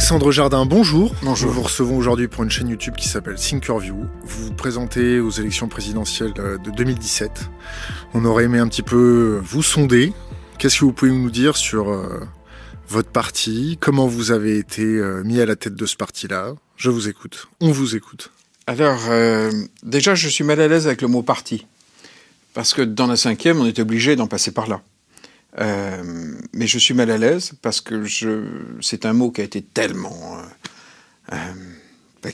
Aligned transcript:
Alexandre 0.00 0.32
Jardin, 0.32 0.64
bonjour. 0.64 1.14
Bonjour. 1.22 1.50
Nous 1.50 1.56
vous 1.56 1.62
recevons 1.62 1.98
aujourd'hui 1.98 2.26
pour 2.26 2.42
une 2.42 2.50
chaîne 2.50 2.68
YouTube 2.68 2.94
qui 2.96 3.06
s'appelle 3.06 3.34
Thinkerview. 3.34 4.06
Vous 4.22 4.46
vous 4.46 4.54
présentez 4.54 5.20
aux 5.20 5.28
élections 5.28 5.68
présidentielles 5.68 6.32
euh, 6.38 6.56
de 6.56 6.70
2017. 6.70 7.50
On 8.14 8.24
aurait 8.24 8.44
aimé 8.44 8.58
un 8.58 8.66
petit 8.66 8.82
peu 8.82 9.42
vous 9.44 9.62
sonder. 9.62 10.14
Qu'est-ce 10.58 10.80
que 10.80 10.86
vous 10.86 10.94
pouvez 10.94 11.10
nous 11.10 11.30
dire 11.30 11.54
sur 11.58 11.90
euh, 11.90 12.18
votre 12.88 13.10
parti? 13.10 13.76
Comment 13.78 14.06
vous 14.06 14.30
avez 14.30 14.56
été 14.56 14.82
euh, 14.82 15.22
mis 15.22 15.38
à 15.38 15.44
la 15.44 15.54
tête 15.54 15.74
de 15.74 15.84
ce 15.84 15.96
parti-là? 15.96 16.54
Je 16.78 16.88
vous 16.88 17.10
écoute. 17.10 17.48
On 17.60 17.70
vous 17.70 17.94
écoute. 17.94 18.30
Alors, 18.66 19.02
euh, 19.10 19.52
déjà, 19.82 20.14
je 20.14 20.30
suis 20.30 20.44
mal 20.44 20.62
à 20.62 20.66
l'aise 20.66 20.86
avec 20.86 21.02
le 21.02 21.08
mot 21.08 21.22
parti. 21.22 21.66
Parce 22.54 22.72
que 22.72 22.80
dans 22.80 23.06
la 23.06 23.16
cinquième, 23.16 23.60
on 23.60 23.66
est 23.66 23.78
obligé 23.78 24.16
d'en 24.16 24.28
passer 24.28 24.50
par 24.50 24.66
là. 24.66 24.80
Euh, 25.58 26.34
mais 26.52 26.66
je 26.68 26.78
suis 26.78 26.94
mal 26.94 27.10
à 27.10 27.18
l'aise 27.18 27.52
parce 27.60 27.80
que 27.80 28.04
je, 28.04 28.44
c'est 28.80 29.04
un 29.04 29.12
mot 29.12 29.30
qui 29.30 29.40
a 29.40 29.44
été 29.44 29.62
tellement. 29.62 30.38
euh, 30.38 30.42
euh, 31.34 31.36
bah, 32.22 32.30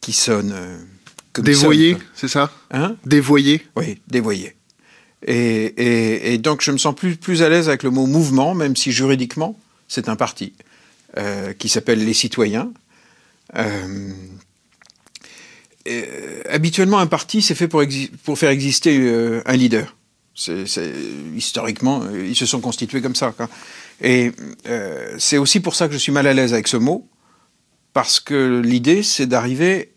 qui, 0.00 0.12
sonne. 0.12 0.52
euh, 0.54 0.78
Dévoyé, 1.38 1.96
c'est 2.14 2.28
ça? 2.28 2.52
Hein? 2.72 2.96
Dévoyé 3.06 3.64
Oui, 3.76 4.00
dévoyé. 4.08 4.54
Et, 5.26 5.34
et- 5.66 6.34
et 6.34 6.38
donc, 6.38 6.60
je 6.62 6.70
me 6.72 6.78
sens 6.78 6.94
plus, 6.94 7.16
plus 7.16 7.42
à 7.42 7.48
l'aise 7.48 7.68
avec 7.68 7.82
le 7.82 7.90
mot 7.90 8.06
mouvement, 8.06 8.54
même 8.54 8.74
si 8.76 8.90
juridiquement, 8.92 9.58
c'est 9.88 10.08
un 10.08 10.16
parti 10.16 10.54
euh, 11.16 11.52
qui 11.52 11.68
s'appelle 11.68 12.04
Les 12.04 12.14
Citoyens. 12.14 12.72
Et, 15.86 16.04
habituellement, 16.48 16.98
un 16.98 17.06
parti, 17.06 17.42
c'est 17.42 17.54
fait 17.54 17.68
pour, 17.68 17.82
pour 18.24 18.38
faire 18.38 18.50
exister 18.50 19.40
un 19.46 19.56
leader. 19.56 19.96
Historiquement, 21.36 22.02
ils 22.10 22.36
se 22.36 22.46
sont 22.46 22.60
constitués 22.60 23.02
comme 23.02 23.14
ça. 23.14 23.34
Et 24.00 24.32
euh, 24.66 25.14
c'est 25.18 25.38
aussi 25.38 25.60
pour 25.60 25.74
ça 25.74 25.86
que 25.86 25.92
je 25.92 25.98
suis 25.98 26.12
mal 26.12 26.26
à 26.26 26.32
l'aise 26.32 26.52
avec 26.52 26.68
ce 26.68 26.76
mot, 26.76 27.08
parce 27.92 28.20
que 28.20 28.60
l'idée, 28.60 29.02
c'est 29.02 29.26
d'arriver 29.26 29.92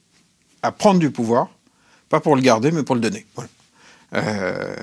à 0.61 0.71
prendre 0.71 0.99
du 0.99 1.11
pouvoir, 1.11 1.49
pas 2.09 2.19
pour 2.19 2.35
le 2.35 2.41
garder, 2.41 2.71
mais 2.71 2.83
pour 2.83 2.95
le 2.95 3.01
donner. 3.01 3.25
Euh, 4.13 4.75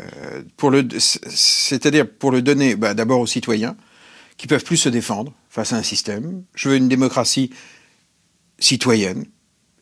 pour 0.57 0.71
le, 0.71 0.89
c'est-à-dire 0.99 2.09
pour 2.09 2.33
le 2.33 2.43
donner 2.43 2.75
bah, 2.75 2.95
d'abord 2.95 3.21
aux 3.21 3.29
citoyens 3.29 3.77
qui 4.37 4.49
peuvent 4.49 4.65
plus 4.65 4.77
se 4.77 4.89
défendre 4.89 5.33
face 5.49 5.73
à 5.73 5.77
un 5.77 5.83
système. 5.85 6.43
Je 6.55 6.69
veux 6.69 6.77
une 6.77 6.89
démocratie 6.89 7.51
citoyenne 8.59 9.25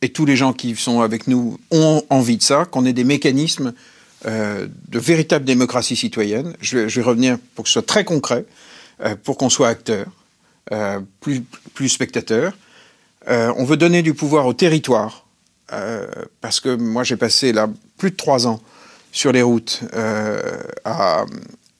et 0.03 0.11
tous 0.11 0.27
les 0.27 0.37
gens 0.37 0.53
qui 0.53 0.77
sont 0.77 1.01
avec 1.01 1.27
nous 1.29 1.59
ont 1.71 2.03
envie 2.11 2.37
de 2.37 2.43
ça, 2.43 2.65
qu'on 2.65 2.85
ait 2.85 2.93
des 2.93 3.05
mécanismes 3.05 3.73
de 4.25 4.99
véritable 4.99 5.45
démocratie 5.45 5.97
citoyenne. 5.97 6.55
Je 6.61 6.79
vais, 6.79 6.89
je 6.89 7.01
vais 7.01 7.07
revenir 7.07 7.39
pour 7.55 7.65
que 7.65 7.69
ce 7.69 7.75
soit 7.75 7.87
très 7.87 8.05
concret, 8.05 8.45
euh, 9.01 9.15
pour 9.15 9.37
qu'on 9.39 9.49
soit 9.49 9.69
acteur, 9.69 10.07
euh, 10.73 11.01
plus, 11.21 11.43
plus 11.75 11.89
spectateur. 11.89 12.53
Euh, 13.29 13.53
on 13.57 13.65
veut 13.65 13.77
donner 13.77 14.03
du 14.03 14.15
pouvoir 14.15 14.47
au 14.47 14.55
territoire, 14.55 15.27
euh, 15.73 16.07
parce 16.41 16.61
que 16.61 16.75
moi 16.75 17.05
j'ai 17.05 17.17
passé 17.17 17.53
là 17.53 17.69
plus 17.97 18.11
de 18.11 18.17
trois 18.17 18.47
ans 18.47 18.61
sur 19.13 19.33
les 19.33 19.43
routes 19.43 19.81
euh, 19.95 20.41
à, 20.85 21.25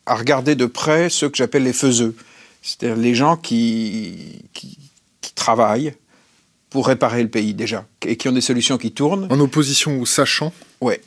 à 0.07 0.15
regarder 0.15 0.55
de 0.55 0.67
près 0.67 1.11
ceux 1.11 1.29
que 1.29 1.37
j'appelle 1.37 1.65
les 1.65 1.73
faiseux, 1.73 2.15
c'est-à-dire 2.63 2.97
les 2.97 3.15
gens 3.15 3.37
qui, 3.37 4.43
qui, 4.53 4.79
qui 5.21 5.33
travaillent 5.33 5.95
pour 6.71 6.87
réparer 6.87 7.23
le 7.23 7.31
pays 7.31 7.55
déjà, 7.55 7.87
et 8.05 8.17
qui 8.17 8.29
ont 8.29 8.33
des 8.33 8.43
solutions 8.43 8.77
qui 8.77 8.93
tournent. 8.93 9.27
En 9.31 9.41
opposition 9.41 10.01
au 10.01 10.07
sachant? 10.07 10.53
Ouais. 10.81 11.01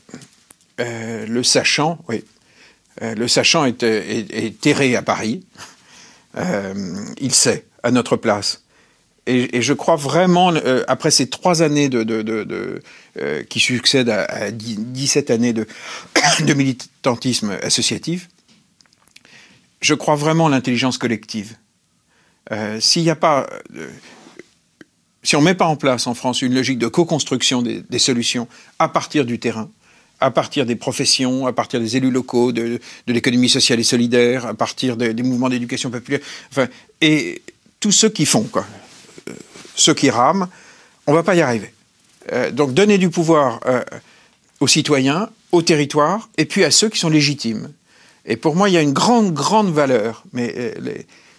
Euh, 0.81 1.25
le 1.25 1.43
sachant, 1.43 1.99
oui. 2.07 2.23
Euh, 3.01 3.15
le 3.15 3.27
sachant 3.27 3.65
est, 3.65 3.83
est, 3.83 4.59
terré 4.59 4.95
à 4.95 5.01
Paris. 5.01 5.45
Euh, 6.37 6.73
il 7.19 7.33
sait, 7.33 7.65
à 7.83 7.91
notre 7.91 8.17
place. 8.17 8.63
Et, 9.27 9.61
je 9.61 9.73
crois 9.73 9.95
vraiment, 9.95 10.51
après 10.87 11.11
ces 11.11 11.29
trois 11.29 11.61
années 11.61 11.89
de, 11.89 12.81
qui 13.49 13.59
succèdent 13.59 14.09
à, 14.09 14.25
à 14.25 14.51
10 14.51 14.77
17 14.79 15.29
années 15.29 15.53
de, 15.53 15.65
militantisme 16.53 17.51
associatif, 17.61 18.29
je 19.79 19.93
crois 19.93 20.15
vraiment 20.15 20.49
l'intelligence 20.49 20.97
collective. 20.97 21.55
S'il 22.79 23.03
n'y 23.03 23.09
a 23.09 23.15
pas, 23.15 23.47
si 25.23 25.35
on 25.35 25.39
ne 25.39 25.45
met 25.45 25.55
pas 25.55 25.67
en 25.67 25.75
place 25.75 26.07
en 26.07 26.15
France 26.15 26.41
une 26.41 26.55
logique 26.55 26.79
de 26.79 26.87
co-construction 26.87 27.61
des 27.61 27.99
solutions 27.99 28.47
à 28.79 28.89
partir 28.89 29.23
du 29.23 29.39
terrain, 29.39 29.69
à 30.21 30.31
partir 30.31 30.65
des 30.65 30.75
professions, 30.75 31.47
à 31.47 31.53
partir 31.53 31.79
des 31.79 31.97
élus 31.97 32.11
locaux, 32.11 32.51
de, 32.51 32.79
l'économie 33.07 33.49
sociale 33.49 33.79
et 33.79 33.83
solidaire, 33.83 34.45
à 34.45 34.53
partir 34.53 34.95
de- 34.95 35.11
des 35.11 35.23
mouvements 35.23 35.49
d'éducation 35.49 35.89
populaire, 35.89 36.21
enfin, 36.51 36.67
et 37.01 37.41
tous 37.79 37.91
ceux 37.91 38.09
qui 38.09 38.25
font, 38.25 38.43
quoi, 38.43 38.65
Euh, 39.29 39.33
ceux 39.75 39.93
qui 39.93 40.09
rament, 40.09 40.47
on 41.07 41.13
va 41.13 41.23
pas 41.23 41.35
y 41.35 41.41
arriver. 41.41 41.73
Euh, 42.31 42.51
donc 42.51 42.73
donner 42.73 42.97
du 42.97 43.09
pouvoir 43.09 43.59
euh, 43.65 43.83
aux 44.59 44.67
citoyens, 44.67 45.29
aux 45.51 45.61
territoires, 45.61 46.29
et 46.37 46.45
puis 46.45 46.63
à 46.63 46.71
ceux 46.71 46.89
qui 46.89 46.99
sont 46.99 47.09
légitimes. 47.09 47.71
Et 48.25 48.37
pour 48.37 48.55
moi, 48.55 48.69
il 48.69 48.73
y 48.73 48.77
a 48.77 48.81
une 48.81 48.93
grande, 48.93 49.33
grande 49.33 49.71
valeur, 49.73 50.23
mais 50.33 50.73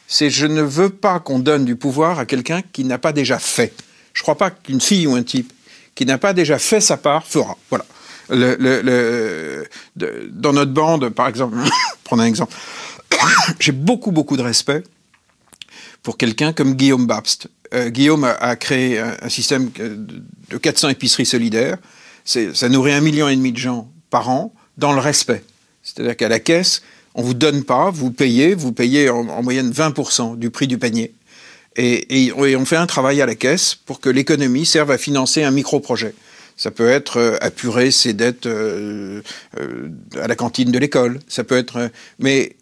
c'est 0.08 0.28
je 0.30 0.46
ne 0.46 0.62
veux 0.62 0.90
pas 0.90 1.20
qu'on 1.20 1.38
donne 1.38 1.64
du 1.64 1.76
pouvoir 1.76 2.18
à 2.18 2.26
quelqu'un 2.26 2.60
qui 2.72 2.84
n'a 2.84 2.98
pas 2.98 3.12
déjà 3.12 3.38
fait. 3.38 3.72
Je 4.12 4.20
ne 4.20 4.22
crois 4.22 4.36
pas 4.36 4.50
qu'une 4.50 4.80
fille 4.80 5.06
ou 5.06 5.14
un 5.14 5.22
type 5.22 5.52
qui 5.94 6.04
n'a 6.04 6.18
pas 6.18 6.32
déjà 6.32 6.58
fait 6.58 6.80
sa 6.80 6.96
part 6.96 7.24
fera. 7.26 7.56
Voilà. 7.70 7.84
Dans 10.30 10.52
notre 10.52 10.72
bande, 10.72 11.08
par 11.10 11.28
exemple, 11.28 11.56
prendre 12.04 12.22
un 12.22 12.26
exemple, 12.26 12.54
j'ai 13.60 13.72
beaucoup, 13.72 14.10
beaucoup 14.10 14.36
de 14.36 14.42
respect 14.42 14.82
pour 16.02 16.16
quelqu'un 16.16 16.52
comme 16.52 16.74
Guillaume 16.74 17.06
Babst. 17.06 17.48
Euh, 17.74 17.88
Guillaume 17.88 18.24
a, 18.24 18.32
a 18.32 18.56
créé 18.56 18.98
un, 18.98 19.28
système 19.28 19.70
de 19.70 19.96
de 20.50 20.58
400 20.58 20.90
épiceries 20.90 21.26
solidaires. 21.26 21.78
Ça 22.24 22.68
nourrit 22.68 22.92
un 22.92 23.00
million 23.00 23.28
et 23.28 23.36
demi 23.36 23.52
de 23.52 23.58
gens 23.58 23.90
par 24.10 24.28
an 24.28 24.52
dans 24.76 24.92
le 24.92 25.00
respect. 25.00 25.42
C'est-à-dire 25.82 26.16
qu'à 26.16 26.28
la 26.28 26.40
caisse, 26.40 26.82
on 27.14 27.22
vous 27.22 27.34
donne 27.34 27.64
pas, 27.64 27.90
vous 27.90 28.10
payez, 28.10 28.54
vous 28.54 28.72
payez 28.72 29.10
en, 29.10 29.28
en 29.28 29.42
moyenne 29.42 29.70
20% 29.70 30.38
du 30.38 30.50
prix 30.50 30.66
du 30.66 30.78
panier. 30.78 31.14
Et 31.76 32.32
on 32.36 32.64
fait 32.66 32.76
un 32.76 32.86
travail 32.86 33.22
à 33.22 33.26
la 33.26 33.34
caisse 33.34 33.74
pour 33.74 34.00
que 34.00 34.10
l'économie 34.10 34.66
serve 34.66 34.90
à 34.90 34.98
financer 34.98 35.42
un 35.42 35.50
micro-projet. 35.50 36.14
Ça 36.62 36.70
peut 36.70 36.90
être 36.90 37.16
euh, 37.16 37.36
apurer 37.40 37.90
ses 37.90 38.12
dettes 38.12 38.46
euh, 38.46 39.20
euh, 39.58 39.88
à 40.14 40.28
la 40.28 40.36
cantine 40.36 40.70
de 40.70 40.78
l'école. 40.78 41.18
Ça 41.26 41.42
peut 41.42 41.56
être, 41.56 41.90
mais 42.20 42.54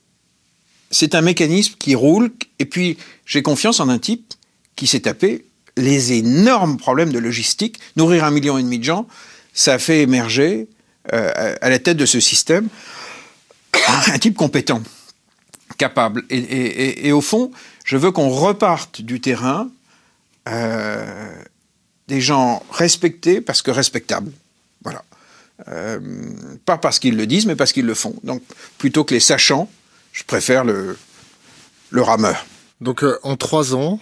c'est 0.90 1.14
un 1.14 1.20
mécanisme 1.20 1.74
qui 1.78 1.94
roule. 1.94 2.32
Et 2.58 2.64
puis 2.64 2.96
j'ai 3.26 3.42
confiance 3.42 3.78
en 3.78 3.90
un 3.90 3.98
type 3.98 4.32
qui 4.74 4.86
s'est 4.86 5.00
tapé 5.00 5.44
les 5.76 6.14
énormes 6.14 6.78
problèmes 6.78 7.12
de 7.12 7.18
logistique. 7.18 7.78
Nourrir 7.96 8.24
un 8.24 8.30
million 8.30 8.56
et 8.56 8.62
demi 8.62 8.78
de 8.78 8.84
gens, 8.84 9.06
ça 9.52 9.74
a 9.74 9.78
fait 9.78 10.00
émerger 10.00 10.66
à- 11.12 11.68
la 11.68 11.78
tête 11.78 11.98
de 11.98 12.06
ce 12.06 12.20
système 12.20 12.68
un 14.06 14.18
type 14.18 14.34
compétent, 14.34 14.82
capable. 15.76 16.24
Et, 16.30 17.12
au 17.12 17.20
fond, 17.20 17.50
je 17.84 17.98
veux 17.98 18.12
qu'on 18.12 18.30
reparte 18.30 19.02
du 19.02 19.20
terrain 19.20 19.68
des 22.10 22.20
gens 22.20 22.62
respectés 22.72 23.40
parce 23.40 23.62
que 23.62 23.70
respectables. 23.70 24.32
Voilà. 24.82 25.02
Euh, 25.68 25.98
pas 26.66 26.76
parce 26.76 26.98
qu'ils 26.98 27.16
le 27.16 27.26
disent, 27.26 27.46
mais 27.46 27.54
parce 27.56 27.72
qu'ils 27.72 27.86
le 27.86 27.94
font. 27.94 28.14
Donc, 28.24 28.42
plutôt 28.78 29.04
que 29.04 29.14
les 29.14 29.20
sachants, 29.20 29.70
je 30.12 30.24
préfère 30.24 30.64
le, 30.64 30.98
le 31.90 32.02
rameur. 32.02 32.44
Donc 32.80 33.04
euh, 33.04 33.18
en 33.22 33.36
trois 33.36 33.74
ans, 33.74 34.00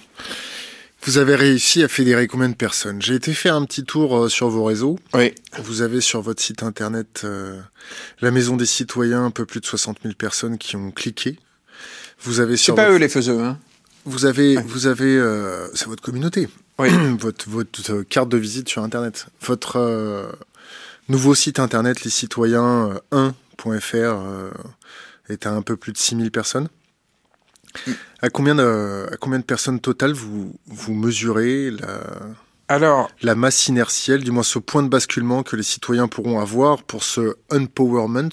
vous 1.02 1.18
avez 1.18 1.34
réussi 1.34 1.82
à 1.82 1.88
fédérer 1.88 2.28
combien 2.28 2.48
de 2.48 2.54
personnes? 2.54 3.02
J'ai 3.02 3.14
été 3.14 3.34
faire 3.34 3.54
un 3.56 3.64
petit 3.64 3.84
tour 3.84 4.16
euh, 4.16 4.28
sur 4.28 4.48
vos 4.48 4.64
réseaux. 4.64 4.98
Oui. 5.14 5.34
Vous 5.62 5.82
avez 5.82 6.00
sur 6.00 6.22
votre 6.22 6.40
site 6.42 6.62
internet 6.62 7.26
la 8.20 8.30
Maison 8.30 8.56
des 8.56 8.66
Citoyens 8.66 9.24
un 9.24 9.30
peu 9.30 9.44
plus 9.44 9.60
de 9.60 9.66
60 9.66 9.98
000 10.02 10.14
personnes 10.14 10.56
qui 10.58 10.76
ont 10.76 10.90
cliqué. 10.92 11.38
Vous 12.22 12.40
avez 12.40 12.56
C'est 12.56 12.64
sur 12.64 12.74
pas 12.74 12.84
votre- 12.84 12.94
eux 12.96 12.98
les 13.00 13.08
faiseux, 13.08 13.40
hein. 13.40 13.58
vous 14.04 14.24
avez 14.24 14.56
Ouais. 14.56 14.62
vous 14.66 14.86
avez 14.86 15.12
c'est 15.74 15.86
votre 15.86 16.02
communauté. 16.02 16.48
Oui. 16.78 16.88
votre 17.18 17.48
votre 17.48 17.92
euh, 17.92 18.04
carte 18.04 18.28
de 18.28 18.36
visite 18.38 18.68
sur 18.68 18.82
internet. 18.82 19.26
Votre 19.42 19.76
euh, 19.76 20.30
nouveau 21.08 21.34
site 21.34 21.58
internet 21.58 22.04
les 22.04 22.10
citoyens 22.10 23.00
1.fr 23.12 23.94
euh, 23.94 24.50
est 25.28 25.46
à 25.46 25.52
un 25.52 25.62
peu 25.62 25.76
plus 25.76 25.92
de 25.92 25.98
6000 25.98 26.30
personnes. 26.30 26.68
Mm. 27.86 27.92
À 28.22 28.30
combien 28.30 28.54
de 28.54 29.06
à 29.12 29.16
combien 29.16 29.38
de 29.38 29.44
personnes 29.44 29.80
totales 29.80 30.12
vous 30.12 30.54
vous 30.66 30.94
mesurez 30.94 31.70
la 31.70 32.00
Alors, 32.68 33.10
la 33.22 33.34
masse 33.34 33.68
inertielle, 33.68 34.24
du 34.24 34.30
moins 34.30 34.42
ce 34.42 34.58
point 34.58 34.82
de 34.82 34.88
basculement 34.88 35.42
que 35.42 35.56
les 35.56 35.62
citoyens 35.62 36.08
pourront 36.08 36.40
avoir 36.40 36.82
pour 36.82 37.04
ce 37.04 37.36
empowerment, 37.52 38.30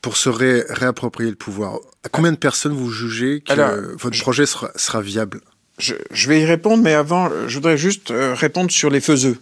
pour 0.00 0.16
se 0.16 0.28
ré- 0.28 0.64
réapproprier 0.70 1.30
le 1.30 1.36
pouvoir? 1.36 1.78
À 2.04 2.08
combien 2.08 2.32
de 2.32 2.36
personnes 2.38 2.72
vous 2.72 2.90
jugez 2.90 3.40
que 3.40 3.52
Alors, 3.52 3.72
votre 3.98 4.14
je- 4.16 4.22
projet 4.22 4.46
sera, 4.46 4.70
sera 4.76 5.00
viable? 5.02 5.40
Je, 5.78 5.94
je 6.10 6.28
vais 6.28 6.40
y 6.40 6.44
répondre, 6.44 6.82
mais 6.82 6.94
avant, 6.94 7.30
euh, 7.30 7.48
je 7.48 7.54
voudrais 7.54 7.78
juste 7.78 8.10
euh, 8.10 8.34
répondre 8.34 8.70
sur 8.70 8.90
les 8.90 9.00
faiseux. 9.00 9.38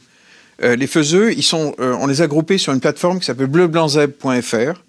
Euh, 0.63 0.77
les 0.77 0.87
faiseux, 0.87 1.33
ils 1.33 1.43
sont, 1.43 1.75
euh, 1.81 1.95
on 2.01 2.07
les 2.07 2.23
a 2.23 2.27
groupés 2.27 2.59
sur 2.59 2.73
une 2.73 2.81
plateforme 2.81 3.19
qui 3.21 3.27
s'appelle 3.27 3.47
bleublanczeb.fr, 3.47 4.83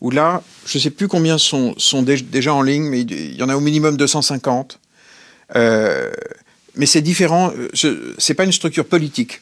où 0.00 0.10
là, 0.10 0.42
je 0.66 0.78
ne 0.78 0.82
sais 0.82 0.90
plus 0.90 1.08
combien 1.08 1.38
sont, 1.38 1.74
sont 1.78 2.02
dé- 2.02 2.20
déjà 2.20 2.52
en 2.52 2.62
ligne, 2.62 2.84
mais 2.84 3.00
il 3.02 3.34
y 3.34 3.42
en 3.42 3.48
a 3.48 3.56
au 3.56 3.60
minimum 3.60 3.96
250. 3.96 4.80
mais 5.54 6.86
c'est 6.86 7.00
différent. 7.02 7.52
C'est 8.18 8.34
pas 8.34 8.44
une 8.44 8.52
structure 8.52 8.84
politique. 8.84 9.40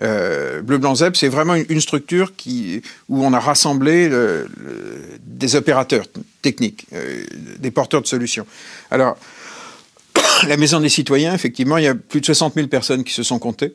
Euh, 0.00 0.62
Bleu 0.62 0.78
Blanc 0.78 0.94
c'est 0.94 1.28
vraiment 1.28 1.54
une, 1.54 1.80
structure 1.80 2.34
qui, 2.34 2.80
où 3.10 3.22
on 3.22 3.34
a 3.34 3.38
rassemblé 3.38 4.10
des 5.20 5.56
opérateurs 5.56 6.06
techniques, 6.40 6.86
euh, 6.94 7.24
des 7.58 7.70
porteurs 7.70 8.00
de 8.02 8.06
solutions. 8.06 8.46
Alors, 8.90 9.16
la 10.48 10.56
Maison 10.56 10.80
des 10.80 10.88
Citoyens, 10.88 11.34
effectivement, 11.34 11.76
il 11.78 11.84
y 11.84 11.88
a 11.88 11.94
plus 11.94 12.20
de 12.20 12.26
60 12.26 12.54
000 12.54 12.68
personnes 12.68 13.04
qui 13.04 13.12
se 13.12 13.22
sont 13.22 13.38
comptées. 13.38 13.74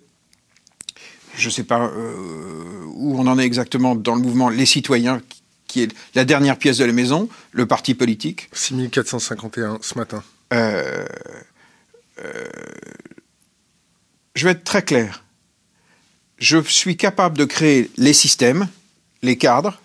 Je 1.37 1.47
ne 1.47 1.51
sais 1.51 1.63
pas 1.63 1.87
euh, 1.87 2.83
où 2.95 3.19
on 3.19 3.27
en 3.27 3.37
est 3.37 3.45
exactement 3.45 3.95
dans 3.95 4.15
le 4.15 4.21
mouvement 4.21 4.49
Les 4.49 4.65
Citoyens, 4.65 5.21
qui 5.67 5.83
est 5.83 5.95
la 6.15 6.25
dernière 6.25 6.57
pièce 6.57 6.77
de 6.77 6.85
la 6.85 6.93
maison, 6.93 7.29
le 7.51 7.65
parti 7.65 7.93
politique. 7.93 8.49
6451 8.53 9.79
ce 9.81 9.97
matin. 9.97 10.23
je 14.35 14.45
vais 14.45 14.51
être 14.51 14.63
très 14.63 14.81
clair 14.81 15.23
je 16.37 16.61
suis 16.63 16.97
capable 16.97 17.37
de 17.37 17.45
créer 17.45 17.91
les 17.97 18.13
systèmes, 18.13 18.67
les 19.21 19.37
cadres. 19.37 19.79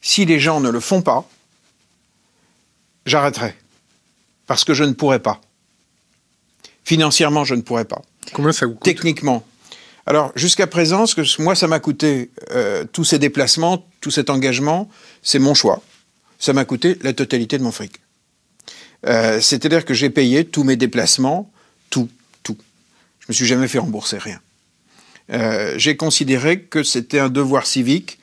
Si 0.00 0.24
les 0.24 0.40
gens 0.40 0.60
ne 0.60 0.70
le 0.70 0.80
font 0.80 1.02
pas, 1.02 1.28
j'arrêterai. 3.04 3.54
Parce 4.46 4.64
que 4.64 4.74
je 4.74 4.84
ne 4.84 4.92
pourrais 4.92 5.18
pas. 5.18 5.40
Financièrement, 6.88 7.44
je 7.44 7.54
ne 7.54 7.60
pourrais 7.60 7.84
pas. 7.84 8.00
Combien 8.32 8.50
ça 8.50 8.64
vous 8.64 8.72
coûte 8.72 8.82
Techniquement. 8.82 9.44
Alors, 10.06 10.32
jusqu'à 10.36 10.66
présent, 10.66 11.04
ce 11.04 11.14
que 11.14 11.42
moi, 11.42 11.54
ça 11.54 11.66
m'a 11.66 11.80
coûté, 11.80 12.30
euh, 12.52 12.86
tous 12.90 13.04
ces 13.04 13.18
déplacements, 13.18 13.86
tout 14.00 14.10
cet 14.10 14.30
engagement, 14.30 14.88
c'est 15.22 15.38
mon 15.38 15.52
choix. 15.52 15.82
Ça 16.38 16.54
m'a 16.54 16.64
coûté 16.64 16.96
la 17.02 17.12
totalité 17.12 17.58
de 17.58 17.62
mon 17.62 17.72
fric. 17.72 18.00
Euh, 19.04 19.38
c'est-à-dire 19.38 19.84
que 19.84 19.92
j'ai 19.92 20.08
payé 20.08 20.46
tous 20.46 20.64
mes 20.64 20.76
déplacements, 20.76 21.52
tout, 21.90 22.08
tout. 22.42 22.56
Je 23.20 23.26
me 23.28 23.34
suis 23.34 23.44
jamais 23.44 23.68
fait 23.68 23.80
rembourser 23.80 24.16
rien. 24.16 24.40
Euh, 25.30 25.74
j'ai 25.76 25.94
considéré 25.94 26.62
que 26.62 26.82
c'était 26.82 27.18
un 27.18 27.28
devoir 27.28 27.66
civique 27.66 28.18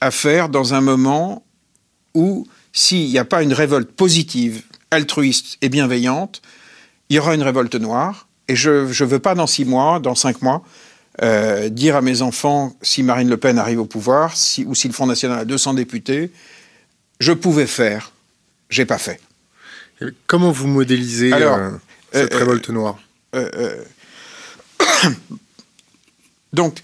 à 0.00 0.10
faire 0.10 0.48
dans 0.48 0.74
un 0.74 0.80
moment 0.80 1.44
où, 2.14 2.48
s'il 2.72 3.06
n'y 3.06 3.18
a 3.18 3.24
pas 3.24 3.44
une 3.44 3.52
révolte 3.52 3.92
positive, 3.92 4.62
altruiste 4.90 5.56
et 5.62 5.68
bienveillante, 5.68 6.42
il 7.12 7.16
y 7.16 7.18
aura 7.18 7.34
une 7.34 7.42
révolte 7.42 7.74
noire. 7.74 8.26
Et 8.48 8.56
je 8.56 8.70
ne 8.70 9.04
veux 9.04 9.18
pas, 9.18 9.34
dans 9.34 9.46
six 9.46 9.66
mois, 9.66 10.00
dans 10.00 10.14
cinq 10.14 10.40
mois, 10.40 10.64
euh, 11.22 11.68
dire 11.68 11.94
à 11.94 12.00
mes 12.00 12.22
enfants, 12.22 12.74
si 12.80 13.02
Marine 13.02 13.28
Le 13.28 13.36
Pen 13.36 13.58
arrive 13.58 13.80
au 13.80 13.84
pouvoir, 13.84 14.34
si, 14.34 14.64
ou 14.64 14.74
si 14.74 14.88
le 14.88 14.94
Front 14.94 15.06
National 15.06 15.40
a 15.40 15.44
200 15.44 15.74
députés, 15.74 16.30
je 17.20 17.32
pouvais 17.32 17.66
faire, 17.66 18.12
j'ai 18.70 18.86
pas 18.86 18.96
fait. 18.96 19.20
comment 20.26 20.52
vous 20.52 20.66
modélisez 20.66 21.34
euh, 21.34 21.72
cette 22.12 22.32
révolte 22.32 22.70
noire 22.70 22.98
Donc, 26.54 26.80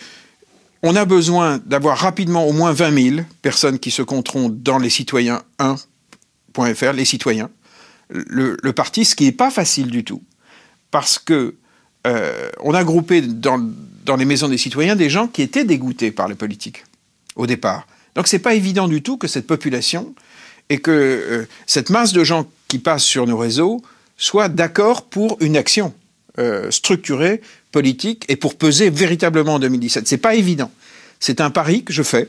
on 0.83 0.95
a 0.95 1.07
besoin 1.07 1.59
d'avoir 1.65 1.97
rapidement 1.97 2.47
au 2.47 2.53
moins 2.53 2.73
20 2.73 3.13
000 3.15 3.27
personnes 3.41 3.79
qui 3.79 3.91
se 3.91 4.03
compteront 4.03 4.51
dans 4.51 4.77
les 4.77 4.91
citoyens 4.91 5.43
1.fr, 5.59 6.93
les 6.93 7.07
citoyens, 7.07 7.49
le, 8.11 8.73
parti, 8.73 9.05
ce 9.05 9.15
qui 9.15 9.25
n'est 9.25 9.33
pas 9.33 9.51
facile 9.51 9.89
du 9.89 10.05
tout, 10.05 10.23
parce 10.91 11.19
que 11.19 11.55
euh, 12.07 12.51
on 12.61 12.75
a 12.75 12.85
groupé 12.85 13.21
dans, 13.21 13.61
les 14.17 14.25
maisons 14.25 14.49
des 14.49 14.59
citoyens 14.59 14.97
des 14.97 15.11
gens 15.11 15.27
qui 15.27 15.43
étaient 15.43 15.65
dégoûtés 15.65 16.11
par 16.11 16.29
la 16.29 16.35
politique 16.35 16.85
au 17.37 17.47
départ. 17.47 17.87
Donc 18.15 18.29
c'est 18.29 18.39
pas 18.39 18.55
évident 18.55 18.89
du 18.89 19.03
tout 19.03 19.17
que 19.17 19.29
cette 19.29 19.47
population 19.47 20.15
et 20.71 20.79
que 20.79 20.91
euh, 20.91 21.49
cette 21.67 21.91
masse 21.91 22.13
de 22.13 22.25
gens 22.25 22.47
qui 22.69 22.79
passent 22.79 23.05
sur 23.05 23.27
nos 23.27 23.37
réseaux 23.37 23.83
soient 24.17 24.49
d'accord 24.49 25.05
pour 25.05 25.37
une 25.41 25.57
action 25.57 25.95
euh, 26.39 26.71
structurée 26.71 27.41
politique 27.73 28.25
et 28.29 28.37
pour 28.37 28.57
peser 28.57 28.91
véritablement 28.91 29.55
en 29.55 29.59
2017. 29.59 30.07
C'est 30.07 30.19
pas 30.19 30.35
évident. 30.35 30.71
C'est 31.21 31.41
un 31.41 31.51
pari 31.51 31.85
que 31.85 31.93
je 31.93 32.03
fais. 32.03 32.29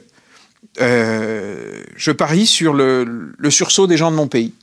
Euh, 0.81 1.83
je 1.95 2.11
parie 2.11 2.45
sur 2.45 2.73
le, 2.73 3.33
sursaut 3.49 3.87
des 3.87 3.97
gens 3.97 4.11
de 4.11 4.15
mon 4.15 4.27
pays, 4.27 4.53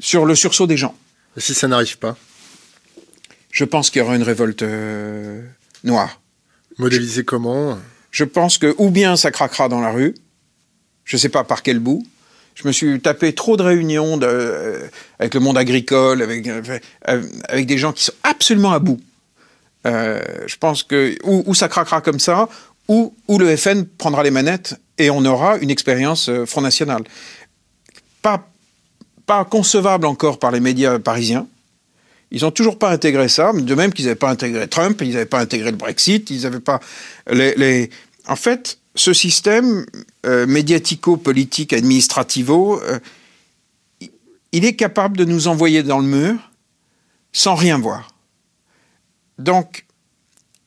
sur 0.00 0.24
le 0.24 0.34
sursaut 0.34 0.66
des 0.66 0.76
gens. 0.76 0.94
Et 1.36 1.40
si 1.40 1.54
ça 1.54 1.68
n'arrive 1.68 1.98
pas 1.98 2.16
Je 3.50 3.64
pense 3.64 3.90
qu'il 3.90 4.00
y 4.00 4.02
aura 4.02 4.16
une 4.16 4.22
révolte 4.22 4.62
euh, 4.62 5.42
noire. 5.84 6.20
Modélisée 6.78 7.24
comment 7.24 7.78
Je 8.10 8.24
pense 8.24 8.58
que 8.58 8.74
ou 8.78 8.90
bien 8.90 9.16
ça 9.16 9.30
craquera 9.30 9.68
dans 9.68 9.80
la 9.80 9.90
rue, 9.90 10.14
je 11.04 11.16
ne 11.16 11.20
sais 11.20 11.28
pas 11.28 11.44
par 11.44 11.62
quel 11.62 11.78
bout. 11.78 12.06
Je 12.54 12.66
me 12.66 12.72
suis 12.72 13.00
tapé 13.00 13.34
trop 13.34 13.56
de 13.56 13.62
réunions 13.62 14.18
euh, 14.22 14.88
avec 15.18 15.34
le 15.34 15.40
monde 15.40 15.56
agricole, 15.56 16.22
avec, 16.22 16.48
avec 17.44 17.66
des 17.66 17.78
gens 17.78 17.92
qui 17.92 18.02
sont 18.02 18.12
absolument 18.24 18.72
à 18.72 18.80
bout. 18.80 19.00
Euh, 19.86 20.20
je 20.46 20.56
pense 20.56 20.82
que 20.82 21.16
ou, 21.24 21.54
ça 21.54 21.68
craquera 21.68 22.00
comme 22.00 22.18
ça, 22.18 22.48
ou, 22.88 23.14
le 23.28 23.56
FN 23.56 23.84
prendra 23.84 24.22
les 24.22 24.30
manettes 24.30 24.74
et 24.98 25.10
on 25.10 25.24
aura 25.24 25.58
une 25.58 25.70
expérience 25.70 26.28
euh, 26.28 26.46
Front 26.46 26.62
National. 26.62 27.04
Pas, 28.22 28.50
pas 29.28 29.44
concevable 29.44 30.06
encore 30.06 30.40
par 30.40 30.50
les 30.50 30.58
médias 30.58 30.98
parisiens. 30.98 31.46
Ils 32.32 32.42
n'ont 32.42 32.50
toujours 32.50 32.78
pas 32.78 32.90
intégré 32.90 33.28
ça, 33.28 33.52
de 33.52 33.74
même 33.74 33.92
qu'ils 33.92 34.06
n'avaient 34.06 34.16
pas 34.16 34.30
intégré 34.30 34.66
Trump, 34.66 35.00
ils 35.02 35.12
n'avaient 35.12 35.24
pas 35.26 35.38
intégré 35.38 35.70
le 35.70 35.76
Brexit, 35.76 36.28
ils 36.30 36.42
n'avaient 36.42 36.58
pas 36.58 36.80
les, 37.30 37.90
En 38.26 38.36
fait, 38.36 38.78
ce 38.96 39.12
système 39.12 39.86
euh, 40.26 40.46
médiatico-politique 40.46 41.72
administrativo, 41.72 42.80
il 44.52 44.64
est 44.64 44.74
capable 44.74 45.16
de 45.16 45.24
nous 45.24 45.46
envoyer 45.46 45.82
dans 45.82 45.98
le 45.98 46.06
mur 46.06 46.50
sans 47.32 47.54
rien 47.54 47.78
voir. 47.78 48.08
Donc, 49.38 49.84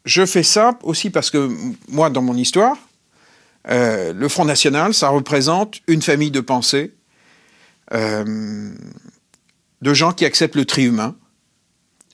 je 0.05 0.25
fais 0.25 0.43
ça 0.43 0.77
aussi 0.83 1.09
parce 1.09 1.29
que 1.29 1.49
moi, 1.89 2.09
dans 2.09 2.21
mon 2.21 2.35
histoire, 2.35 2.77
euh, 3.69 4.13
le 4.13 4.27
Front 4.27 4.45
National, 4.45 4.93
ça 4.93 5.09
représente 5.09 5.81
une 5.87 6.01
famille 6.01 6.31
de 6.31 6.39
pensée, 6.39 6.93
euh, 7.93 8.71
de 9.81 9.93
gens 9.93 10.13
qui 10.13 10.25
acceptent 10.25 10.55
le 10.55 10.65
tri 10.65 10.83
humain. 10.85 11.15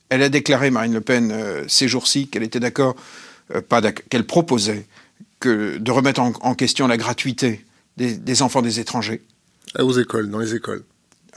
Elle 0.10 0.24
a 0.24 0.30
déclaré, 0.30 0.72
Marine 0.72 0.94
Le 0.94 1.02
Pen, 1.02 1.32
euh, 1.32 1.66
ces 1.68 1.88
jours-ci, 1.88 2.30
qu'elle 2.30 2.44
était 2.44 2.60
d'accord, 2.60 2.96
pas 3.70 3.82
qu'elle 3.82 4.26
proposait 4.26 4.88
que 5.40 5.78
de 5.78 5.92
remettre 5.92 6.20
en, 6.20 6.56
question 6.56 6.88
la 6.88 6.98
gratuité 6.98 7.66
des, 7.96 8.18
des, 8.18 8.42
enfants 8.42 8.62
des 8.62 8.80
étrangers. 8.80 9.22
Aux 9.80 9.98
écoles, 9.98 10.30
dans 10.30 10.40
les 10.40 10.56
écoles. 10.56 10.84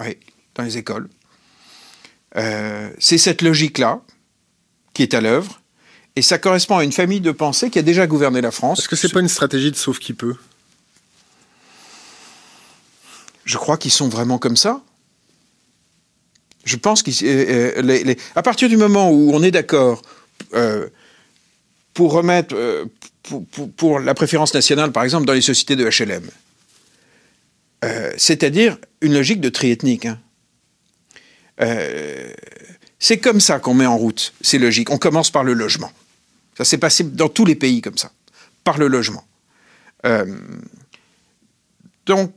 Oui, 0.00 0.16
dans 0.54 0.64
les 0.64 0.78
écoles. 0.78 1.08
C'est 2.34 3.18
cette 3.18 3.42
logique-là 3.42 4.00
qui 4.94 5.02
est 5.02 5.14
à 5.14 5.20
l'œuvre. 5.20 5.60
Et 6.16 6.22
ça 6.22 6.38
correspond 6.38 6.78
à 6.78 6.84
une 6.84 6.92
famille 6.92 7.20
de 7.20 7.30
pensée 7.30 7.70
qui 7.70 7.78
a 7.78 7.82
déjà 7.82 8.06
gouverné 8.06 8.40
la 8.40 8.50
France. 8.50 8.80
Est-ce 8.80 8.88
que 8.88 8.96
c'est 8.96 9.12
pas 9.12 9.20
une 9.20 9.28
stratégie 9.28 9.70
de 9.70 9.76
sauve 9.76 9.98
qui 9.98 10.12
peut? 10.12 10.36
Je 13.44 13.56
crois 13.56 13.76
qu'ils 13.76 13.90
sont 13.90 14.08
vraiment 14.08 14.38
comme 14.38 14.56
ça. 14.56 14.82
Je 16.64 16.76
pense 16.76 17.02
qu'à 17.02 17.10
euh, 17.24 17.82
euh, 18.36 18.42
partir 18.42 18.68
du 18.68 18.76
moment 18.76 19.10
où 19.10 19.32
on 19.34 19.42
est 19.42 19.50
d'accord 19.50 20.02
euh, 20.54 20.88
pour 21.94 22.12
remettre 22.12 22.54
pour, 23.76 23.98
la 23.98 24.14
préférence 24.14 24.54
nationale, 24.54 24.92
par 24.92 25.04
exemple, 25.04 25.26
dans 25.26 25.32
les 25.32 25.40
sociétés 25.40 25.76
de 25.76 25.84
HLM, 25.84 26.28
c'est-à-dire 28.16 28.78
une 29.00 29.14
logique 29.14 29.40
de 29.40 29.48
tri 29.48 29.70
ethnique. 29.70 30.06
Hein. 30.06 30.18
C'est 32.98 33.18
comme 33.18 33.40
ça 33.40 33.58
qu'on 33.58 33.74
met 33.74 33.86
en 33.86 33.96
route, 33.96 34.32
c'est 34.40 34.58
logique. 34.58 34.90
On 34.90 34.98
commence 34.98 35.30
par 35.30 35.44
le 35.44 35.54
logement. 35.54 35.90
Ça 36.56 36.64
s'est 36.64 36.78
passé 36.78 37.04
dans 37.04 37.28
tous 37.28 37.44
les 37.44 37.54
pays 37.54 37.80
comme 37.80 37.98
ça, 37.98 38.12
par 38.64 38.78
le 38.78 38.86
logement. 38.88 39.24
Donc, 42.06 42.32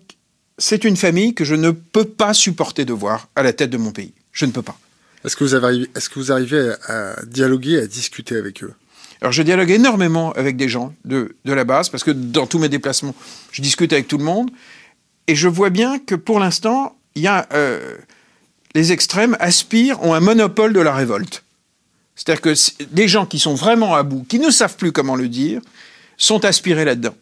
c'est 0.58 0.84
une 0.84 0.98
famille 0.98 1.34
que 1.34 1.46
je 1.46 1.56
ne 1.56 1.72
peux 1.72 2.06
pas 2.06 2.34
supporter 2.34 2.86
de 2.86 2.94
voir 2.94 3.28
à 3.36 3.44
la 3.44 3.54
tête 3.54 3.70
de 3.70 3.78
mon 3.78 3.92
pays. 3.92 4.14
Je 4.32 4.46
ne 4.46 4.52
peux 4.52 4.62
pas. 4.62 4.78
Est-ce 5.26 5.36
que, 5.36 5.44
vous 5.44 5.56
arrivez, 5.56 5.90
est-ce 5.96 6.10
que 6.10 6.20
vous 6.20 6.32
arrivez 6.32 6.74
à, 6.88 7.16
dialoguer, 7.26 7.80
à 7.80 7.88
discuter 7.88 8.36
avec 8.36 8.64
eux? 8.64 8.74
Alors 9.22 9.32
je 9.32 9.42
dialogue 9.42 9.72
énormément 9.72 10.34
avec 10.34 10.58
des 10.58 10.68
gens 10.68 10.94
de, 11.06 11.36
de, 11.46 11.54
la 11.54 11.64
base, 11.64 11.88
parce 11.88 12.04
que 12.04 12.12
dans 12.12 12.46
tous 12.46 12.60
mes 12.60 12.68
déplacements, 12.68 13.16
je 13.52 13.62
discute 13.62 13.94
avec 13.94 14.08
tout 14.08 14.18
le 14.18 14.26
monde, 14.26 14.52
et 15.28 15.36
je 15.36 15.48
vois 15.48 15.70
bien 15.70 15.98
que 16.00 16.16
pour 16.16 16.40
l'instant, 16.40 16.98
il 17.16 17.22
y 17.22 17.28
a 17.28 17.48
euh, 17.54 17.96
les 18.76 18.92
extrêmes 18.92 19.38
aspirent, 19.40 20.04
ont 20.04 20.14
un 20.14 20.20
monopole 20.20 20.74
de 20.74 20.82
la 20.82 20.94
révolte. 20.94 21.44
C'est-à-dire 22.16 22.42
que 22.42 22.54
des 22.92 23.08
gens 23.08 23.26
qui 23.26 23.40
sont 23.40 23.56
vraiment 23.56 23.96
à 23.96 24.04
bout, 24.04 24.26
qui 24.28 24.40
ne 24.40 24.50
savent 24.50 24.76
plus 24.76 24.92
comment 24.92 25.16
le 25.16 25.30
dire, 25.30 25.62
sont 26.18 26.44
aspirés 26.44 26.86
là-dedans. 26.86 27.16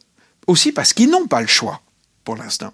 Aussi 0.47 0.71
parce 0.71 0.93
qu'ils 0.93 1.09
n'ont 1.09 1.27
pas 1.27 1.41
le 1.41 1.47
choix, 1.47 1.81
pour 2.23 2.35
l'instant. 2.35 2.73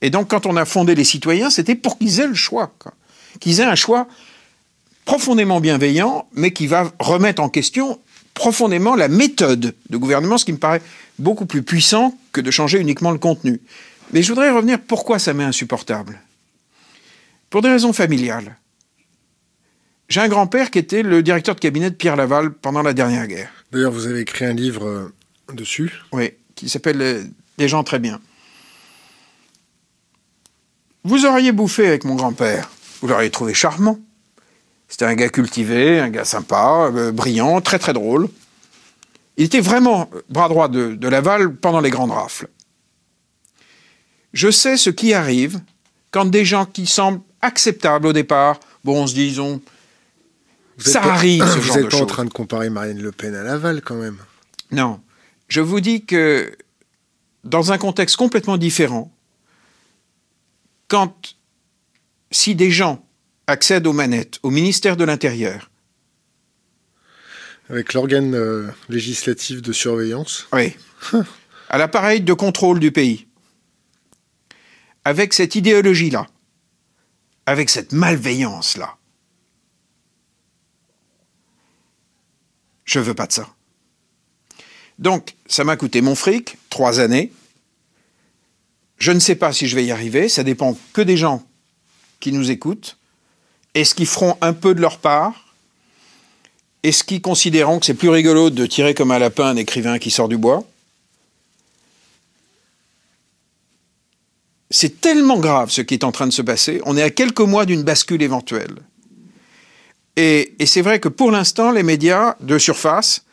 Et 0.00 0.10
donc, 0.10 0.28
quand 0.28 0.46
on 0.46 0.56
a 0.56 0.64
fondé 0.64 0.94
les 0.94 1.04
citoyens, 1.04 1.50
c'était 1.50 1.74
pour 1.74 1.98
qu'ils 1.98 2.20
aient 2.20 2.26
le 2.26 2.34
choix. 2.34 2.72
Qu'ils 3.40 3.60
aient 3.60 3.64
un 3.64 3.74
choix 3.74 4.06
profondément 5.04 5.60
bienveillant, 5.60 6.28
mais 6.34 6.52
qui 6.52 6.66
va 6.66 6.92
remettre 6.98 7.42
en 7.42 7.48
question 7.48 7.98
profondément 8.34 8.94
la 8.94 9.08
méthode 9.08 9.74
de 9.90 9.96
gouvernement, 9.96 10.38
ce 10.38 10.44
qui 10.44 10.52
me 10.52 10.58
paraît 10.58 10.82
beaucoup 11.18 11.46
plus 11.46 11.62
puissant 11.62 12.16
que 12.32 12.40
de 12.40 12.50
changer 12.50 12.78
uniquement 12.78 13.10
le 13.10 13.18
contenu. 13.18 13.60
Mais 14.12 14.22
je 14.22 14.28
voudrais 14.28 14.50
revenir 14.50 14.78
pourquoi 14.80 15.18
ça 15.18 15.34
m'est 15.34 15.44
insupportable? 15.44 16.20
Pour 17.50 17.62
des 17.62 17.68
raisons 17.68 17.92
familiales. 17.92 18.56
J'ai 20.08 20.20
un 20.20 20.28
grand-père 20.28 20.70
qui 20.70 20.78
était 20.78 21.02
le 21.02 21.22
directeur 21.22 21.54
de 21.54 21.60
cabinet 21.60 21.90
de 21.90 21.94
Pierre 21.94 22.16
Laval 22.16 22.52
pendant 22.52 22.82
la 22.82 22.94
dernière 22.94 23.26
guerre. 23.26 23.50
D'ailleurs, 23.72 23.92
vous 23.92 24.06
avez 24.06 24.20
écrit 24.20 24.46
un 24.46 24.54
livre 24.54 24.86
euh, 24.86 25.14
dessus. 25.52 25.92
Oui, 26.12 26.30
qui 26.54 26.68
s'appelle 26.68 27.02
euh, 27.02 27.24
Des 27.58 27.68
gens 27.68 27.84
très 27.84 27.98
bien. 27.98 28.20
Vous 31.08 31.24
auriez 31.24 31.52
bouffé 31.52 31.86
avec 31.86 32.04
mon 32.04 32.16
grand-père. 32.16 32.68
Vous 33.00 33.08
l'auriez 33.08 33.30
trouvé 33.30 33.54
charmant. 33.54 33.98
C'était 34.88 35.06
un 35.06 35.14
gars 35.14 35.30
cultivé, 35.30 36.00
un 36.00 36.10
gars 36.10 36.26
sympa, 36.26 36.90
euh, 36.94 37.12
brillant, 37.12 37.62
très 37.62 37.78
très 37.78 37.94
drôle. 37.94 38.28
Il 39.38 39.44
était 39.44 39.60
vraiment 39.60 40.10
bras 40.28 40.48
droit 40.50 40.68
de, 40.68 40.94
de 40.94 41.08
Laval 41.08 41.54
pendant 41.56 41.80
les 41.80 41.88
grandes 41.88 42.10
rafles. 42.10 42.48
Je 44.34 44.50
sais 44.50 44.76
ce 44.76 44.90
qui 44.90 45.14
arrive 45.14 45.60
quand 46.10 46.26
des 46.26 46.44
gens 46.44 46.66
qui 46.66 46.86
semblent 46.86 47.22
acceptables 47.40 48.06
au 48.06 48.12
départ, 48.12 48.60
bon, 48.84 49.02
on 49.02 49.06
se 49.06 49.14
dit, 49.14 49.28
disons, 49.28 49.62
Vous 50.76 50.90
ça 50.90 51.00
pas- 51.00 51.12
arrive, 51.14 51.42
ce 51.46 51.56
Vous 51.58 51.62
genre 51.62 51.76
êtes 51.78 51.84
de 51.84 51.88
pas 51.88 52.02
en 52.02 52.06
train 52.06 52.24
de 52.26 52.30
comparer 52.32 52.68
Marine 52.68 53.00
Le 53.00 53.12
Pen 53.12 53.34
à 53.34 53.42
Laval, 53.44 53.80
quand 53.80 53.94
même. 53.94 54.18
Non. 54.72 55.00
Je 55.48 55.62
vous 55.62 55.80
dis 55.80 56.04
que 56.04 56.54
dans 57.44 57.72
un 57.72 57.78
contexte 57.78 58.16
complètement 58.16 58.58
différent, 58.58 59.10
quand 60.88 61.36
si 62.30 62.54
des 62.54 62.70
gens 62.70 63.04
accèdent 63.46 63.86
aux 63.86 63.92
manettes, 63.92 64.38
au 64.42 64.50
ministère 64.50 64.96
de 64.96 65.04
l'Intérieur, 65.04 65.70
Avec 67.70 67.92
l'organe 67.92 68.34
euh, 68.34 68.68
législatif 68.88 69.62
de 69.62 69.72
surveillance. 69.72 70.48
oui, 70.52 70.74
à 71.68 71.78
l'appareil 71.78 72.22
de 72.22 72.32
contrôle 72.32 72.80
du 72.80 72.90
pays, 72.90 73.26
avec 75.04 75.34
cette 75.34 75.54
idéologie-là, 75.54 76.26
avec 77.46 77.70
cette 77.70 77.92
malveillance-là, 77.92 78.96
je 82.84 83.00
veux 83.00 83.14
pas 83.14 83.26
de 83.26 83.32
ça. 83.32 83.48
Donc, 84.98 85.34
ça 85.46 85.62
m'a 85.62 85.76
coûté 85.76 86.00
mon 86.00 86.14
fric, 86.14 86.56
trois 86.70 87.00
années. 87.00 87.32
Je 88.98 89.12
ne 89.12 89.20
sais 89.20 89.36
pas 89.36 89.52
si 89.52 89.68
je 89.68 89.76
vais 89.76 89.84
y 89.84 89.92
arriver, 89.92 90.28
ça 90.28 90.42
dépend 90.42 90.76
que 90.92 91.00
des 91.00 91.16
gens 91.16 91.44
qui 92.20 92.32
nous 92.32 92.50
écoutent. 92.50 92.96
Est-ce 93.74 93.94
qu'ils 93.94 94.06
feront 94.06 94.36
un 94.40 94.52
peu 94.52 94.74
de 94.74 94.80
leur 94.80 94.98
part? 94.98 95.54
Est-ce 96.82 97.04
qu'ils 97.04 97.22
considéreront 97.22 97.78
que 97.78 97.86
c'est 97.86 97.94
plus 97.94 98.08
rigolo 98.08 98.50
de 98.50 98.66
tirer 98.66 98.94
comme 98.94 99.10
un 99.10 99.18
lapin 99.18 99.46
un 99.46 99.56
écrivain 99.56 99.98
qui 99.98 100.10
sort 100.10 100.28
du 100.28 100.36
bois? 100.36 100.64
C'est 104.70 105.00
tellement 105.00 105.38
grave 105.38 105.70
ce 105.70 105.80
qui 105.80 105.94
est 105.94 106.04
en 106.04 106.12
train 106.12 106.26
de 106.26 106.32
se 106.32 106.42
passer. 106.42 106.80
On 106.84 106.96
est 106.96 107.02
à 107.02 107.10
quelques 107.10 107.40
mois 107.40 107.66
d'une 107.66 107.82
bascule 107.82 108.22
éventuelle. 108.22 108.76
Et, 110.16 110.54
et 110.58 110.66
c'est 110.66 110.82
vrai 110.82 110.98
que 110.98 111.08
pour 111.08 111.30
l'instant, 111.30 111.70
les 111.70 111.84
médias 111.84 112.36
de 112.40 112.58
surface, 112.58 113.24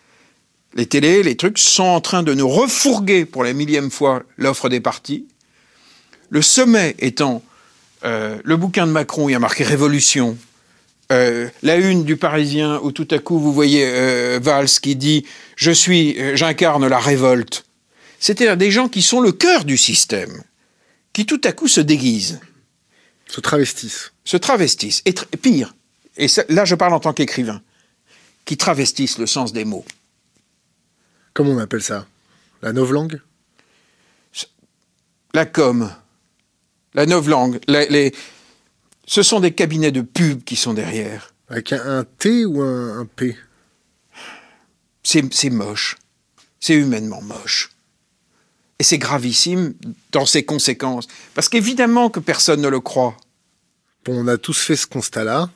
les 0.76 0.86
télés, 0.86 1.24
les 1.24 1.36
trucs, 1.36 1.58
sont 1.58 1.84
en 1.84 2.02
train 2.02 2.24
de 2.24 2.34
nous 2.34 2.48
refourguer 2.48 3.26
pour 3.26 3.44
la 3.44 3.54
millième 3.54 3.90
fois 3.90 4.24
l'offre 4.38 4.70
des 4.70 4.80
partis. 4.80 5.26
Le 6.30 6.42
sommet 6.42 6.96
étant 7.00 7.44
euh, 8.04 8.40
le 8.44 8.58
bouquin 8.58 8.88
de 8.88 8.92
Macron, 8.92 9.30
il 9.30 9.34
y 9.34 9.36
a 9.36 9.40
marqué 9.40 9.64
Révolution. 9.64 10.38
Euh, 11.12 11.50
la 11.62 11.76
une 11.76 12.04
du 12.04 12.18
Parisien 12.18 12.80
où 12.82 12.92
tout 12.92 13.08
à 13.12 13.20
coup 13.20 13.40
vous 13.40 13.54
voyez 13.54 13.86
euh, 13.86 14.40
Valls 14.42 14.68
qui 14.82 14.96
dit 14.96 15.26
je 15.56 15.72
suis, 15.72 16.18
j'incarne 16.36 16.88
la 16.88 16.98
révolte. 17.00 17.66
C'est-à-dire 18.20 18.58
des 18.58 18.72
gens 18.72 18.90
qui 18.90 19.02
sont 19.04 19.22
le 19.22 19.32
cœur 19.32 19.66
du 19.66 19.78
système, 19.78 20.42
qui 21.14 21.26
tout 21.28 21.42
à 21.44 21.52
coup 21.52 21.68
se 21.68 21.80
déguisent, 21.82 22.40
Se 23.28 23.40
travestissent. 23.40 24.14
se 24.24 24.38
travestissent, 24.38 25.04
et 25.06 25.14
pire, 25.14 25.76
et 26.18 26.28
ça- 26.28 26.46
là 26.50 26.66
je 26.66 26.74
parle 26.74 26.94
en 26.94 27.00
tant 27.00 27.14
qu'écrivain, 27.14 27.62
qui 28.46 28.58
travestissent 28.58 29.20
le 29.20 29.28
sens 29.28 29.54
des 29.54 29.66
mots. 29.66 29.86
Comment 31.36 31.52
on 31.52 31.60
appelle 31.60 31.84
ça? 31.84 32.08
La 32.64 32.74
novlangue? 32.74 33.22
La 35.34 35.46
com, 35.46 35.92
la 36.96 37.06
novlangue, 37.06 37.60
la- 37.68 37.86
les, 37.86 38.14
ce 39.06 39.22
sont 39.22 39.40
des 39.40 39.54
cabinets 39.54 39.92
de 39.92 40.02
pub 40.02 40.44
qui 40.44 40.56
sont 40.56 40.74
derrière. 40.74 41.34
Avec 41.50 41.72
un, 41.74 42.00
un 42.00 42.04
T 42.04 42.44
ou 42.46 42.64
un, 42.64 43.00
un 43.02 43.06
P? 43.06 43.38
C'est 45.04 45.32
c'est 45.32 45.52
moche. 45.52 45.98
C'est 46.60 46.74
humainement 46.74 47.22
moche. 47.22 47.70
Et 48.80 48.84
c'est 48.84 48.98
gravissime 48.98 49.76
dans 50.12 50.26
ses 50.26 50.44
conséquences. 50.44 51.08
Parce 51.36 51.48
qu'évidemment 51.48 52.10
que 52.10 52.20
personne 52.20 52.62
ne 52.62 52.68
le 52.68 52.80
croit. 52.80 53.16
Bon, 54.04 54.24
on 54.24 54.28
a 54.28 54.38
tous 54.38 54.58
fait 54.58 54.76
ce 54.76 54.88
constat-là. 54.88 55.50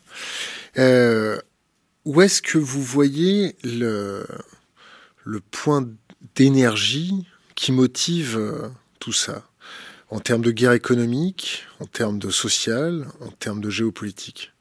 Euh, 0.77 1.39
où 2.05 2.21
est-ce 2.21 2.41
que 2.41 2.57
vous 2.59 2.83
voyez 2.83 3.55
le, 3.63 4.25
le 5.25 5.39
point 5.39 5.87
d'énergie 6.35 7.25
qui 7.55 7.71
motive 7.71 8.37
euh, 8.37 8.69
tout 8.99 9.13
ça? 9.13 9.43
En 10.11 10.19
termes 10.19 10.41
de 10.41 10.51
guerre 10.51 10.71
économique, 10.73 11.65
en 11.79 11.85
termes 11.85 12.17
de 12.17 12.29
social, 12.31 13.05
en 13.21 13.27
termes 13.29 13.61
de 13.61 13.69
géopolitique. 13.69 14.51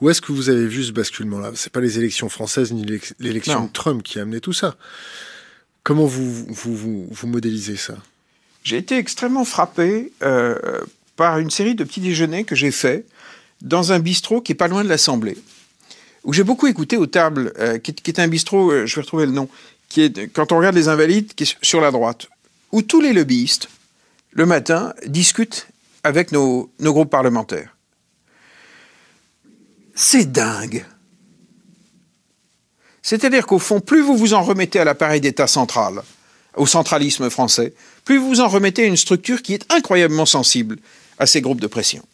Où 0.00 0.10
est-ce 0.10 0.20
que 0.20 0.32
vous 0.32 0.48
avez 0.48 0.66
vu 0.66 0.82
ce 0.84 0.92
basculement-là? 0.92 1.52
C'est 1.54 1.72
pas 1.72 1.80
les 1.80 1.98
élections 1.98 2.28
françaises 2.28 2.72
ni 2.72 2.84
l'élection 3.20 3.64
de 3.66 3.72
Trump 3.72 4.02
qui 4.02 4.18
a 4.18 4.22
amené 4.22 4.40
tout 4.40 4.52
ça. 4.52 4.76
Comment 5.84 6.06
vous, 6.06 6.32
vous, 6.48 6.76
vous, 6.76 7.08
vous 7.10 7.26
modélisez 7.28 7.76
ça? 7.76 7.96
J'ai 8.64 8.78
été 8.78 8.96
extrêmement 8.96 9.44
frappé 9.44 10.12
euh, 10.22 10.80
par 11.14 11.38
une 11.38 11.50
série 11.50 11.76
de 11.76 11.84
petits 11.84 12.00
déjeuners 12.00 12.42
que 12.44 12.56
j'ai 12.56 12.72
faits 12.72 13.06
dans 13.62 13.92
un 13.92 14.00
bistrot 14.00 14.40
qui 14.40 14.52
est 14.52 14.56
pas 14.56 14.66
loin 14.68 14.82
de 14.82 14.88
l'Assemblée, 14.88 15.38
où 16.24 16.32
j'ai 16.32 16.42
beaucoup 16.42 16.66
écouté 16.66 16.96
aux 16.96 17.06
tables, 17.06 17.52
euh, 17.58 17.78
qui, 17.78 17.92
est- 17.92 18.00
qui 18.02 18.10
est 18.10 18.18
un 18.20 18.26
bistrot, 18.28 18.72
euh, 18.72 18.86
je 18.86 18.96
vais 18.96 19.02
retrouver 19.02 19.26
le 19.26 19.32
nom, 19.32 19.48
qui 19.88 20.02
est, 20.02 20.28
quand 20.32 20.50
on 20.50 20.58
regarde 20.58 20.74
les 20.74 20.88
Invalides, 20.88 21.32
qui 21.34 21.44
est 21.44 21.56
sur 21.62 21.80
la 21.80 21.92
droite, 21.92 22.26
où 22.72 22.82
tous 22.82 23.00
les 23.00 23.12
lobbyistes, 23.12 23.68
le 24.36 24.44
matin, 24.44 24.92
discutent 25.06 25.66
avec 26.04 26.30
nos, 26.30 26.70
groupes 26.78 27.10
parlementaires. 27.10 27.74
C'est 29.94 30.30
dingue. 30.30 30.84
C'est-à-dire 33.00 33.46
qu'au 33.46 33.58
fond, 33.58 33.80
plus 33.80 34.02
vous 34.02 34.14
vous 34.14 34.34
en 34.34 34.42
remettez 34.42 34.78
à 34.78 34.84
l'appareil 34.84 35.22
d'État 35.22 35.46
central, 35.46 36.02
au 36.54 36.66
centralisme 36.66 37.30
français, 37.30 37.72
plus 38.04 38.18
vous 38.18 38.28
vous 38.28 38.40
en 38.40 38.48
remettez 38.48 38.84
à 38.84 38.86
une 38.86 38.98
structure 38.98 39.40
qui 39.40 39.54
est 39.54 39.72
incroyablement 39.72 40.26
sensible 40.26 40.76
à 41.18 41.24
ces 41.24 41.40
groupes 41.40 41.60
de 41.60 41.66
pression. 41.66 42.04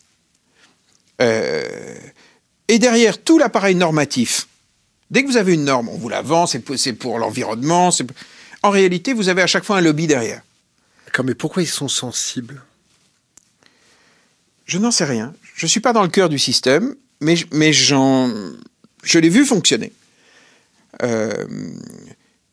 Euh, 1.20 1.96
et 2.68 2.78
derrière 2.78 3.20
tout 3.20 3.36
l'appareil 3.36 3.74
normatif, 3.74 4.46
dès 5.10 5.24
que 5.24 5.28
vous 5.28 5.36
avez 5.38 5.54
une 5.54 5.64
norme, 5.64 5.88
on 5.88 5.98
vous 5.98 6.08
la 6.08 6.22
vend, 6.22 6.46
c'est 6.46 6.60
pour, 6.92 7.18
l'environnement, 7.18 7.90
en 8.62 8.70
réalité, 8.70 9.12
vous 9.12 9.28
avez 9.28 9.42
à 9.42 9.48
chaque 9.48 9.64
fois 9.64 9.78
un 9.78 9.80
lobby 9.80 10.06
derrière. 10.06 10.42
D'accord, 11.12 11.26
mais 11.26 11.34
pourquoi 11.34 11.62
ils 11.62 11.68
sont 11.68 11.88
sensibles? 11.88 12.62
Je 14.64 14.78
n'en 14.78 14.90
sais 14.90 15.04
rien. 15.04 15.34
Je 15.54 15.66
ne 15.66 15.68
suis 15.68 15.80
pas 15.80 15.92
dans 15.92 16.00
le 16.02 16.08
cœur 16.08 16.30
du 16.30 16.38
système, 16.38 16.94
mais, 17.20 17.34
mais 17.52 17.74
j'en, 17.74 18.32
je 19.02 19.18
l'ai 19.18 19.28
vu 19.28 19.44
fonctionner. 19.44 19.92
Euh, 21.02 21.34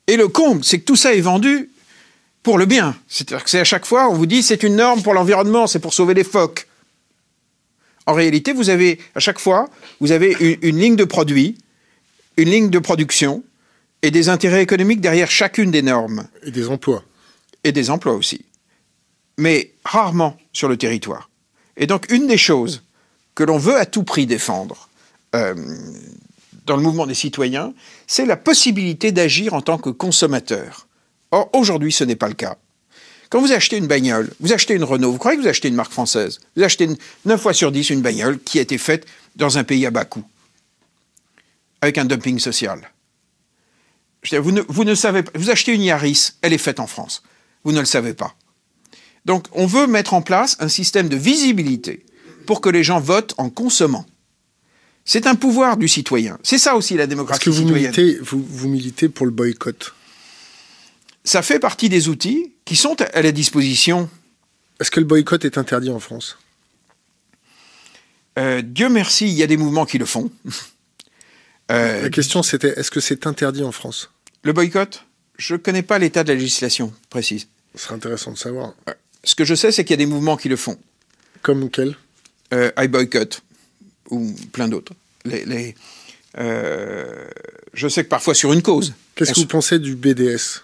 et 0.07 0.17
le 0.17 0.27
comble, 0.27 0.65
c'est 0.65 0.77
que 0.79 0.83
tout 0.83 0.97
ça 0.97 1.13
est 1.13 1.21
vendu 1.21 1.69
pour 2.43 2.57
le 2.57 2.65
bien. 2.65 2.97
C'est-à-dire 3.07 3.45
que 3.45 3.49
c'est 3.49 3.61
à 3.61 3.63
chaque 3.63 3.85
fois, 3.85 4.09
on 4.09 4.13
vous 4.13 4.25
dit 4.25 4.43
c'est 4.43 4.61
une 4.61 4.75
norme 4.75 5.03
pour 5.03 5.13
l'environnement, 5.13 5.65
c'est 5.65 5.79
pour 5.79 5.93
sauver 5.93 6.13
les 6.13 6.25
phoques. 6.25 6.67
En 8.07 8.13
réalité, 8.13 8.51
vous 8.51 8.69
avez, 8.69 8.99
à 9.15 9.21
chaque 9.21 9.39
fois, 9.39 9.69
vous 10.01 10.11
avez 10.11 10.35
une, 10.41 10.57
une 10.63 10.79
ligne 10.81 10.95
de 10.97 11.05
produit, 11.05 11.57
une 12.35 12.49
ligne 12.49 12.69
de 12.69 12.79
production 12.79 13.41
et 14.01 14.11
des 14.11 14.27
intérêts 14.27 14.63
économiques 14.63 14.99
derrière 14.99 15.31
chacune 15.31 15.71
des 15.71 15.81
normes 15.81 16.27
Et 16.43 16.51
des 16.51 16.67
emplois 16.67 17.05
et 17.63 17.71
des 17.71 17.89
emplois 17.89 18.13
aussi, 18.13 18.45
mais 19.39 19.71
rarement 19.85 20.37
sur 20.53 20.67
le 20.67 20.77
territoire. 20.77 21.29
Et 21.77 21.87
donc, 21.87 22.11
une 22.11 22.27
des 22.27 22.37
choses 22.37 22.83
que 23.35 23.43
l'on 23.43 23.57
veut 23.57 23.77
à 23.77 23.85
tout 23.85 24.03
prix 24.03 24.27
défendre 24.27 24.89
euh, 25.33 25.55
dans 26.65 26.75
le 26.75 26.83
mouvement 26.83 27.07
des 27.07 27.13
citoyens, 27.13 27.73
c'est 28.05 28.25
la 28.25 28.35
possibilité 28.35 29.11
d'agir 29.11 29.53
en 29.53 29.61
tant 29.61 29.77
que 29.77 29.89
consommateur. 29.89 30.87
Or, 31.31 31.49
aujourd'hui, 31.53 31.91
ce 31.91 32.03
n'est 32.03 32.17
pas 32.17 32.27
le 32.27 32.33
cas. 32.33 32.57
Quand 33.29 33.39
vous 33.39 33.51
achetez 33.51 33.77
une 33.77 33.87
bagnole, 33.87 34.31
vous 34.39 34.53
achetez 34.53 34.73
une 34.73 34.83
Renault, 34.83 35.11
vous 35.11 35.17
croyez 35.19 35.37
que 35.37 35.43
vous 35.43 35.47
achetez 35.47 35.67
une 35.69 35.75
marque 35.75 35.91
française. 35.91 36.39
Vous 36.55 36.63
achetez 36.63 36.85
une- 36.85 36.97
9 37.25 37.41
fois 37.41 37.53
sur 37.53 37.71
10 37.71 37.89
une 37.91 38.01
bagnole 38.01 38.39
qui 38.39 38.59
a 38.59 38.61
été 38.61 38.77
faite 38.77 39.05
dans 39.35 39.57
un 39.57 39.63
pays 39.63 39.85
à 39.85 39.91
bas 39.91 40.05
coût, 40.05 40.23
avec 41.81 41.97
un 41.97 42.05
dumping 42.05 42.39
social. 42.39 42.91
Vous, 44.33 44.95
savez 44.95 45.23
pas. 45.23 45.31
Vous 45.35 45.49
achetez 45.49 45.73
une 45.73 45.83
Yaris, 45.83 46.31
elle 46.41 46.51
est 46.53 46.57
faite 46.57 46.79
en 46.79 46.87
France. 46.87 47.23
Vous 47.63 47.71
ne 47.71 47.79
le 47.79 47.85
savez 47.85 48.13
pas. 48.13 48.35
Donc, 49.25 49.45
on 49.51 49.65
veut 49.65 49.87
mettre 49.87 50.13
en 50.13 50.21
place 50.21 50.57
un 50.59 50.67
système 50.67 51.09
de 51.09 51.15
visibilité 51.15 52.05
pour 52.45 52.61
que 52.61 52.69
les 52.69 52.83
gens 52.83 52.99
votent 52.99 53.33
en 53.37 53.49
consommant. 53.49 54.05
C'est 55.05 55.27
un 55.27 55.35
pouvoir 55.35 55.77
du 55.77 55.87
citoyen. 55.87 56.37
C'est 56.43 56.57
ça 56.57 56.75
aussi 56.75 56.95
la 56.95 57.03
Est-ce 57.03 57.09
démocratie 57.09 57.45
que 57.45 57.49
vous 57.49 57.63
citoyenne. 57.63 57.91
militez, 57.95 58.19
vous, 58.21 58.45
vous 58.47 58.69
militez 58.69 59.09
pour 59.09 59.25
le 59.25 59.31
boycott 59.31 59.93
Ça 61.23 61.41
fait 61.41 61.59
partie 61.59 61.89
des 61.89 62.09
outils 62.09 62.53
qui 62.65 62.75
sont 62.75 62.95
à 63.01 63.21
la 63.21 63.31
disposition. 63.31 64.09
Est-ce 64.79 64.91
que 64.91 64.99
le 64.99 65.05
boycott 65.05 65.43
est 65.45 65.57
interdit 65.57 65.89
en 65.89 65.99
France? 65.99 66.37
Euh, 68.37 68.61
Dieu 68.61 68.89
merci, 68.89 69.27
il 69.27 69.33
y 69.33 69.43
a 69.43 69.47
des 69.47 69.57
mouvements 69.57 69.85
qui 69.85 69.97
le 69.97 70.05
font. 70.05 70.31
Euh, 71.71 72.01
la 72.01 72.09
question 72.09 72.41
c'était 72.41 72.73
est-ce 72.79 72.89
que 72.89 72.99
c'est 72.99 73.27
interdit 73.27 73.63
en 73.63 73.71
France? 73.71 74.09
Le 74.41 74.53
boycott? 74.53 75.05
Je 75.37 75.53
ne 75.53 75.59
connais 75.59 75.83
pas 75.83 75.99
l'état 75.99 76.23
de 76.23 76.29
la 76.29 76.33
législation 76.33 76.91
précise. 77.11 77.47
Ce 77.75 77.83
serait 77.83 77.93
intéressant 77.93 78.31
de 78.31 78.39
savoir. 78.39 78.73
Euh, 79.19 79.27
ce 79.27 79.35
que 79.35 79.45
je 79.45 79.55
sais, 79.55 79.71
c'est 79.71 79.83
qu'il 79.83 79.93
y 79.93 79.99
a 80.01 80.05
des 80.05 80.05
mouvements 80.05 80.37
qui 80.37 80.49
le 80.49 80.55
font. 80.55 80.77
Comme 81.41 81.69
quel? 81.69 81.95
Euh, 82.53 82.71
I 82.77 82.87
boycott 82.87 83.41
ou 84.09 84.33
plein 84.51 84.67
d'autres. 84.67 84.93
Les, 85.25 85.75
je 87.73 87.87
sais 87.87 88.03
que 88.03 88.09
parfois 88.09 88.33
sur 88.33 88.53
une 88.53 88.61
cause. 88.61 88.93
Qu'est-ce 89.15 89.33
que 89.33 89.39
vous 89.39 89.45
pensez 89.45 89.79
du 89.79 89.95
BDS 89.95 90.63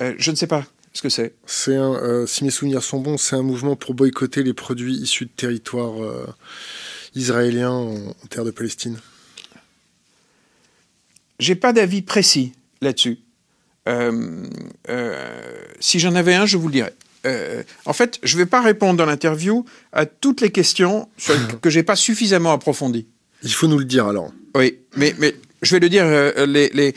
Je 0.00 0.30
ne 0.30 0.36
sais 0.36 0.46
pas 0.46 0.66
ce 0.92 1.02
que 1.02 1.08
c'est. 1.08 1.34
C'est 1.46 1.76
un, 1.76 2.26
si 2.26 2.44
mes 2.44 2.50
souvenirs 2.50 2.82
sont 2.82 2.98
bons, 2.98 3.16
c'est 3.16 3.36
un 3.36 3.42
mouvement 3.42 3.76
pour 3.76 3.94
boycotter 3.94 4.42
les 4.42 4.52
produits 4.52 4.96
issus 4.96 5.26
de 5.26 5.30
territoires 5.30 5.94
israéliens 7.14 7.70
en 7.70 8.26
terre 8.28 8.44
de 8.44 8.50
Palestine. 8.50 8.98
J'ai 11.40 11.54
pas 11.54 11.72
d'avis 11.72 12.02
précis 12.02 12.52
là-dessus. 12.82 13.18
Euh, 13.88 14.46
euh, 14.88 15.64
si 15.80 15.98
j'en 15.98 16.14
avais 16.14 16.34
un, 16.34 16.46
je 16.46 16.58
vous 16.58 16.68
le 16.68 16.72
dirais. 16.72 16.94
Euh, 17.26 17.62
en 17.84 17.92
fait, 17.92 18.18
je 18.22 18.36
ne 18.36 18.42
vais 18.42 18.46
pas 18.46 18.62
répondre 18.62 18.96
dans 18.96 19.06
l'interview 19.06 19.64
à 19.92 20.06
toutes 20.06 20.40
les 20.40 20.50
questions 20.50 21.08
que 21.62 21.70
j'ai 21.70 21.82
pas 21.82 21.96
suffisamment 21.96 22.52
approfondies. 22.52 23.06
Il 23.42 23.52
faut 23.52 23.66
nous 23.66 23.78
le 23.78 23.84
dire 23.84 24.06
alors. 24.06 24.32
Oui, 24.54 24.78
mais, 24.96 25.14
mais 25.18 25.34
je 25.62 25.74
vais 25.74 25.80
le 25.80 25.88
dire 25.88 26.06
les, 26.46 26.70
les... 26.70 26.94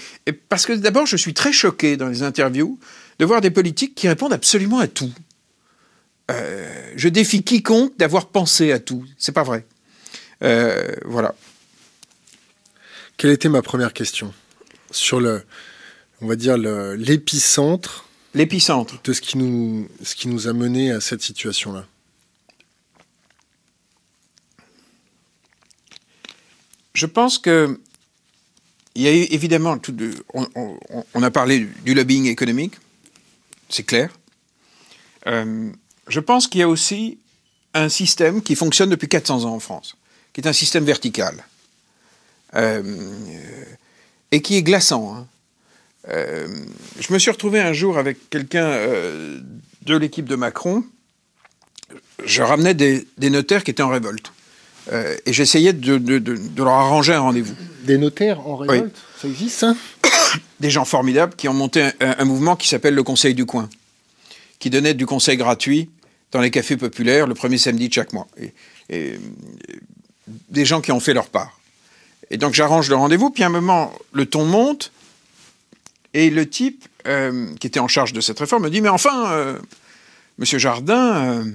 parce 0.50 0.65
que 0.65 0.74
d'abord, 0.74 1.06
je 1.06 1.18
suis 1.18 1.34
très 1.34 1.51
choqué 1.51 1.98
dans 1.98 2.08
les 2.08 2.24
interviews 2.24 2.80
de 3.20 3.25
voir 3.25 3.42
des 3.42 3.51
politiques 3.51 3.96
qui 3.96 4.08
répondent 4.08 4.34
absolument 4.34 4.80
à 4.80 4.88
tout. 4.88 5.12
je 6.30 7.08
défie 7.10 7.44
quiconque 7.44 7.98
d'avoir 7.98 8.27
pensé 8.27 8.72
à 8.72 8.80
tout. 8.80 9.06
C'est 9.18 9.32
pas 9.32 9.44
vrai. 9.44 9.65
voilà. 11.06 11.36
Quelle 13.18 13.32
était 13.32 13.50
ma 13.50 13.62
première 13.62 13.94
question 13.94 14.34
Sur 14.92 15.20
le, 15.20 15.44
on 16.22 16.27
va 16.27 16.36
dire, 16.36 16.58
l'épicentre. 16.58 18.06
L'épicentre. 18.34 19.02
De 19.04 19.13
ce 19.13 19.22
qui, 19.22 19.38
nous, 19.38 19.88
ce 20.02 20.16
qui 20.16 20.28
nous 20.28 20.48
a 20.48 20.54
mené 20.54 20.92
à 20.92 21.02
cette 21.02 21.22
situation-là. 21.22 21.86
Je 26.94 27.06
pense 27.06 27.38
que 27.38 27.80
il 28.96 29.02
y 29.02 29.08
a 29.08 29.12
eu 29.12 29.24
évidemment 29.32 29.78
tout 29.80 29.92
de, 29.92 30.13
on, 30.34 31.24
a 31.24 31.32
parlé 31.32 31.68
du 31.84 31.96
lobbying 31.96 32.28
économique, 32.28 32.75
c'est 33.68 33.84
clair. 33.84 34.12
Euh, 35.25 35.72
je 36.08 36.20
pense 36.20 36.48
qu'il 36.48 36.60
y 36.60 36.63
a 36.63 36.70
aussi 36.70 37.18
un 37.74 37.90
système 37.90 38.44
qui 38.44 38.56
fonctionne 38.56 38.92
depuis 38.92 39.10
400 39.10 39.46
ans 39.46 39.56
en 39.56 39.60
France, 39.60 39.98
qui 40.32 40.42
est 40.42 40.48
un 40.48 40.54
système 40.54 40.84
vertical. 40.84 41.44
Euh, 42.54 42.84
et 44.32 44.44
qui 44.44 44.56
est 44.58 44.63
glaçant. 44.63 45.16
Hein. 45.16 45.28
Euh, 46.10 46.48
je 47.00 47.13
me 47.13 47.19
suis 47.19 47.31
retrouvé 47.31 47.60
un 47.60 47.74
jour 47.74 47.98
avec 47.98 48.29
quelqu'un 48.29 48.65
euh, 48.65 49.39
de 49.83 49.95
l'équipe 49.95 50.27
de 50.27 50.36
Macron. 50.36 50.83
Je 52.25 52.41
ramenais 52.41 52.74
des, 52.74 53.05
notaires 53.29 53.63
qui 53.63 53.72
étaient 53.72 53.83
en 53.83 53.89
révolte. 53.89 54.31
et 54.91 55.33
j'essayais 55.33 55.74
de, 55.74 56.22
leur 56.57 56.73
arranger 56.73 57.13
un 57.13 57.21
rendez-vous. 57.21 57.56
Des 57.84 57.97
notaires 57.97 58.45
en 58.47 58.58
révolte 58.58 58.95
Ça 59.21 59.28
existe, 59.28 59.60
ça 59.60 59.75
Des 60.60 60.69
gens 60.69 60.86
formidables 60.86 61.36
qui 61.36 61.47
ont 61.47 61.54
monté 61.54 61.89
un, 61.99 62.25
mouvement 62.25 62.56
qui 62.56 62.67
s'appelle 62.67 62.93
le 62.93 63.04
Conseil 63.04 63.34
du 63.34 63.45
Coin, 63.45 63.69
qui 64.60 64.69
donnait 64.69 64.93
du 64.93 65.06
conseil 65.06 65.38
gratuit 65.38 65.89
dans 66.32 66.39
les 66.39 66.51
cafés 66.51 66.78
populaires 66.78 67.28
le 67.28 67.34
premier 67.34 67.58
samedi 67.58 67.89
de 67.89 67.93
chaque 67.93 68.13
mois. 68.13 68.28
et 68.89 69.19
des 70.49 70.65
gens 70.65 70.82
qui 70.82 70.91
ont 70.91 70.99
fait 70.99 71.13
leur 71.13 71.28
part. 71.28 71.60
Et 72.30 72.38
donc 72.38 72.54
j'arrange 72.54 72.89
le 72.89 72.95
rendez-vous, 72.95 73.30
puis 73.30 73.43
à 73.43 73.47
un 73.47 73.49
moment, 73.49 73.93
le 74.12 74.25
ton 74.25 74.45
monte, 74.45 74.91
et 76.13 76.30
le 76.30 76.49
type 76.49 76.88
euh, 77.08 77.54
qui 77.60 77.67
était 77.67 77.80
en 77.80 77.88
charge 77.88 78.13
de 78.13 78.21
cette 78.21 78.39
réforme 78.39 78.63
me 78.63 78.69
dit, 78.69 78.82
mais 78.82 78.89
enfin, 78.89 79.32
euh, 79.32 79.60
Monsieur 80.38 80.60
Jardin, 80.60 81.41
euh, 81.41 81.52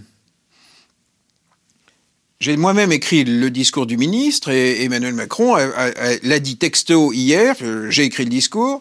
j'ai 2.41 2.57
moi-même 2.57 2.93
écrit 2.93 3.25
le 3.25 3.51
discours 3.51 3.87
du 3.87 3.97
ministre, 3.97 4.51
et 4.51 4.85
Emmanuel 4.85 5.15
Macron 5.15 5.57
l'a 5.57 6.39
dit 6.39 6.57
texto 6.57 7.13
hier, 7.13 7.57
j'ai 7.89 8.05
écrit 8.05 8.25
le 8.25 8.31
discours, 8.31 8.81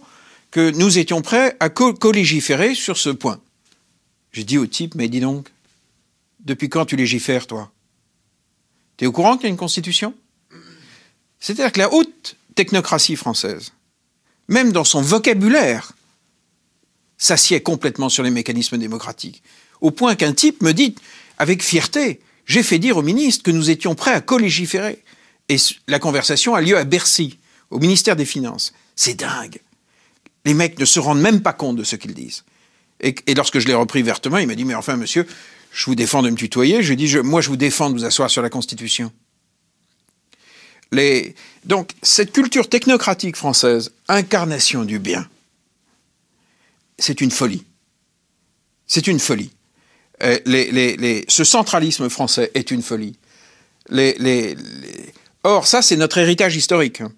que 0.52 0.70
nous 0.72 1.00
étions 1.00 1.22
prêts 1.22 1.56
à 1.60 1.70
co-légiférer 1.70 2.76
sur 2.76 2.98
ce 2.98 3.10
point. 3.10 3.40
J'ai 4.32 4.44
dit 4.44 4.60
au 4.60 4.68
type, 4.68 4.94
mais 4.94 5.08
dis 5.08 5.20
donc, 5.20 5.48
depuis 6.40 6.70
quand 6.70 6.86
tu 6.86 6.96
légifères, 6.96 7.48
toi? 7.48 7.72
T'es 8.98 9.08
au 9.08 9.12
courant 9.12 9.38
qu'il 9.38 9.44
y 9.44 9.48
a 9.48 9.50
une 9.50 9.58
constitution? 9.58 10.14
C'est-à-dire 11.40 11.72
que 11.72 11.80
la 11.80 11.92
haute 11.92 12.36
technocratie 12.56 13.16
française, 13.16 13.74
même 14.48 14.72
dans 14.72 14.84
son 14.84 15.02
vocabulaire, 15.02 15.94
s'assied 17.18 17.62
complètement 17.62 18.10
sur 18.10 18.24
les 18.24 18.30
mécanismes 18.30 18.78
démocratiques, 18.78 19.44
au 19.82 19.92
point 19.92 20.16
qu'un 20.16 20.34
type 20.34 20.62
me 20.62 20.74
dit, 20.74 20.96
avec 21.38 21.64
fierté, 21.64 22.22
j'ai 22.46 22.64
fait 22.64 22.80
dire 22.80 22.98
au 22.98 23.02
ministre 23.02 23.44
que 23.44 23.52
nous 23.52 23.70
étions 23.70 23.96
prêts 23.96 24.14
à 24.14 24.22
collégiférer. 24.22 25.04
Et 25.50 25.58
la 25.88 26.00
conversation 26.00 26.56
a 26.56 26.62
lieu 26.62 26.78
à 26.78 26.84
Bercy, 26.84 27.38
au 27.70 27.80
ministère 27.80 28.16
des 28.16 28.26
Finances. 28.26 28.74
C'est 28.96 29.16
dingue. 29.16 29.60
Les 30.46 30.54
mecs 30.54 30.80
ne 30.80 30.86
se 30.86 31.00
rendent 31.00 31.22
même 31.22 31.42
pas 31.42 31.54
compte 31.54 31.76
de 31.76 31.84
ce 31.84 31.96
qu'ils 31.96 32.14
disent. 32.14 32.44
Et, 33.00 33.14
lorsque 33.36 33.60
je 33.60 33.68
l'ai 33.68 33.74
repris 33.74 34.02
vertement, 34.02 34.38
il 34.38 34.48
m'a 34.48 34.56
dit, 34.56 34.66
mais 34.66 34.74
enfin, 34.74 34.96
monsieur, 34.96 35.28
je 35.72 35.86
vous 35.86 35.96
défends 35.96 36.24
de 36.24 36.30
me 36.30 36.36
tutoyer. 36.36 36.82
Je 36.82 36.94
lui 36.94 37.04
ai 37.04 37.08
dit, 37.08 37.18
moi, 37.18 37.42
je 37.42 37.50
vous 37.50 37.58
défends 37.58 37.90
de 37.90 37.96
vous 37.96 38.06
asseoir 38.06 38.30
sur 38.30 38.42
la 38.42 38.50
Constitution. 38.50 39.12
Donc, 41.66 41.92
cette 42.02 42.32
culture 42.32 42.70
technocratique 42.70 43.36
française, 43.36 43.92
incarnation 44.08 44.84
du 44.84 45.00
bien, 45.00 45.28
c'est 46.98 47.22
une 47.22 47.32
folie. 47.32 47.66
C'est 48.88 49.08
une 49.08 49.20
folie. 49.20 49.52
Euh, 50.24 50.40
ce 51.28 51.44
centralisme 51.44 52.10
français 52.10 52.52
est 52.56 52.72
une 52.72 52.82
folie. 52.82 53.16
Or, 55.44 55.68
ça, 55.68 55.82
c'est 55.82 55.96
notre 55.96 56.18
héritage 56.18 56.56
historique. 56.56 57.02
Hein. 57.02 57.12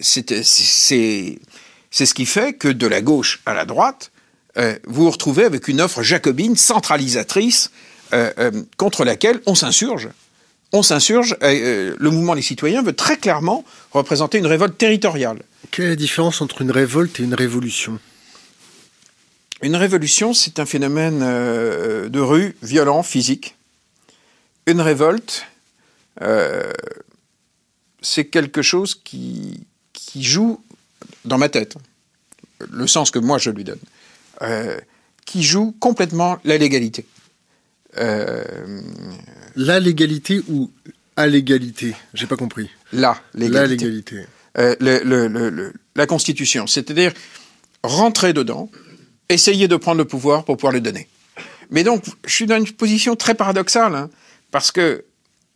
C'est 0.00 0.30
ce 0.30 2.14
qui 2.14 2.26
fait 2.26 2.52
que 2.52 2.68
de 2.68 2.86
la 2.86 3.00
gauche 3.00 3.40
à 3.46 3.54
la 3.54 3.64
droite, 3.64 4.12
euh, 4.58 4.78
vous 4.84 5.04
vous 5.04 5.10
retrouvez 5.10 5.44
avec 5.44 5.68
une 5.68 5.80
offre 5.80 6.02
jacobine 6.02 6.56
centralisatrice 6.56 7.70
euh, 8.12 8.50
contre 8.76 9.04
laquelle 9.04 9.40
on 9.46 9.54
s'insurge 9.54 10.08
on 10.76 10.82
s'insurge. 10.82 11.36
Euh, 11.42 11.96
le 11.98 12.10
mouvement 12.10 12.34
des 12.34 12.42
citoyens 12.42 12.82
veut 12.82 12.92
très 12.92 13.16
clairement 13.16 13.64
représenter 13.92 14.38
une 14.38 14.46
révolte 14.46 14.78
territoriale. 14.78 15.42
Quelle 15.70 15.86
est 15.86 15.90
la 15.90 15.96
différence 15.96 16.40
entre 16.40 16.62
une 16.62 16.70
révolte 16.70 17.18
et 17.20 17.24
une 17.24 17.34
révolution? 17.34 17.98
Une 19.62 19.76
révolution, 19.76 20.34
c'est 20.34 20.58
un 20.58 20.66
phénomène 20.66 21.20
euh, 21.22 22.08
de 22.08 22.20
rue, 22.20 22.56
violent, 22.62 23.02
physique. 23.02 23.56
Une 24.66 24.80
révolte, 24.80 25.46
euh, 26.20 26.72
c'est 28.02 28.26
quelque 28.26 28.62
chose 28.62 29.00
qui, 29.02 29.66
qui 29.92 30.22
joue 30.22 30.62
dans 31.24 31.38
ma 31.38 31.48
tête, 31.48 31.76
le 32.70 32.86
sens 32.86 33.10
que 33.10 33.18
moi 33.18 33.38
je 33.38 33.50
lui 33.50 33.64
donne, 33.64 33.78
qui 35.24 35.42
joue 35.42 35.74
complètement 35.78 36.38
la 36.44 36.58
légalité. 36.58 37.06
La 39.56 39.80
légalité 39.80 40.42
ou 40.48 40.70
à 41.16 41.26
l'égalité 41.26 41.94
J'ai 42.14 42.26
pas 42.26 42.36
compris. 42.36 42.68
La 42.92 43.20
légalité. 43.34 43.54
La 43.54 43.66
légalité. 43.66 44.26
Euh, 44.58 45.72
la 45.96 46.06
Constitution, 46.06 46.66
c'est-à-dire 46.66 47.12
rentrer 47.82 48.32
dedans, 48.32 48.70
essayer 49.28 49.68
de 49.68 49.76
prendre 49.76 49.98
le 49.98 50.04
pouvoir 50.04 50.44
pour 50.44 50.56
pouvoir 50.56 50.72
le 50.72 50.80
donner. 50.80 51.08
Mais 51.70 51.84
donc, 51.84 52.04
je 52.26 52.32
suis 52.32 52.46
dans 52.46 52.56
une 52.56 52.70
position 52.70 53.16
très 53.16 53.34
paradoxale, 53.34 53.94
hein, 53.94 54.10
parce 54.50 54.72
que 54.72 55.04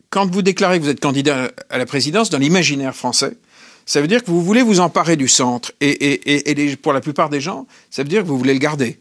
quand 0.09 0.29
vous 0.29 0.41
déclarez 0.41 0.79
que 0.79 0.83
vous 0.83 0.89
êtes 0.89 0.99
candidat 0.99 1.51
à 1.69 1.77
la 1.77 1.85
présidence, 1.85 2.29
dans 2.29 2.37
l'imaginaire 2.37 2.95
français, 2.95 3.37
ça 3.85 4.01
veut 4.01 4.07
dire 4.07 4.23
que 4.23 4.29
vous 4.29 4.43
voulez 4.43 4.61
vous 4.61 4.79
emparer 4.79 5.15
du 5.15 5.27
centre. 5.27 5.71
Et, 5.81 6.75
pour 6.81 6.93
la 6.93 7.01
plupart 7.01 7.29
des 7.29 7.41
gens, 7.41 7.65
ça 7.89 8.03
veut 8.03 8.09
dire 8.09 8.23
que 8.23 8.27
vous 8.27 8.37
voulez 8.37 8.53
le 8.53 8.59
garder. 8.59 8.99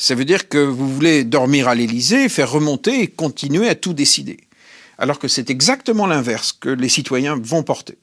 Ça 0.00 0.14
veut 0.14 0.24
dire 0.24 0.48
que 0.48 0.58
vous 0.58 0.94
voulez 0.94 1.24
dormir 1.24 1.66
à 1.66 1.74
l'Élysée, 1.74 2.28
faire 2.28 2.52
remonter 2.52 3.02
et 3.02 3.08
continuer 3.08 3.68
à 3.68 3.74
tout 3.74 3.92
décider. 3.92 4.38
Alors 4.96 5.18
que 5.18 5.26
c'est 5.26 5.50
exactement 5.50 6.06
l'inverse 6.06 6.52
que 6.52 6.68
les 6.68 6.88
citoyens 6.88 7.36
vont 7.36 7.64
porter. 7.64 7.98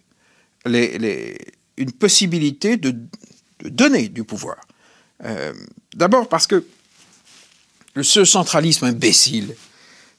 une 0.66 1.92
possibilité 1.98 2.76
de, 2.76 2.94
donner 3.64 4.10
du 4.10 4.26
pouvoir. 4.26 4.58
Euh, 5.24 5.54
d'abord 5.96 6.28
parce 6.28 6.48
que 6.48 6.66
ce 8.02 8.26
centralisme 8.26 8.84
imbécile 8.84 9.56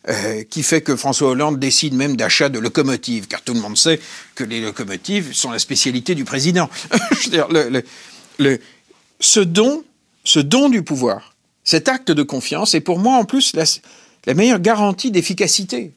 euh, 0.08 0.44
qui 0.44 0.62
fait 0.62 0.80
que 0.80 0.96
François 0.96 1.28
Hollande 1.28 1.58
décide 1.58 1.92
même 1.92 2.16
d'achat 2.16 2.48
de 2.48 2.58
locomotives, 2.58 3.26
car 3.26 3.42
tout 3.42 3.52
le 3.52 3.60
monde 3.60 3.76
sait 3.76 4.00
que 4.34 4.44
les 4.44 4.62
locomotives 4.62 5.34
sont 5.34 5.50
la 5.50 5.58
spécialité 5.58 6.14
du 6.14 6.24
président. 6.24 6.70
Dire, 7.30 7.48
ce 9.20 9.40
don, 9.40 9.84
ce 10.24 10.40
don 10.40 10.70
du 10.70 10.82
pouvoir, 10.82 11.35
cet 11.66 11.88
acte 11.88 12.10
de 12.10 12.22
confiance 12.22 12.74
est 12.74 12.80
pour 12.80 12.98
moi 12.98 13.16
en 13.16 13.24
plus 13.24 13.54
la, 13.54 14.34
meilleure 14.34 14.60
garantie 14.60 15.10
d'efficacité. 15.10 15.92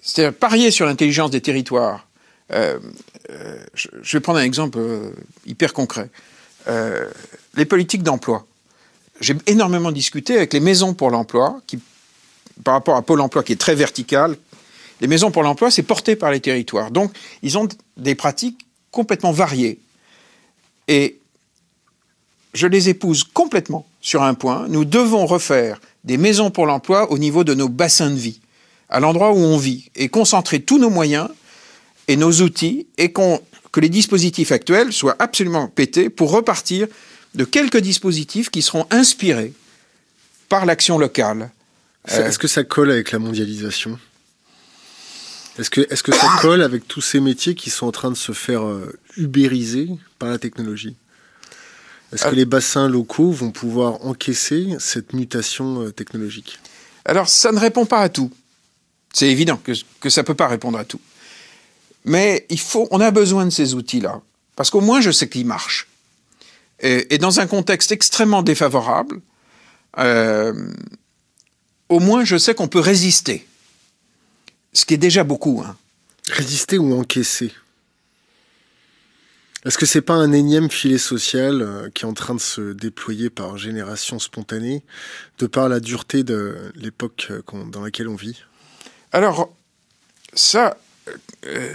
C'est-à-dire 0.00 0.38
parier 0.38 0.70
sur 0.70 0.86
l'intelligence 0.86 1.30
des 1.30 1.42
territoires, 1.42 2.06
je, 2.50 4.12
vais 4.12 4.20
prendre 4.20 4.38
un 4.38 4.44
exemple 4.44 4.78
hyper 5.44 5.74
concret. 5.74 6.08
les 6.66 7.66
politiques 7.66 8.02
d'emploi. 8.02 8.46
J'ai 9.20 9.34
énormément 9.46 9.90
discuté 9.90 10.36
avec 10.36 10.52
les 10.52 10.60
maisons 10.60 10.94
pour 10.94 11.10
l'emploi, 11.10 11.60
qui, 11.66 11.80
par 12.62 12.74
rapport 12.74 12.96
à 12.96 13.02
Pôle 13.02 13.20
emploi 13.20 13.42
qui 13.42 13.52
est 13.52 13.56
très 13.56 13.74
vertical. 13.74 14.36
Les 15.00 15.08
maisons 15.08 15.30
pour 15.30 15.42
l'emploi, 15.42 15.70
c'est 15.70 15.82
porté 15.82 16.16
par 16.16 16.30
les 16.30 16.40
territoires. 16.40 16.90
Donc, 16.90 17.12
ils 17.42 17.58
ont 17.58 17.68
des 17.96 18.14
pratiques 18.14 18.66
complètement 18.92 19.32
variées. 19.32 19.80
Et 20.86 21.17
je 22.58 22.66
les 22.66 22.88
épouse 22.88 23.22
complètement 23.22 23.86
sur 24.00 24.24
un 24.24 24.34
point. 24.34 24.66
Nous 24.68 24.84
devons 24.84 25.26
refaire 25.26 25.80
des 26.02 26.16
maisons 26.16 26.50
pour 26.50 26.66
l'emploi 26.66 27.12
au 27.12 27.18
niveau 27.18 27.44
de 27.44 27.54
nos 27.54 27.68
bassins 27.68 28.10
de 28.10 28.16
vie, 28.16 28.40
à 28.88 28.98
l'endroit 28.98 29.30
où 29.30 29.38
on 29.38 29.56
vit, 29.56 29.90
et 29.94 30.08
concentrer 30.08 30.60
tous 30.60 30.78
nos 30.78 30.90
moyens 30.90 31.28
et 32.08 32.16
nos 32.16 32.32
outils, 32.42 32.88
et 32.96 33.12
que 33.12 33.80
les 33.80 33.88
dispositifs 33.88 34.50
actuels 34.50 34.92
soient 34.92 35.14
absolument 35.20 35.68
pétés 35.68 36.10
pour 36.10 36.32
repartir 36.32 36.88
de 37.36 37.44
quelques 37.44 37.78
dispositifs 37.78 38.50
qui 38.50 38.62
seront 38.62 38.86
inspirés 38.90 39.52
par 40.48 40.66
l'action 40.66 40.98
locale. 40.98 41.50
Est-ce 42.08 42.40
que 42.40 42.48
ça 42.48 42.64
colle 42.64 42.90
avec 42.90 43.12
la 43.12 43.20
mondialisation? 43.20 44.00
Est-ce 45.60 45.70
que, 45.70 45.82
est 45.82 46.02
que 46.02 46.12
ça 46.12 46.28
colle 46.40 46.62
avec 46.62 46.88
tous 46.88 47.02
ces 47.02 47.20
métiers 47.20 47.54
qui 47.54 47.70
sont 47.70 47.86
en 47.86 47.92
train 47.92 48.10
de 48.10 48.16
se 48.16 48.32
faire 48.32 48.66
euh, 48.66 48.98
ubériser 49.16 49.88
par 50.18 50.30
la 50.30 50.38
technologie? 50.38 50.96
Est-ce 52.12 52.24
que 52.24 52.34
les 52.34 52.44
bassins 52.44 52.88
locaux 52.88 53.30
vont 53.30 53.50
pouvoir 53.50 54.04
encaisser 54.04 54.76
cette 54.78 55.12
mutation 55.12 55.82
euh, 55.82 55.92
technologique? 55.92 56.58
Alors, 57.04 57.28
ça 57.28 57.52
ne 57.52 57.58
répond 57.58 57.86
pas 57.86 58.00
à 58.00 58.08
tout. 58.08 58.30
C'est 59.12 59.28
évident 59.28 59.56
que, 59.56 59.72
que 60.00 60.10
ça 60.10 60.22
ne 60.22 60.26
peut 60.26 60.34
pas 60.34 60.48
répondre 60.48 60.78
à 60.78 60.84
tout. 60.84 61.00
Mais 62.04 62.46
il 62.48 62.60
faut, 62.60 62.88
on 62.90 63.00
a 63.00 63.10
besoin 63.10 63.44
de 63.44 63.50
ces 63.50 63.74
outils-là. 63.74 64.20
Parce 64.56 64.70
qu'au 64.70 64.80
moins, 64.80 65.00
je 65.00 65.10
sais 65.10 65.28
qu'ils 65.28 65.46
marchent. 65.46 65.88
Et, 66.80 67.18
dans 67.18 67.40
un 67.40 67.46
contexte 67.46 67.92
extrêmement 67.92 68.42
défavorable, 68.42 69.20
euh, 69.98 70.72
au 71.88 71.98
moins, 71.98 72.24
je 72.24 72.36
sais 72.38 72.54
qu'on 72.54 72.68
peut 72.68 72.80
résister. 72.80 73.46
Ce 74.72 74.84
qui 74.84 74.94
est 74.94 74.98
déjà 74.98 75.24
beaucoup. 75.24 75.62
Hein. 75.66 75.76
Résister 76.30 76.78
ou 76.78 76.98
encaisser? 76.98 77.52
Est-ce 79.66 79.76
que 79.76 79.86
c'est 79.86 80.02
pas 80.02 80.14
un 80.14 80.32
énième 80.32 80.70
filet 80.70 80.98
social 80.98 81.62
euh, 81.62 81.90
qui 81.92 82.04
est 82.04 82.08
en 82.08 82.14
train 82.14 82.34
de 82.34 82.40
se 82.40 82.72
déployer 82.72 83.28
par 83.28 83.58
génération 83.58 84.20
spontanée, 84.20 84.84
de 85.40 85.46
par 85.48 85.68
la 85.68 85.80
dureté 85.80 86.22
de 86.22 86.72
l'époque 86.76 87.28
euh, 87.30 87.42
dans 87.64 87.82
laquelle 87.82 88.08
on 88.08 88.14
vit? 88.14 88.40
Alors, 89.10 89.52
ça, 90.32 90.76
euh, 91.46 91.74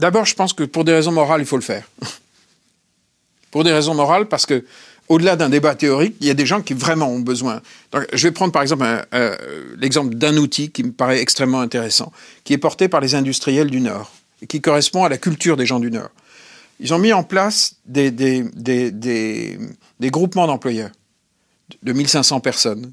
d'abord, 0.00 0.24
je 0.24 0.34
pense 0.34 0.52
que 0.52 0.64
pour 0.64 0.84
des 0.84 0.92
raisons 0.92 1.12
morales, 1.12 1.42
il 1.42 1.46
faut 1.46 1.56
le 1.56 1.62
faire. 1.62 1.88
pour 3.52 3.62
des 3.62 3.72
raisons 3.72 3.94
morales, 3.94 4.26
parce 4.26 4.46
que 4.46 4.64
au-delà 5.08 5.36
d'un 5.36 5.48
débat 5.48 5.76
théorique, 5.76 6.16
il 6.20 6.26
y 6.26 6.30
a 6.30 6.34
des 6.34 6.46
gens 6.46 6.60
qui 6.60 6.74
vraiment 6.74 7.08
ont 7.08 7.20
besoin. 7.20 7.62
je 8.12 8.22
vais 8.28 8.30
prendre 8.30 8.52
par 8.52 8.62
exemple 8.62 8.86
l'exemple 9.76 10.14
d'un 10.14 10.36
outil 10.36 10.70
qui 10.70 10.84
me 10.84 10.92
paraît 10.92 11.20
extrêmement 11.20 11.60
intéressant, 11.60 12.12
qui 12.44 12.52
est 12.52 12.58
porté 12.58 12.88
par 12.88 13.00
les 13.00 13.16
industriels 13.16 13.70
du 13.70 13.80
Nord 13.80 14.12
qui 14.48 14.60
correspond 14.60 15.04
à 15.04 15.08
la 15.08 15.18
culture 15.18 15.56
des 15.56 15.66
gens 15.66 15.80
du 15.80 15.90
Nord. 15.90 16.10
Ils 16.80 16.94
ont 16.94 16.98
mis 16.98 17.12
en 17.12 17.22
place 17.22 17.76
des, 17.84 19.58
groupements 20.00 20.46
d'employeurs 20.46 20.90
de 21.82 21.92
1500 21.92 22.40
personnes 22.40 22.92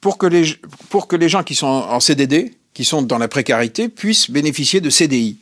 pour 0.00 0.18
que, 0.18 0.26
les, 0.26 0.44
pour 0.90 1.08
que 1.08 1.16
les 1.16 1.28
gens 1.28 1.42
qui 1.42 1.54
sont 1.54 1.66
en 1.66 1.98
CDD, 1.98 2.54
qui 2.74 2.84
sont 2.84 3.02
dans 3.02 3.18
la 3.18 3.26
précarité, 3.26 3.88
puissent 3.88 4.30
bénéficier 4.30 4.80
de 4.80 4.90
CDI. 4.90 5.38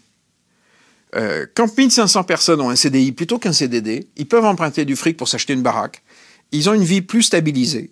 Euh, 1.17 1.47
quand 1.55 1.77
1500 1.77 2.25
personnes 2.25 2.61
ont 2.61 2.71
un 2.71 2.77
CDI 2.77 3.13
plutôt 3.13 3.39
qu'un 3.39 3.53
CDD, 3.53 4.07
ils 4.17 4.27
peuvent 4.27 4.45
emprunter 4.45 4.85
du 4.85 4.97
fric 4.97 5.17
pour 5.17 5.29
s'acheter 5.29 5.53
une 5.53 5.63
baraque. 5.63 6.03
Ils 6.53 6.71
ont 6.71 6.75
une 6.75 6.85
vie 6.85 7.03
plus 7.03 7.23
stabilisée. 7.23 7.91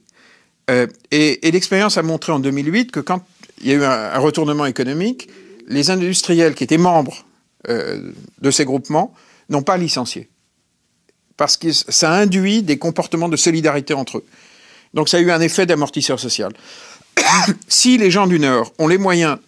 Euh, 0.70 0.86
et, 1.10 1.38
l'expérience 1.50 1.98
a 1.98 2.02
montré 2.02 2.32
en 2.32 2.38
2008 2.38 2.92
que 2.92 3.00
quand 3.00 3.24
il 3.60 3.68
y 3.68 3.72
a 3.72 3.74
eu 3.74 3.84
un 3.84 4.18
retournement 4.18 4.66
économique, 4.66 5.28
les 5.72 5.90
industriels 5.90 6.54
qui 6.54 6.64
étaient 6.64 6.78
membres 6.78 7.24
euh, 7.68 8.12
de 8.40 8.50
ces 8.50 8.64
groupements 8.64 9.14
n'ont 9.48 9.62
pas 9.62 9.76
licencié. 9.76 10.28
Parce 11.36 11.56
que 11.56 11.72
ça 11.72 12.12
induit 12.12 12.62
des 12.62 12.78
comportements 12.78 13.28
de 13.28 13.36
solidarité 13.36 13.94
entre 13.94 14.18
eux. 14.18 14.24
Donc 14.94 15.08
ça 15.08 15.16
a 15.16 15.20
eu 15.20 15.30
un 15.30 15.40
effet 15.40 15.66
d'amortisseur 15.66 16.20
social. 16.20 16.52
si 17.68 17.98
les 17.98 18.10
gens 18.10 18.26
du 18.26 18.38
Nord 18.38 18.72
ont 18.78 18.86
les 18.86 18.98
moyens 18.98 19.38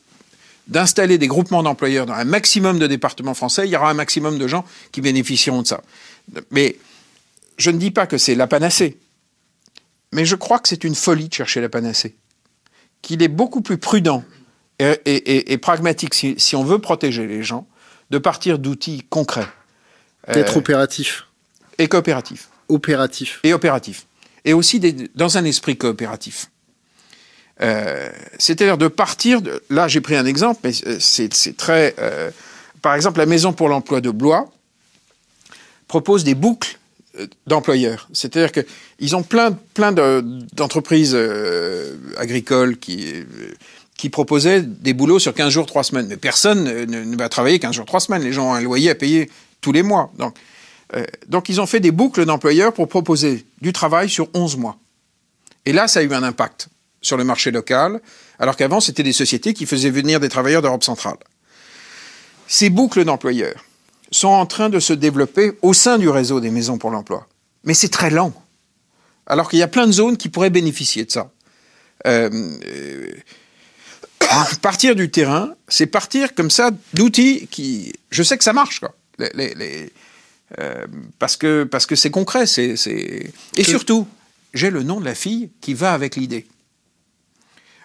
d'installer 0.66 1.18
des 1.18 1.28
groupements 1.28 1.62
d'employeurs 1.62 2.06
dans 2.06 2.14
un 2.14 2.24
maximum 2.24 2.78
de 2.78 2.86
départements 2.86 3.34
français, 3.34 3.66
il 3.66 3.70
y 3.70 3.76
aura 3.76 3.90
un 3.90 3.94
maximum 3.94 4.38
de 4.38 4.48
gens 4.48 4.64
qui 4.92 5.02
bénéficieront 5.02 5.62
de 5.62 5.66
ça. 5.66 5.82
Mais 6.50 6.76
je 7.58 7.70
ne 7.70 7.76
dis 7.76 7.90
pas 7.90 8.06
que 8.06 8.16
c'est 8.16 8.34
la 8.34 8.46
panacée. 8.46 8.96
Mais 10.12 10.24
je 10.24 10.36
crois 10.36 10.58
que 10.58 10.68
c'est 10.68 10.84
une 10.84 10.94
folie 10.94 11.28
de 11.28 11.34
chercher 11.34 11.60
la 11.60 11.68
panacée. 11.68 12.16
Qu'il 13.02 13.22
est 13.22 13.28
beaucoup 13.28 13.60
plus 13.60 13.76
prudent 13.76 14.24
et, 14.78 15.58
pragmatique, 15.58 16.14
si, 16.14 16.56
on 16.56 16.64
veut 16.64 16.78
protéger 16.78 17.26
les 17.26 17.42
gens, 17.42 17.66
de 18.10 18.18
partir 18.18 18.58
d'outils 18.58 19.04
concrets. 19.08 19.46
D'être 20.32 20.56
euh, 20.56 20.60
opératif. 20.60 21.26
Et 21.78 21.88
coopératif. 21.88 22.48
Opératif. 22.68 23.40
Et 23.42 23.52
opératif. 23.52 24.06
Et 24.44 24.52
aussi 24.52 24.80
dans 25.14 25.38
un 25.38 25.44
esprit 25.44 25.76
coopératif. 25.76 26.50
Euh, 27.60 28.10
c'est-à-dire 28.38 28.78
de 28.78 28.88
partir 28.88 29.42
de... 29.42 29.62
Là, 29.70 29.86
j'ai 29.86 30.00
pris 30.00 30.16
un 30.16 30.26
exemple, 30.26 30.60
mais 30.64 30.72
c'est 30.72 31.56
très... 31.56 31.94
Euh, 31.98 32.30
par 32.82 32.94
exemple, 32.94 33.18
la 33.18 33.26
Maison 33.26 33.52
pour 33.52 33.68
l'emploi 33.68 34.00
de 34.00 34.10
Blois 34.10 34.50
propose 35.88 36.24
des 36.24 36.34
boucles 36.34 36.78
d'employeurs. 37.46 38.08
C'est-à-dire 38.12 38.50
qu'ils 38.50 39.14
ont 39.14 39.22
plein, 39.22 39.52
plein 39.52 39.92
d'entreprises 39.92 41.16
agricoles 42.16 42.76
qui 42.78 43.24
qui 43.96 44.10
proposait 44.10 44.62
des 44.62 44.92
boulots 44.92 45.18
sur 45.18 45.34
15 45.34 45.50
jours, 45.52 45.66
3 45.66 45.84
semaines. 45.84 46.06
Mais 46.08 46.16
personne 46.16 46.64
ne, 46.64 47.16
va 47.16 47.28
travailler 47.28 47.58
15 47.58 47.74
jours, 47.74 47.86
3 47.86 48.00
semaines. 48.00 48.22
Les 48.22 48.32
gens 48.32 48.50
ont 48.50 48.54
un 48.54 48.60
loyer 48.60 48.90
à 48.90 48.94
payer 48.94 49.30
tous 49.60 49.72
les 49.72 49.82
mois. 49.82 50.12
Donc, 50.18 50.36
euh, 50.94 51.04
donc 51.28 51.48
ils 51.48 51.60
ont 51.60 51.66
fait 51.66 51.80
des 51.80 51.90
boucles 51.90 52.24
d'employeurs 52.24 52.72
pour 52.72 52.88
proposer 52.88 53.44
du 53.60 53.72
travail 53.72 54.08
sur 54.08 54.28
11 54.34 54.56
mois. 54.56 54.76
Et 55.66 55.72
là, 55.72 55.88
ça 55.88 56.00
a 56.00 56.02
eu 56.02 56.12
un 56.12 56.22
impact 56.22 56.68
sur 57.00 57.16
le 57.16 57.24
marché 57.24 57.50
local, 57.50 58.00
alors 58.38 58.56
qu'avant, 58.56 58.80
c'était 58.80 59.02
des 59.02 59.12
sociétés 59.12 59.54
qui 59.54 59.66
faisaient 59.66 59.90
venir 59.90 60.20
des 60.20 60.28
travailleurs 60.28 60.62
d'Europe 60.62 60.84
centrale. 60.84 61.16
Ces 62.46 62.70
boucles 62.70 63.04
d'employeurs 63.04 63.64
sont 64.10 64.28
en 64.28 64.46
train 64.46 64.68
de 64.68 64.80
se 64.80 64.92
développer 64.92 65.52
au 65.62 65.72
sein 65.72 65.98
du 65.98 66.08
réseau 66.08 66.40
des 66.40 66.50
maisons 66.50 66.78
pour 66.78 66.90
l'emploi. 66.90 67.26
Mais 67.64 67.74
c'est 67.74 67.88
très 67.88 68.10
lent. 68.10 68.32
Alors 69.26 69.48
qu'il 69.48 69.58
y 69.58 69.62
a 69.62 69.68
plein 69.68 69.86
de 69.86 69.92
zones 69.92 70.16
qui 70.16 70.28
pourraient 70.28 70.50
bénéficier 70.50 71.04
de 71.04 71.10
ça. 71.10 71.30
Euh, 72.06 72.50
partir 74.60 74.94
du 74.94 75.10
terrain, 75.10 75.54
c'est 75.68 75.86
partir 75.86 76.34
comme 76.34 76.50
ça 76.50 76.70
d'outils 76.92 77.46
qui. 77.50 77.92
Je 78.10 78.22
sais 78.22 78.38
que 78.38 78.44
ça 78.44 78.52
marche, 78.52 78.80
quoi. 78.80 78.94
Les, 79.34 79.90
euh, 80.58 80.86
parce 81.18 81.36
que 81.36 81.64
parce 81.64 81.86
que 81.86 81.96
c'est 81.96 82.10
concret, 82.10 82.46
c'est 82.46 82.74
et 83.56 83.64
surtout, 83.64 84.06
j'ai 84.52 84.70
le 84.70 84.82
nom 84.82 85.00
de 85.00 85.04
la 85.04 85.14
fille 85.14 85.50
qui 85.60 85.74
va 85.74 85.92
avec 85.92 86.16
l'idée. 86.16 86.46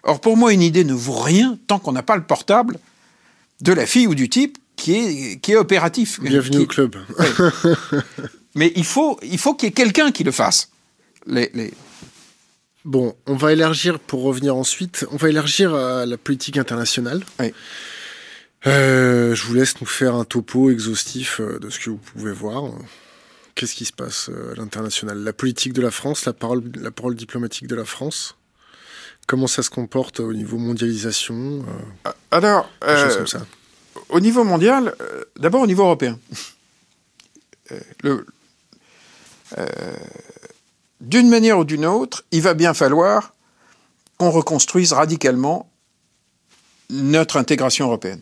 Or 0.03 0.21
pour 0.21 0.37
moi, 0.37 0.53
une 0.53 0.61
idée 0.61 0.83
ne 0.83 0.93
vaut 0.93 1.19
rien 1.19 1.57
tant 1.67 1.79
qu'on 1.79 1.91
n'a 1.91 2.03
pas 2.03 2.15
le 2.15 2.23
portable 2.23 2.79
de 3.61 3.73
la 3.73 3.85
fille 3.85 4.07
ou 4.07 4.15
du 4.15 4.29
type 4.29 4.57
qui 4.75 4.95
est 4.95 5.39
qui 5.39 5.53
est 5.53 5.55
opératif. 5.55 6.19
Bienvenue 6.21 6.59
au 6.59 6.65
club. 6.65 6.95
Mais 8.55 8.71
il 8.75 8.85
faut 8.85 9.19
il 9.23 9.37
faut 9.37 9.53
qu'il 9.53 9.67
y 9.67 9.69
ait 9.69 9.73
quelqu'un 9.73 10.11
qui 10.11 10.23
le 10.23 10.31
fasse. 10.31 10.69
les, 11.27 11.51
Bon, 12.89 13.15
on 13.27 13.35
va 13.35 13.53
élargir, 13.53 13.99
pour 13.99 14.23
revenir 14.23 14.55
ensuite, 14.55 15.05
on 15.11 15.17
va 15.17 15.29
élargir 15.29 15.75
à 15.75 16.07
la 16.07 16.17
politique 16.17 16.57
internationale. 16.57 17.21
Euh, 18.65 19.35
je 19.35 19.45
vous 19.45 19.53
laisse 19.53 19.79
nous 19.79 19.85
faire 19.85 20.15
un 20.15 20.25
topo 20.25 20.71
exhaustif 20.71 21.39
euh, 21.39 21.59
de 21.59 21.69
ce 21.69 21.77
que 21.77 21.91
vous 21.91 21.97
pouvez 21.99 22.31
voir. 22.31 22.63
Qu'est-ce 23.53 23.75
qui 23.75 23.85
se 23.85 23.93
passe 23.93 24.29
euh, 24.29 24.53
à 24.53 24.55
l'international? 24.55 25.19
La 25.19 25.33
politique 25.33 25.73
de 25.73 25.83
la 25.83 25.91
France, 25.91 26.25
la 26.25 26.33
parole, 26.33 26.63
la 26.81 26.89
parole 26.89 27.13
diplomatique 27.13 27.67
de 27.67 27.75
la 27.75 27.85
France? 27.85 28.35
Comment 29.27 29.45
ça 29.45 29.61
se 29.61 29.69
comporte 29.69 30.19
au 30.19 30.33
niveau 30.33 30.57
mondialisation 30.57 31.63
Alors, 32.31 32.71
au 34.09 34.19
niveau 34.19 34.43
mondial, 34.43 34.95
d'abord 35.37 35.61
au 35.61 35.67
niveau 35.67 35.83
européen. 35.83 36.17
le, 38.01 38.25
d'une 41.01 41.29
manière 41.29 41.59
ou 41.59 41.63
d'une 41.63 41.85
autre, 41.85 42.25
il 42.31 42.41
va 42.41 42.53
bien 42.53 42.73
falloir 42.73 43.33
qu'on 44.17 44.31
reconstruise 44.31 44.93
radicalement 44.93 45.71
notre 46.89 47.37
intégration 47.37 47.85
européenne. 47.85 48.21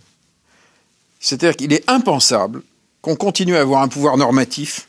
C'est-à-dire 1.19 1.55
qu'il 1.55 1.73
est 1.73 1.89
impensable 1.89 2.61
qu'on 3.01 3.15
continue 3.15 3.55
à 3.55 3.61
avoir 3.61 3.81
un 3.81 3.87
pouvoir 3.87 4.17
normatif 4.17 4.87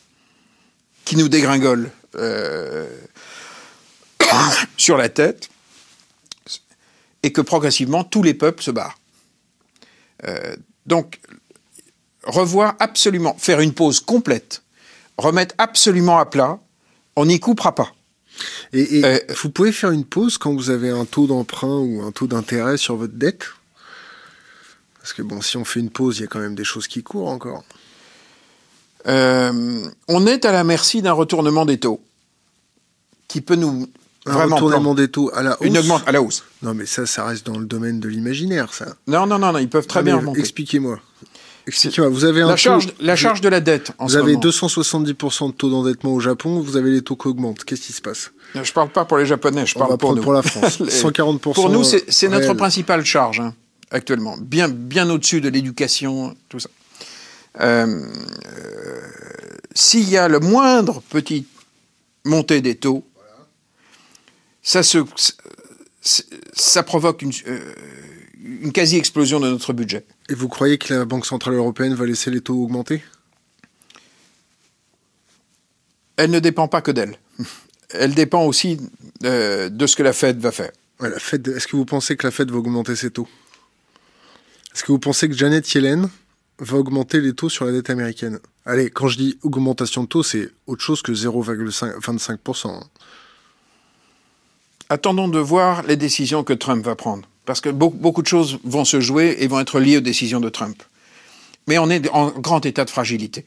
qui 1.05 1.15
nous 1.15 1.29
dégringole 1.29 1.91
euh, 2.15 2.87
sur 4.77 4.97
la 4.97 5.09
tête 5.09 5.49
et 7.23 7.31
que 7.31 7.41
progressivement 7.41 8.03
tous 8.03 8.23
les 8.23 8.33
peuples 8.33 8.63
se 8.63 8.71
barrent. 8.71 8.97
donc, 10.85 11.19
revoir 12.23 12.75
absolument, 12.79 13.35
faire 13.37 13.59
une 13.59 13.73
pause 13.73 13.99
complète, 13.99 14.63
remettre 15.17 15.55
absolument 15.57 16.19
à 16.19 16.25
plat, 16.25 16.59
on 17.19 17.25
n'y 17.25 17.39
coupera 17.39 17.75
pas. 17.75 17.91
Et, 18.71 19.03
vous 19.41 19.49
pouvez 19.49 19.73
faire 19.73 19.91
une 19.91 20.05
pause 20.05 20.37
quand 20.37 20.53
vous 20.53 20.69
avez 20.69 20.89
un 20.89 21.03
taux 21.03 21.27
d'emprunt 21.27 21.79
ou 21.79 22.01
un 22.01 22.11
taux 22.11 22.27
d'intérêt 22.27 22.77
sur 22.77 22.95
votre 22.95 23.15
dette? 23.15 23.47
Parce 24.99 25.11
que 25.11 25.21
bon, 25.21 25.41
si 25.41 25.57
on 25.57 25.65
fait 25.65 25.81
une 25.81 25.89
pause, 25.89 26.19
il 26.19 26.21
y 26.21 26.23
a 26.23 26.27
quand 26.27 26.39
même 26.39 26.55
des 26.55 26.63
choses 26.63 26.87
qui 26.87 27.03
courent 27.03 27.29
encore. 27.29 27.63
on 29.05 30.27
est 30.27 30.45
à 30.45 30.51
la 30.53 30.63
merci 30.63 31.01
d'un 31.01 31.11
retournement 31.11 31.65
des 31.65 31.79
taux 31.79 32.01
qui 33.27 33.41
peut 33.41 33.55
nous 33.55 33.87
un 34.25 34.33
vraiment 34.33 34.55
retournement 34.55 34.95
des 34.95 35.09
taux 35.09 35.31
à 35.33 35.43
la 35.43 35.51
hausse. 35.59 35.67
Une 35.67 35.77
augmente 35.77 36.03
à 36.07 36.11
la 36.11 36.21
hausse. 36.21 36.43
Non, 36.61 36.73
mais 36.73 36.85
ça, 36.85 37.05
ça 37.05 37.25
reste 37.25 37.45
dans 37.45 37.57
le 37.57 37.65
domaine 37.65 37.99
de 37.99 38.07
l'imaginaire, 38.07 38.73
ça. 38.73 38.95
Non, 39.07 39.25
non, 39.25 39.39
non, 39.39 39.57
ils 39.57 39.69
peuvent 39.69 39.87
très 39.87 40.03
bien 40.03 40.17
remonter. 40.17 40.39
Expliquez-moi. 40.39 40.99
Vous 42.09 42.25
avez 42.25 42.41
un 42.41 42.47
la 42.47 42.55
charge, 42.55 42.87
la 42.99 43.15
charge 43.15 43.41
de 43.41 43.49
la 43.49 43.59
dette. 43.59 43.91
En 43.97 44.05
vous 44.05 44.15
avez 44.17 44.35
270% 44.35 45.47
de 45.47 45.51
taux 45.53 45.69
d'endettement 45.69 46.13
au 46.13 46.19
Japon. 46.19 46.59
Vous 46.59 46.77
avez 46.77 46.91
les 46.91 47.01
taux 47.01 47.15
qui 47.15 47.27
augmentent. 47.27 47.63
Qu'est-ce 47.63 47.81
qui 47.81 47.93
se 47.93 48.01
passe? 48.01 48.31
Je 48.53 48.59
ne 48.59 48.65
parle 48.65 48.89
pas 48.89 49.05
pour 49.05 49.17
les 49.17 49.25
Japonais. 49.25 49.65
Je 49.65 49.75
parle 49.75 49.97
pour 49.97 50.15
nous. 50.15 50.21
pour 50.21 50.33
la 50.33 50.41
France. 50.41 50.79
140%. 50.81 51.39
Pour 51.53 51.69
nous, 51.69 51.83
c'est 51.83 52.29
notre 52.29 52.53
principale 52.53 53.05
charge 53.05 53.39
hein, 53.39 53.53
actuellement. 53.91 54.35
Bien, 54.39 54.69
bien 54.69 55.09
au-dessus 55.09 55.41
de 55.41 55.49
l'éducation, 55.49 56.35
tout 56.49 56.59
ça. 56.59 56.69
Euh, 57.59 58.05
euh, 58.45 59.01
s'il 59.73 60.07
y 60.09 60.17
a 60.17 60.27
le 60.27 60.39
moindre 60.39 61.01
petit 61.09 61.45
montée 62.23 62.61
des 62.61 62.75
taux, 62.75 63.05
ça, 64.61 64.83
se, 64.83 64.99
ça 66.53 66.83
provoque 66.83 67.21
une, 67.21 67.31
euh, 67.47 67.73
une 68.39 68.71
quasi-explosion 68.71 69.39
de 69.39 69.49
notre 69.49 69.73
budget. 69.73 70.05
Et 70.29 70.35
vous 70.35 70.47
croyez 70.47 70.77
que 70.77 70.93
la 70.93 71.05
Banque 71.05 71.25
Centrale 71.25 71.55
Européenne 71.55 71.95
va 71.95 72.05
laisser 72.05 72.29
les 72.29 72.41
taux 72.41 72.63
augmenter? 72.63 73.03
Elle 76.17 76.29
ne 76.29 76.39
dépend 76.39 76.67
pas 76.67 76.81
que 76.81 76.91
d'elle. 76.91 77.17
Elle 77.89 78.13
dépend 78.13 78.45
aussi 78.45 78.77
euh, 79.23 79.69
de 79.69 79.87
ce 79.87 79.95
que 79.95 80.03
la 80.03 80.13
Fed 80.13 80.39
va 80.39 80.51
faire. 80.51 80.71
la 80.99 81.17
Fed, 81.17 81.47
est-ce 81.47 81.67
que 81.67 81.75
vous 81.75 81.85
pensez 81.85 82.15
que 82.15 82.27
la 82.27 82.31
Fed 82.31 82.51
va 82.51 82.57
augmenter 82.57 82.95
ses 82.95 83.09
taux? 83.09 83.27
Est-ce 84.75 84.83
que 84.83 84.91
vous 84.91 84.99
pensez 84.99 85.27
que 85.27 85.35
Janet 85.35 85.67
Yellen 85.73 86.07
va 86.59 86.77
augmenter 86.77 87.21
les 87.21 87.33
taux 87.33 87.49
sur 87.49 87.65
la 87.65 87.71
dette 87.71 87.89
américaine? 87.89 88.37
Allez, 88.65 88.91
quand 88.91 89.07
je 89.07 89.17
dis 89.17 89.39
augmentation 89.41 90.03
de 90.03 90.07
taux, 90.07 90.21
c'est 90.21 90.51
autre 90.67 90.83
chose 90.83 91.01
que 91.01 91.11
0,25%. 91.11 92.83
Attendons 94.89 95.27
de 95.27 95.39
voir 95.39 95.81
les 95.83 95.95
décisions 95.95 96.43
que 96.43 96.53
Trump 96.53 96.85
va 96.85 96.95
prendre. 96.95 97.27
Parce 97.45 97.61
que 97.61 97.69
beaucoup 97.69 98.21
de 98.21 98.27
choses 98.27 98.59
vont 98.63 98.85
se 98.85 98.99
jouer 99.01 99.37
et 99.39 99.47
vont 99.47 99.59
être 99.59 99.79
liées 99.79 99.97
aux 99.97 100.01
décisions 100.01 100.39
de 100.39 100.49
Trump. 100.49 100.83
Mais 101.67 101.77
on 101.77 101.89
est 101.89 102.07
en 102.09 102.29
grand 102.29 102.65
état 102.65 102.85
de 102.85 102.89
fragilité. 102.89 103.45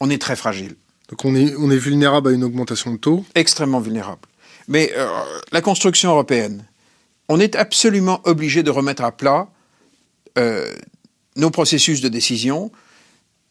On 0.00 0.10
est 0.10 0.20
très 0.20 0.36
fragile. 0.36 0.76
Donc 1.08 1.24
on 1.24 1.34
est, 1.34 1.54
on 1.56 1.70
est 1.70 1.78
vulnérable 1.78 2.28
à 2.28 2.32
une 2.32 2.44
augmentation 2.44 2.92
de 2.92 2.96
taux 2.96 3.24
Extrêmement 3.34 3.80
vulnérable. 3.80 4.22
Mais 4.68 4.92
euh, 4.96 5.08
la 5.52 5.60
construction 5.60 6.10
européenne, 6.10 6.64
on 7.28 7.40
est 7.40 7.54
absolument 7.54 8.20
obligé 8.24 8.62
de 8.62 8.70
remettre 8.70 9.04
à 9.04 9.12
plat 9.12 9.48
euh, 10.38 10.72
nos 11.36 11.50
processus 11.50 12.00
de 12.00 12.08
décision. 12.08 12.72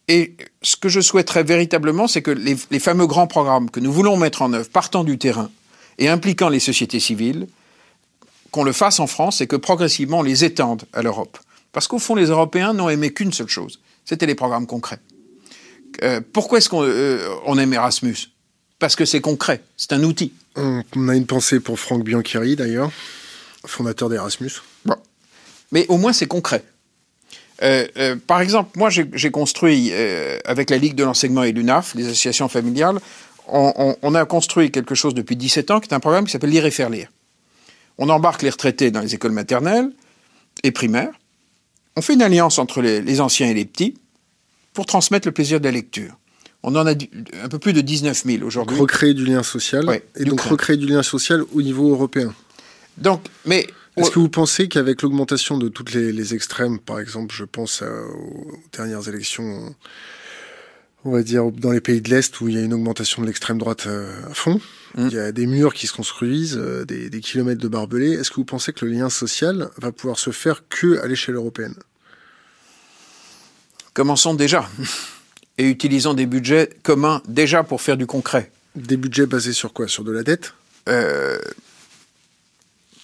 Et 0.08 0.36
ce 0.62 0.76
que 0.76 0.90
je 0.90 1.02
souhaiterais 1.02 1.44
véritablement, 1.44 2.08
c'est 2.08 2.22
que 2.22 2.32
les, 2.32 2.56
les 2.72 2.80
fameux 2.80 3.08
grands 3.08 3.28
programmes 3.28 3.70
que 3.70 3.80
nous 3.80 3.92
voulons 3.92 4.18
mettre 4.18 4.42
en 4.42 4.54
œuvre 4.54 4.70
partant 4.70 5.04
du 5.04 5.18
terrain, 5.18 5.50
et 5.98 6.10
impliquant 6.10 6.50
les 6.50 6.60
sociétés 6.60 7.00
civiles, 7.00 7.48
qu'on 8.56 8.64
le 8.64 8.72
fasse 8.72 9.02
en 9.02 9.08
France 9.08 9.42
et 9.42 9.48
que 9.48 9.58
progressivement 9.58 10.20
on 10.20 10.24
les 10.24 10.46
étende 10.46 10.84
à 10.94 11.02
l'Europe. 11.02 11.38
Parce 11.74 11.90
qu'au 11.90 12.00
fond, 12.00 12.16
les 12.16 12.28
Européens 12.28 12.72
n'ont 12.72 12.88
aimé 12.88 13.12
qu'une 13.12 13.34
seule 13.34 13.50
chose, 13.50 13.82
c'était 14.06 14.26
les 14.26 14.34
programmes 14.34 14.66
concrets. 14.66 15.00
Euh, 16.04 16.22
pourquoi 16.32 16.60
est-ce 16.60 16.70
qu'on 16.70 16.84
euh, 16.84 17.58
aime 17.58 17.74
Erasmus? 17.74 18.16
Parce 18.80 18.96
que 18.96 19.04
c'est 19.04 19.20
concret, 19.20 19.62
c'est 19.76 19.92
un 19.92 20.02
outil. 20.04 20.32
On 20.56 21.10
a 21.10 21.16
une 21.18 21.26
pensée 21.26 21.60
pour 21.60 21.78
Franck 21.78 22.06
Biancheri 22.06 22.56
d'ailleurs, 22.56 22.94
fondateur 23.66 24.08
d'Erasmus. 24.08 24.52
Bon. 24.86 24.96
Mais 25.74 25.86
au 25.90 25.98
moins 25.98 26.14
c'est 26.14 26.28
concret. 26.28 26.64
Euh, 27.62 28.16
par 28.26 28.40
exemple, 28.40 28.80
moi 28.80 28.90
j'ai 28.90 29.32
construit 29.32 29.92
avec 30.46 30.70
la 30.70 30.78
Ligue 30.78 30.96
de 30.96 31.04
l'enseignement 31.04 31.44
et 31.44 31.52
l'UNAF, 31.52 31.94
les 31.96 32.06
associations 32.06 32.48
familiales, 32.48 33.00
on, 33.50 34.16
a 34.16 34.26
construit 34.26 34.72
quelque 34.72 34.96
chose 34.96 35.14
depuis 35.14 35.36
17 35.36 35.72
ans 35.72 35.80
qui 35.82 35.90
est 35.90 35.94
un 35.94 36.00
programme 36.00 36.24
qui 36.24 36.32
s'appelle 36.32 36.52
Lire 36.52 36.66
et 36.66 36.72
faire 36.72 36.90
lire. 36.90 37.10
On 37.98 38.10
embarque 38.10 38.42
les 38.42 38.50
retraités 38.50 38.92
dans 38.92 39.02
les 39.02 39.16
écoles 39.16 39.32
maternelles 39.32 39.92
et 40.64 40.72
primaires. 40.72 41.14
On 41.96 42.02
fait 42.02 42.14
une 42.14 42.22
alliance 42.22 42.60
entre 42.60 42.82
les, 42.82 43.22
anciens 43.22 43.48
et 43.48 43.54
les 43.54 43.66
petits 43.66 43.96
pour 44.74 44.86
transmettre 44.86 45.28
le 45.28 45.32
plaisir 45.32 45.60
de 45.60 45.66
la 45.66 45.72
lecture. 45.72 46.18
On 46.64 46.76
en 46.76 46.86
a 46.88 46.92
un 46.92 47.48
peu 47.50 47.60
plus 47.60 47.74
de 47.74 47.82
19 47.82 48.24
000 48.26 48.44
aujourd'hui. 48.44 48.78
Recréer 48.78 49.14
du 49.14 49.26
lien 49.26 49.44
social. 49.44 50.02
et 50.16 50.26
donc 50.26 50.42
recréer 50.42 50.78
du 50.78 50.88
lien 50.88 51.04
social 51.04 51.44
au 51.54 51.62
niveau 51.62 51.92
européen. 51.92 52.34
Donc, 52.98 53.22
mais 53.46 53.68
est-ce 53.98 54.10
que 54.10 54.20
vous 54.20 54.30
pensez 54.30 54.68
qu'avec 54.68 55.02
l'augmentation 55.02 55.58
de 55.58 55.70
toutes 55.70 55.94
les, 55.94 56.34
extrêmes, 56.34 56.80
par 56.80 57.00
exemple, 57.00 57.34
je 57.34 57.46
pense 57.46 57.82
aux 57.82 58.58
dernières 58.74 59.08
élections 59.08 59.74
on 61.06 61.12
va 61.12 61.22
dire, 61.22 61.52
dans 61.52 61.72
les 61.72 61.82
pays 61.82 62.02
de 62.02 62.10
l'Est 62.10 62.42
où 62.42 62.50
il 62.50 62.56
y 62.56 62.58
a 62.58 62.62
une 62.62 62.74
augmentation 62.74 63.22
de 63.22 63.28
l'extrême 63.28 63.60
droite 63.60 63.86
euh, 63.86 64.12
à 64.30 64.34
fond. 64.34 64.60
Mm. 64.96 65.08
Il 65.08 65.14
y 65.14 65.20
a 65.20 65.32
des 65.32 65.46
murs 65.46 65.76
qui 65.76 65.86
se 65.86 65.94
construisent, 65.94 66.58
euh, 66.58 66.84
des, 66.84 67.22
kilomètres 67.22 67.62
de 67.62 67.68
barbelés. 67.68 68.14
Est-ce 68.14 68.32
que 68.32 68.38
vous 68.38 68.46
pensez 68.46 68.74
que 68.74 68.84
le 68.86 68.92
lien 68.92 69.10
social 69.10 69.70
va 69.78 69.92
pouvoir 69.92 70.18
se 70.18 70.32
faire 70.32 70.68
que 70.68 71.00
à 71.00 71.08
l'échelle 71.08 71.36
européenne? 71.36 71.76
Commençons 73.94 74.34
déjà 74.34 74.68
et 75.60 75.70
utilisons 75.70 76.16
des 76.16 76.26
budgets 76.26 76.72
communs 76.82 77.22
déjà 77.28 77.64
pour 77.64 77.82
faire 77.82 77.98
du 77.98 78.08
concret. 78.08 78.52
Des 78.76 78.98
budgets 78.98 79.28
basés 79.28 79.54
sur 79.54 79.74
quoi? 79.74 79.88
Sur 79.88 80.04
de 80.04 80.12
la 80.12 80.24
dette? 80.24 80.56
Euh, 80.90 81.38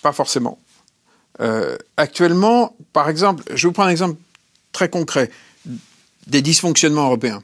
Pas 0.01 0.11
forcément. 0.11 0.59
actuellement, 1.97 2.75
par 2.93 3.09
exemple, 3.09 3.43
je 3.53 3.67
vous 3.67 3.73
prends 3.73 3.83
un 3.83 3.89
exemple 3.89 4.19
très 4.71 4.89
concret 4.89 5.29
des 6.27 6.41
dysfonctionnements 6.41 7.05
européens 7.05 7.43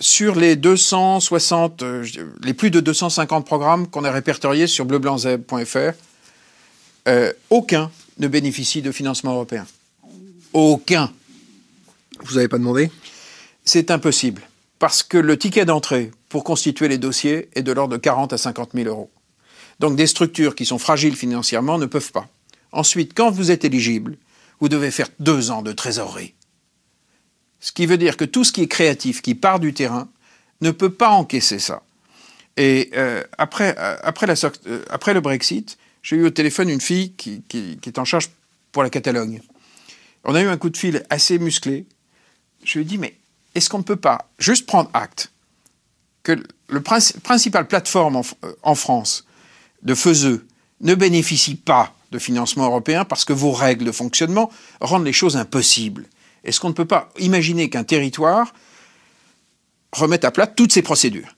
sur 0.00 0.34
les 0.34 0.56
260, 0.56 1.82
euh, 1.82 2.06
les 2.42 2.54
plus 2.54 2.70
de 2.70 2.80
250 2.80 3.46
programmes 3.46 3.88
qu'on 3.88 4.04
a 4.04 4.10
répertoriés 4.10 4.66
sur 4.66 4.84
bleublanczeb.fr, 4.84 5.92
euh, 7.08 7.32
aucun 7.50 7.90
ne 8.18 8.28
bénéficie 8.28 8.82
de 8.82 8.92
financement 8.92 9.32
européen. 9.32 9.66
Aucun. 10.52 11.12
Vous 12.22 12.34
n'avez 12.36 12.48
pas 12.48 12.58
demandé? 12.58 12.90
C'est 13.64 13.90
impossible. 13.90 14.42
Parce 14.78 15.02
que 15.02 15.18
le 15.18 15.38
ticket 15.38 15.64
d'entrée 15.64 16.10
pour 16.28 16.44
constituer 16.44 16.88
les 16.88 16.98
dossiers 16.98 17.48
est 17.54 17.62
de 17.62 17.72
l'ordre 17.72 17.94
de 17.94 17.98
40 17.98 18.32
à 18.32 18.38
50 18.38 18.70
000 18.74 18.88
euros. 18.88 19.10
Donc 19.80 19.96
des 19.96 20.06
structures 20.06 20.54
qui 20.54 20.66
sont 20.66 20.78
fragiles 20.78 21.16
financièrement 21.16 21.78
ne 21.78 21.86
peuvent 21.86 22.12
pas. 22.12 22.28
Ensuite, 22.72 23.12
quand 23.14 23.30
vous 23.30 23.50
êtes 23.50 23.64
éligible, 23.64 24.16
vous 24.60 24.68
devez 24.68 24.90
faire 24.90 25.08
deux 25.18 25.50
ans 25.50 25.62
de 25.62 25.72
trésorerie. 25.72 26.34
Ce 27.64 27.72
qui 27.72 27.86
veut 27.86 27.96
dire 27.96 28.18
que 28.18 28.26
tout 28.26 28.44
ce 28.44 28.52
qui 28.52 28.60
est 28.60 28.68
créatif, 28.68 29.22
qui 29.22 29.34
part 29.34 29.58
du 29.58 29.72
terrain, 29.72 30.06
ne 30.60 30.70
peut 30.70 30.92
pas 30.92 31.08
encaisser 31.08 31.58
ça. 31.58 31.82
Et 32.58 32.90
euh, 32.94 33.24
après, 33.38 33.74
euh, 33.78 33.96
euh, 34.66 34.84
après, 34.90 35.14
le 35.14 35.20
Brexit, 35.22 35.78
j'ai 36.02 36.16
eu 36.16 36.26
au 36.26 36.30
téléphone 36.30 36.68
une 36.68 36.82
fille 36.82 37.12
qui, 37.12 37.42
est 37.54 37.98
en 37.98 38.04
charge 38.04 38.28
pour 38.70 38.82
la 38.82 38.90
Catalogne. 38.90 39.40
On 40.24 40.34
a 40.34 40.42
eu 40.42 40.46
un 40.46 40.58
coup 40.58 40.68
de 40.68 40.76
fil 40.76 41.06
assez 41.08 41.38
musclé. 41.38 41.86
Je 42.64 42.74
lui 42.74 42.82
ai 42.82 42.84
dit, 42.84 42.98
mais 42.98 43.16
est-ce 43.54 43.70
qu'on 43.70 43.78
ne 43.78 43.82
peut 43.82 43.96
pas 43.96 44.28
juste 44.38 44.66
prendre 44.66 44.90
acte 44.92 45.32
que 46.22 46.36
le 46.68 46.82
principal 46.82 47.66
plateforme 47.66 48.20
en, 48.62 48.74
France 48.74 49.24
de 49.82 49.94
faiseux 49.94 50.46
ne 50.82 50.94
bénéficie 50.94 51.54
pas 51.54 51.94
de 52.12 52.18
financement 52.18 52.66
européen 52.66 53.06
parce 53.06 53.24
que 53.24 53.32
vos 53.32 53.52
règles 53.52 53.86
de 53.86 53.92
fonctionnement 53.92 54.52
rendent 54.82 55.06
les 55.06 55.14
choses 55.14 55.38
impossibles? 55.38 56.04
Est-ce 56.44 56.60
qu'on 56.60 56.68
ne 56.68 56.74
peut 56.74 56.84
pas 56.84 57.10
imaginer 57.18 57.70
qu'un 57.70 57.84
territoire 57.84 58.52
remette 59.92 60.24
à 60.24 60.30
plat 60.30 60.46
toutes 60.46 60.72
ces 60.72 60.82
procédures 60.82 61.34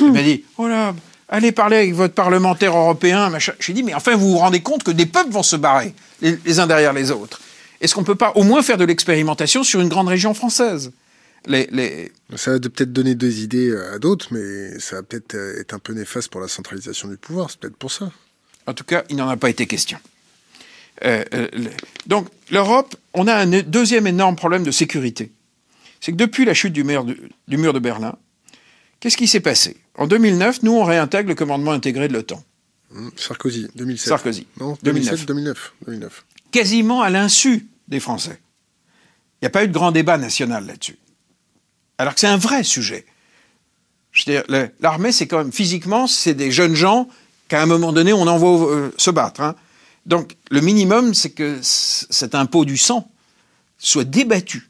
Il 0.00 0.12
m'a 0.12 0.22
dit, 0.22 0.44
oh 0.58 0.68
là, 0.68 0.94
allez 1.28 1.52
parler 1.52 1.76
avec 1.76 1.94
votre 1.94 2.14
parlementaire 2.14 2.76
européen. 2.76 3.32
J'ai 3.58 3.72
dit, 3.72 3.82
mais 3.82 3.94
enfin, 3.94 4.16
vous 4.16 4.30
vous 4.30 4.38
rendez 4.38 4.60
compte 4.60 4.82
que 4.82 4.90
des 4.90 5.06
peuples 5.06 5.30
vont 5.30 5.42
se 5.42 5.56
barrer 5.56 5.94
les, 6.20 6.60
uns 6.60 6.66
derrière 6.66 6.92
les 6.92 7.10
autres. 7.10 7.40
Est-ce 7.80 7.94
qu'on 7.94 8.02
ne 8.02 8.06
peut 8.06 8.14
pas 8.14 8.32
au 8.34 8.42
moins 8.42 8.62
faire 8.62 8.76
de 8.76 8.84
l'expérimentation 8.84 9.62
sur 9.62 9.80
une 9.80 9.88
grande 9.88 10.08
région 10.08 10.34
française? 10.34 10.92
Les, 11.46 12.10
Ça 12.36 12.52
va 12.52 12.58
peut-être 12.58 12.92
donner 12.92 13.14
des 13.14 13.42
idées 13.42 13.74
à 13.94 13.98
d'autres, 13.98 14.28
mais 14.32 14.78
ça 14.80 14.96
va 14.96 15.02
peut-être 15.02 15.34
être 15.60 15.72
un 15.72 15.78
peu 15.78 15.92
néfaste 15.92 16.28
pour 16.28 16.40
la 16.40 16.48
centralisation 16.48 17.08
du 17.08 17.16
pouvoir. 17.16 17.50
C'est 17.50 17.60
peut-être 17.60 17.76
pour 17.76 17.92
ça. 17.92 18.10
En 18.66 18.74
tout 18.74 18.84
cas, 18.84 19.04
il 19.08 19.16
n'en 19.16 19.28
a 19.28 19.36
pas 19.36 19.48
été 19.48 19.66
question. 19.66 19.98
Euh, 21.04 21.24
euh, 21.34 21.48
donc 22.06 22.28
l'Europe, 22.50 22.96
on 23.14 23.26
a 23.26 23.34
un 23.34 23.46
deuxième 23.62 24.06
énorme 24.06 24.36
problème 24.36 24.64
de 24.64 24.70
sécurité. 24.70 25.32
C'est 26.00 26.12
que 26.12 26.16
depuis 26.16 26.44
la 26.44 26.54
chute 26.54 26.72
du 26.72 26.84
mur 26.84 27.04
de, 27.04 27.16
du 27.48 27.56
mur 27.56 27.72
de 27.72 27.78
Berlin, 27.78 28.16
qu'est-ce 29.00 29.16
qui 29.16 29.28
s'est 29.28 29.40
passé? 29.40 29.76
En 29.96 30.06
2009, 30.06 30.62
nous, 30.62 30.72
on 30.72 30.84
réintègre 30.84 31.28
le 31.28 31.34
commandement 31.34 31.72
intégré 31.72 32.08
de 32.08 32.12
l'OTAN. 32.12 32.42
Mmh, 32.90 33.08
Sarkozy, 33.16 33.68
2007. 33.74 34.08
Sarkozy. 34.08 34.46
Non, 34.60 34.78
2007, 34.82 35.26
2009. 35.26 35.72
2009. 35.86 36.24
Quasiment 36.52 37.02
à 37.02 37.10
l'insu 37.10 37.66
des 37.88 38.00
Français. 38.00 38.40
Il 39.40 39.44
n'y 39.44 39.46
a 39.46 39.50
pas 39.50 39.64
eu 39.64 39.68
de 39.68 39.72
grand 39.72 39.92
débat 39.92 40.18
national 40.18 40.66
là-dessus. 40.66 40.98
Alors 41.98 42.14
que 42.14 42.20
c'est 42.20 42.28
un 42.28 42.38
vrai 42.38 42.62
sujet. 42.62 43.04
Je 44.12 44.24
veux 44.24 44.32
dire, 44.32 44.70
l'armée, 44.80 45.12
c'est 45.12 45.26
quand 45.26 45.38
même, 45.38 45.52
physiquement, 45.52 46.06
c'est 46.06 46.34
des 46.34 46.50
jeunes 46.50 46.74
gens 46.74 47.08
qu'à 47.48 47.62
un 47.62 47.66
moment 47.66 47.92
donné, 47.92 48.12
on 48.12 48.26
envoie 48.26 48.70
euh, 48.70 48.90
se 48.96 49.10
battre. 49.10 49.40
Hein. 49.40 49.54
Donc, 50.08 50.36
le 50.50 50.60
minimum, 50.62 51.12
c'est 51.12 51.30
que 51.30 51.58
cet 51.62 52.34
impôt 52.34 52.64
du 52.64 52.78
sang 52.78 53.10
soit 53.78 54.04
débattu. 54.04 54.68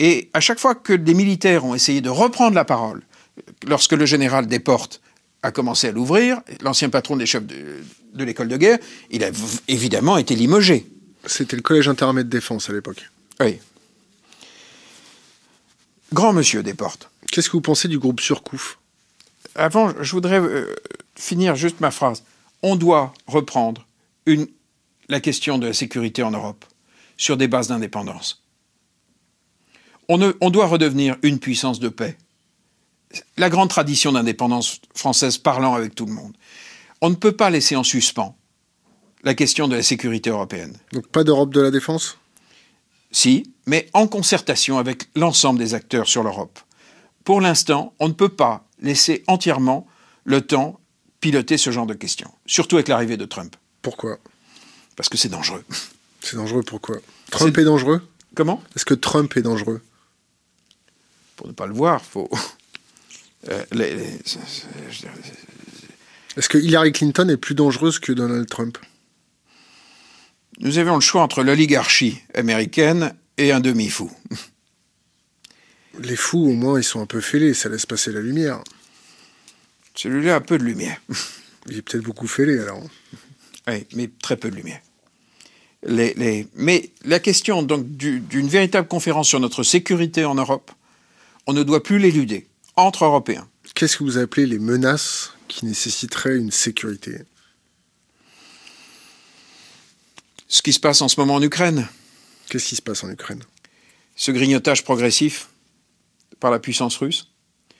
Et 0.00 0.30
à 0.32 0.40
chaque 0.40 0.58
fois 0.58 0.74
que 0.74 0.94
des 0.94 1.14
militaires 1.14 1.64
ont 1.64 1.74
essayé 1.74 2.00
de 2.00 2.08
reprendre 2.08 2.54
la 2.54 2.64
parole, 2.64 3.02
lorsque 3.66 3.92
le 3.92 4.06
général 4.06 4.46
Desportes 4.46 5.02
a 5.42 5.52
commencé 5.52 5.88
à 5.88 5.92
l'ouvrir, 5.92 6.40
l'ancien 6.62 6.88
patron 6.88 7.16
des 7.16 7.26
chefs 7.26 7.46
de, 7.46 7.82
de 8.14 8.24
l'école 8.24 8.48
de 8.48 8.56
guerre, 8.56 8.78
il 9.10 9.22
a 9.22 9.30
évidemment 9.68 10.16
été 10.16 10.34
limogé. 10.34 10.86
C'était 11.26 11.56
le 11.56 11.62
collège 11.62 11.88
intermédiaire 11.88 12.24
de 12.24 12.30
défense 12.30 12.70
à 12.70 12.72
l'époque. 12.72 13.10
Oui. 13.40 13.58
Grand 16.12 16.32
monsieur 16.32 16.62
Desportes. 16.62 17.10
Qu'est-ce 17.30 17.48
que 17.48 17.52
vous 17.52 17.60
pensez 17.60 17.86
du 17.86 17.98
groupe 17.98 18.20
Surcouf? 18.20 18.78
Avant, 19.54 19.92
je 20.00 20.10
voudrais 20.12 20.40
euh, 20.40 20.74
finir 21.14 21.54
juste 21.54 21.80
ma 21.80 21.90
phrase. 21.90 22.22
On 22.62 22.76
doit 22.76 23.12
reprendre 23.26 23.86
une, 24.28 24.46
la 25.08 25.20
question 25.20 25.58
de 25.58 25.66
la 25.66 25.72
sécurité 25.72 26.22
en 26.22 26.30
Europe 26.30 26.64
sur 27.16 27.36
des 27.36 27.48
bases 27.48 27.68
d'indépendance. 27.68 28.44
On, 30.08 30.32
on 30.40 30.50
doit 30.50 30.66
redevenir 30.66 31.16
une 31.22 31.38
puissance 31.38 31.80
de 31.80 31.88
paix. 31.88 32.16
La 33.36 33.50
grande 33.50 33.70
tradition 33.70 34.12
d'indépendance 34.12 34.80
française 34.94 35.38
parlant 35.38 35.74
avec 35.74 35.94
tout 35.94 36.06
le 36.06 36.12
monde. 36.12 36.36
On 37.00 37.10
ne 37.10 37.14
peut 37.14 37.32
pas 37.32 37.50
laisser 37.50 37.74
en 37.74 37.82
suspens 37.82 38.36
la 39.24 39.34
question 39.34 39.66
de 39.66 39.76
la 39.76 39.82
sécurité 39.82 40.30
européenne. 40.30 40.76
Donc 40.92 41.08
pas 41.08 41.24
d'Europe 41.24 41.52
de 41.52 41.60
la 41.60 41.70
défense? 41.70 42.18
Si, 43.10 43.52
mais 43.66 43.88
en 43.94 44.06
concertation 44.06 44.78
avec 44.78 45.08
l'ensemble 45.16 45.58
des 45.58 45.74
acteurs 45.74 46.06
sur 46.06 46.22
l'Europe. 46.22 46.58
Pour 47.24 47.40
l'instant, 47.40 47.94
on 47.98 48.08
ne 48.08 48.12
peut 48.12 48.28
pas 48.28 48.66
laisser 48.80 49.24
entièrement 49.26 49.86
le 50.24 50.42
temps 50.42 50.78
piloter 51.20 51.56
ce 51.56 51.70
genre 51.70 51.86
de 51.86 51.94
questions, 51.94 52.30
surtout 52.46 52.76
avec 52.76 52.88
l'arrivée 52.88 53.16
de 53.16 53.24
Trump. 53.24 53.56
Pourquoi? 53.88 54.18
Parce 54.96 55.08
que 55.08 55.16
c'est 55.16 55.30
dangereux. 55.30 55.64
C'est 56.20 56.36
dangereux 56.36 56.62
pourquoi? 56.62 56.98
Trump 57.30 57.56
est... 57.56 57.64
dangereux? 57.64 58.06
Comment? 58.34 58.62
Est-ce 58.76 58.84
que 58.84 58.92
Trump 58.92 59.34
est 59.36 59.42
dangereux? 59.42 59.80
Pour 61.36 61.46
ne 61.46 61.52
pas 61.52 61.66
le 61.66 61.72
voir, 61.72 62.04
faut. 62.04 62.28
Euh, 63.48 63.64
Est-ce 66.36 66.48
que 66.48 66.58
Hillary 66.58 66.90
Clinton 66.90 67.28
est 67.28 67.36
plus 67.36 67.54
dangereuse 67.54 68.00
que 68.00 68.10
Donald 68.10 68.48
Trump? 68.48 68.76
Nous 70.58 70.78
avions 70.78 70.96
le 70.96 71.00
choix 71.00 71.22
entre 71.22 71.44
l'oligarchie 71.44 72.20
américaine 72.34 73.14
et 73.36 73.52
un 73.52 73.60
demi-fou. 73.60 74.10
Les 76.00 76.16
fous, 76.16 76.48
au 76.48 76.52
moins, 76.52 76.80
ils 76.80 76.84
sont 76.84 77.00
un 77.00 77.06
peu 77.06 77.20
fêlés, 77.20 77.54
ça 77.54 77.68
laisse 77.68 77.86
passer 77.86 78.10
la 78.10 78.20
lumière. 78.20 78.60
Celui-là 79.94 80.34
a 80.34 80.40
peu 80.40 80.58
de 80.58 80.64
lumière. 80.64 81.00
Il 81.68 81.76
est 81.76 81.82
peut-être 81.82 82.04
beaucoup 82.04 82.26
fêlé 82.26 82.58
alors. 82.58 82.82
Oui, 83.68 83.86
mais 83.94 84.10
très 84.22 84.36
peu 84.36 84.50
de 84.50 84.56
lumière. 84.56 84.80
Les, 85.86 86.48
Mais 86.54 86.90
la 87.04 87.20
question 87.20 87.62
donc 87.62 87.86
d'une 87.88 88.48
véritable 88.48 88.88
conférence 88.88 89.28
sur 89.28 89.38
notre 89.38 89.62
sécurité 89.62 90.24
en 90.24 90.34
Europe, 90.34 90.72
on 91.46 91.52
ne 91.52 91.62
doit 91.62 91.82
plus 91.82 91.98
l'éluder 91.98 92.48
entre 92.76 93.04
Européens. 93.04 93.48
Qu'est-ce 93.74 93.98
que 93.98 94.04
vous 94.04 94.18
appelez 94.18 94.46
les 94.46 94.58
menaces 94.58 95.32
qui 95.46 95.66
nécessiteraient 95.66 96.36
une 96.36 96.50
sécurité? 96.50 97.18
Ce 100.48 100.62
qui 100.62 100.72
se 100.72 100.80
passe 100.80 101.02
en 101.02 101.08
ce 101.08 101.20
moment 101.20 101.34
en 101.34 101.42
Ukraine. 101.42 101.86
Qu'est-ce 102.48 102.68
qui 102.68 102.76
se 102.76 102.82
passe 102.82 103.04
en 103.04 103.10
Ukraine? 103.10 103.44
Ce 104.16 104.30
grignotage 104.30 104.82
progressif 104.82 105.50
par 106.40 106.50
la 106.50 106.58
puissance 106.58 106.96
russe. 106.96 107.30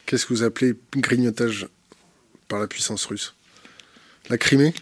Qu'est-ce 0.07 0.27
que 0.27 0.35
vous 0.35 0.43
appelez 0.43 0.75
grignotage 0.97 1.67
par 2.47 2.61
la 2.61 2.67
puissance 2.67 3.07
russe? 3.07 3.35
La 4.29 4.37
Crimée? 4.37 4.75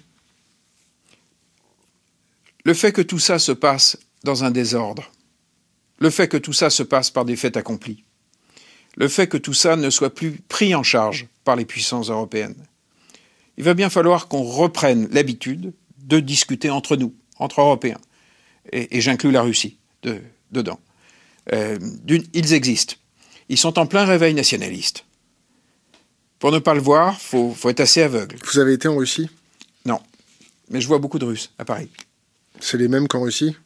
Le 2.67 2.75
fait 2.75 2.91
que 2.91 3.01
tout 3.01 3.21
ça 3.21 3.39
se 3.39 3.53
passe 3.53 3.97
dans 4.25 4.43
un 4.43 4.51
désordre, 4.51 5.13
le 6.01 6.11
fait 6.11 6.27
que 6.27 6.37
tout 6.37 6.53
ça 6.53 6.69
se 6.69 6.83
passe 6.83 7.13
par 7.13 7.25
des 7.25 7.37
faits 7.37 7.57
accomplis, 7.57 8.03
le 8.97 9.07
fait 9.07 9.29
que 9.29 9.37
tout 9.37 9.55
ça 9.55 9.77
ne 9.77 9.89
soit 9.89 10.13
plus 10.13 10.41
pris 10.49 10.75
en 10.75 10.83
charge 10.83 11.29
par 11.45 11.55
les 11.55 11.65
puissances 11.65 12.11
européennes. 12.11 12.67
Il 13.57 13.63
va 13.63 13.75
bien 13.75 13.89
falloir 13.89 14.27
qu'on 14.27 14.43
reprenne 14.43 15.07
l'habitude 15.13 15.75
de 15.99 16.19
discuter 16.19 16.69
entre 16.69 16.97
nous, 16.97 17.15
entre 17.39 17.61
Européens, 17.61 18.01
et, 18.73 19.01
j'inclus 19.01 19.31
la 19.31 19.43
Russie 19.43 19.79
dedans. 20.51 20.81
Euh, 21.53 21.79
ils 22.35 22.53
existent. 22.53 22.97
Ils 23.49 23.59
sont 23.59 23.79
en 23.79 23.87
plein 23.87 24.05
réveil 24.05 24.35
nationaliste. 24.35 25.05
Pour 26.41 26.51
ne 26.51 26.59
pas 26.59 26.75
le 26.75 26.81
voir, 26.81 27.17
il 27.17 27.25
faut, 27.25 27.55
faut, 27.55 27.71
être 27.71 27.79
assez 27.79 28.03
aveugle. 28.03 28.35
Vous 28.45 28.59
avez 28.59 28.73
été 28.73 28.89
en 28.89 28.97
Russie? 28.97 29.31
Non. 29.85 30.01
Mais 30.69 30.81
je 30.81 30.89
vois 30.89 30.99
beaucoup 30.99 31.21
de 31.21 31.27
Russes 31.27 31.53
à 31.61 31.65
Paris. 31.65 31.91
C'est 32.61 32.79
les 32.79 32.89
mêmes 32.89 33.09
qu'en 33.09 33.23
Russie? 33.23 33.57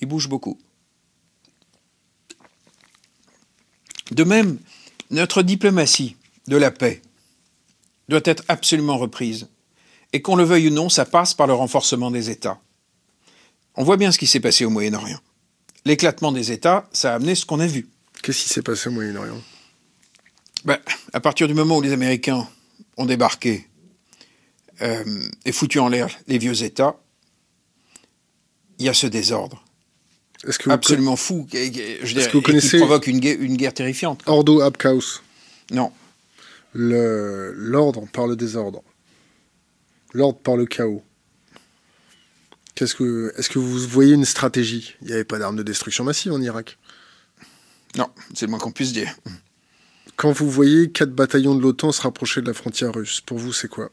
Ils 0.00 0.06
bougent 0.06 0.28
beaucoup. 0.28 0.58
De 4.10 4.24
même, 4.24 4.58
notre 5.10 5.42
diplomatie 5.42 6.16
de 6.46 6.56
la 6.56 6.70
paix 6.70 7.02
doit 8.08 8.20
être 8.24 8.44
absolument 8.48 8.96
reprise. 8.96 9.48
Et 10.12 10.22
qu'on 10.22 10.36
le 10.36 10.44
veuille 10.44 10.68
ou 10.68 10.70
non, 10.70 10.88
ça 10.88 11.04
passe 11.04 11.34
par 11.34 11.46
le 11.46 11.52
renforcement 11.52 12.10
des 12.10 12.30
États. 12.30 12.58
On 13.74 13.84
voit 13.84 13.98
bien 13.98 14.10
ce 14.10 14.18
qui 14.18 14.26
s'est 14.26 14.40
passé 14.40 14.64
au 14.64 14.70
Moyen-Orient. 14.70 15.20
L'éclatement 15.84 16.32
des 16.32 16.50
États, 16.50 16.88
ça 16.92 17.12
a 17.12 17.16
amené 17.16 17.34
ce 17.34 17.44
qu'on 17.44 17.60
a 17.60 17.66
vu. 17.66 17.88
Qu'est-ce 18.22 18.42
qui 18.42 18.48
s'est 18.48 18.62
passé 18.62 18.88
au 18.88 18.92
Moyen-Orient? 18.92 19.40
Ben, 20.64 20.78
À 21.12 21.20
partir 21.20 21.46
du 21.46 21.54
moment 21.54 21.76
où 21.76 21.82
les 21.82 21.92
Américains 21.92 22.48
ont 22.96 23.06
débarqué 23.06 23.68
euh, 24.80 25.28
et 25.44 25.52
foutu 25.52 25.78
en 25.78 25.88
l'air 25.88 26.08
les 26.26 26.38
vieux 26.38 26.62
États, 26.62 26.98
il 28.78 28.86
y 28.86 28.88
a 28.88 28.94
ce 28.94 29.06
désordre. 29.06 29.64
Que 30.42 30.70
Absolument 30.70 31.16
fou, 31.16 31.48
je 31.52 32.12
dirais, 32.12 32.28
que 32.28 32.32
vous 32.32 32.42
connaissez 32.42 32.76
qui 32.76 32.76
provoque 32.78 33.08
une 33.08 33.18
guerre, 33.18 33.38
une 33.40 33.56
guerre 33.56 33.74
terrifiante. 33.74 34.22
Ordo 34.26 34.60
ab 34.60 34.76
chaos. 34.76 35.20
Non. 35.72 35.92
L'ordre 36.74 38.06
par 38.12 38.28
le 38.28 38.36
désordre. 38.36 38.82
L'ordre 40.12 40.38
par 40.38 40.56
le 40.56 40.66
chaos. 40.66 41.02
Est-ce 42.80 42.94
que, 42.94 43.34
est 43.36 43.48
que 43.48 43.58
vous 43.58 43.78
voyez 43.88 44.14
une 44.14 44.24
stratégie? 44.24 44.94
Il 45.02 45.08
n'y 45.08 45.12
avait 45.12 45.24
pas 45.24 45.38
d'armes 45.38 45.56
de 45.56 45.64
destruction 45.64 46.04
massive 46.04 46.32
en 46.32 46.40
Irak. 46.40 46.78
Non, 47.96 48.08
c'est 48.34 48.46
le 48.46 48.50
moins 48.50 48.60
qu'on 48.60 48.70
puisse 48.70 48.92
dire. 48.92 49.12
Quand 50.14 50.30
vous 50.30 50.48
voyez 50.48 50.90
quatre 50.92 51.10
bataillons 51.10 51.56
de 51.56 51.60
l'OTAN 51.60 51.90
se 51.90 52.02
rapprocher 52.02 52.40
de 52.40 52.46
la 52.46 52.54
frontière 52.54 52.94
russe, 52.94 53.20
pour 53.20 53.38
vous, 53.38 53.52
c'est 53.52 53.68
quoi? 53.68 53.90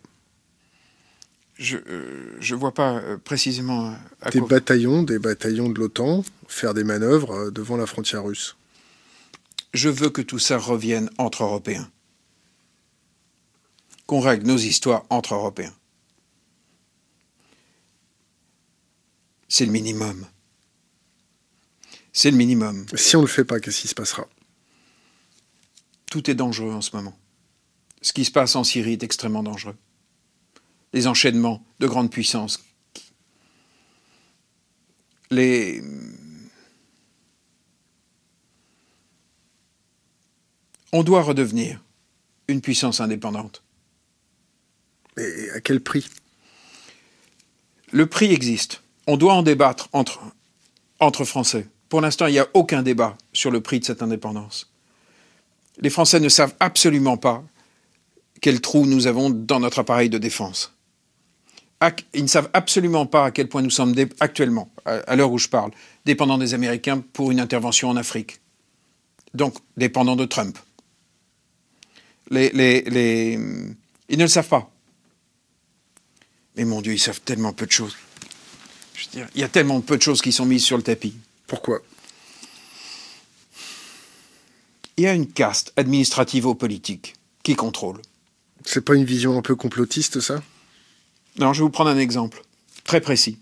Je 1.58 1.78
ne 1.78 1.84
euh, 1.88 2.56
vois 2.56 2.74
pas 2.74 2.98
euh, 2.98 3.18
précisément. 3.18 3.92
Euh, 3.92 3.96
à 4.22 4.30
des 4.30 4.42
bataillons, 4.42 5.04
des 5.04 5.20
bataillons 5.20 5.70
de 5.70 5.80
l'OTAN 5.80 6.24
faire 6.48 6.74
des 6.74 6.84
manœuvres 6.84 7.50
devant 7.50 7.78
la 7.78 7.86
frontière 7.86 8.24
russe. 8.24 8.58
Je 9.74 9.90
veux 9.90 10.10
que 10.10 10.22
tout 10.22 10.40
ça 10.40 10.58
revienne 10.58 11.10
entre 11.18 11.44
Européens. 11.44 11.90
Qu'on 14.06 14.20
règle 14.20 14.48
nos 14.48 14.58
histoires 14.58 15.06
entre 15.10 15.34
Européens. 15.34 15.74
C'est 19.48 19.66
le 19.66 19.72
minimum. 19.72 20.26
C'est 22.12 22.32
le 22.32 22.38
minimum. 22.38 22.86
Si 22.94 23.16
on 23.16 23.22
ne 23.22 23.26
le 23.26 23.32
fait 23.32 23.46
pas, 23.46 23.60
qu'est-ce 23.60 23.82
qui 23.82 23.88
se 23.88 23.96
passera? 23.96 24.28
Tout 26.10 26.30
est 26.30 26.36
dangereux 26.36 26.74
en 26.74 26.82
ce 26.82 26.96
moment. 26.96 27.18
Ce 28.02 28.14
qui 28.14 28.26
se 28.26 28.32
passe 28.32 28.56
en 28.56 28.64
Syrie 28.64 28.94
est 28.94 29.04
extrêmement 29.04 29.44
dangereux. 29.44 29.76
Les 30.96 31.06
enchaînements 31.06 31.64
de 31.80 31.88
grandes 31.88 32.10
puissances. 32.10 32.64
Les. 35.30 35.84
On 40.94 41.04
doit 41.04 41.22
redevenir 41.22 41.82
une 42.48 42.62
puissance 42.62 43.02
indépendante. 43.02 43.62
Et 45.18 45.52
à 45.52 45.60
quel 45.60 45.82
prix? 45.82 46.08
Le 47.92 48.06
prix 48.06 48.32
existe. 48.32 48.82
On 49.06 49.18
doit 49.18 49.34
en 49.34 49.44
débattre 49.44 49.90
entre, 49.92 50.22
entre 51.00 51.26
Français. 51.26 51.68
Pour 51.90 52.02
l'instant, 52.02 52.28
il 52.28 52.32
n'y 52.32 52.40
a 52.40 52.48
aucun 52.54 52.84
débat 52.84 53.18
sur 53.34 53.52
le 53.52 53.62
prix 53.62 53.80
de 53.80 53.86
cette 53.86 54.02
indépendance. 54.02 54.72
Les 55.80 55.90
Français 55.90 56.22
ne 56.22 56.30
savent 56.30 56.56
absolument 56.62 57.18
pas 57.18 57.44
quel 58.42 58.62
trou 58.62 58.86
nous 58.86 59.08
avons 59.08 59.30
dans 59.30 59.60
notre 59.60 59.80
appareil 59.80 60.10
de 60.10 60.18
défense. 60.18 60.75
Ils 62.14 62.24
ne 62.24 62.28
savent 62.28 62.50
absolument 62.54 63.06
pas 63.06 63.26
à 63.26 63.32
quel 63.32 63.48
point 63.48 63.62
nous 63.62 63.70
sommes 63.70 63.96
actuellement, 64.20 64.72
à 64.86 65.16
l'heure 65.16 65.32
où 65.32 65.38
je 65.38 65.48
parle, 65.48 65.72
dépendants 66.06 66.38
des 66.38 66.54
Américains 66.54 67.04
pour 67.14 67.32
une 67.32 67.40
intervention 67.40 67.90
en 67.90 67.96
Afrique. 67.96 68.40
Donc, 69.34 69.56
dépendants 69.76 70.16
de 70.16 70.26
Trump. 70.26 70.58
Les, 72.32 72.50
les, 72.52 73.34
Ils 74.10 74.18
ne 74.18 74.24
le 74.24 74.30
savent 74.30 74.48
pas. 74.48 74.72
Mais 76.56 76.66
mon 76.66 76.82
Dieu, 76.82 76.94
ils 76.94 77.00
savent 77.00 77.22
tellement 77.22 77.54
peu 77.54 77.66
de 77.66 77.72
choses. 77.72 77.96
Je 78.94 79.06
veux 79.06 79.12
dire, 79.12 79.28
il 79.36 79.42
y 79.42 79.44
a 79.44 79.50
tellement 79.50 79.82
peu 79.82 79.98
de 79.98 80.02
choses 80.02 80.22
qui 80.22 80.32
sont 80.32 80.46
mises 80.46 80.64
sur 80.64 80.78
le 80.78 80.84
tapis. 80.84 81.16
Pourquoi? 81.48 81.80
Il 84.98 85.04
y 85.04 85.08
a 85.08 85.14
une 85.14 85.28
caste 85.28 85.74
administrativo-politique 85.76 87.16
qui 87.44 87.56
contrôle. 87.56 88.02
C'est 88.64 88.84
pas 88.84 88.96
une 88.96 89.04
vision 89.04 89.38
un 89.38 89.42
peu 89.42 89.56
complotiste, 89.56 90.22
ça? 90.22 90.42
Non, 91.40 91.54
je 91.54 91.60
vais 91.60 91.64
vous 91.64 91.70
prendre 91.70 91.90
un 91.90 91.98
exemple 91.98 92.44
très 92.84 93.02
précis. 93.02 93.38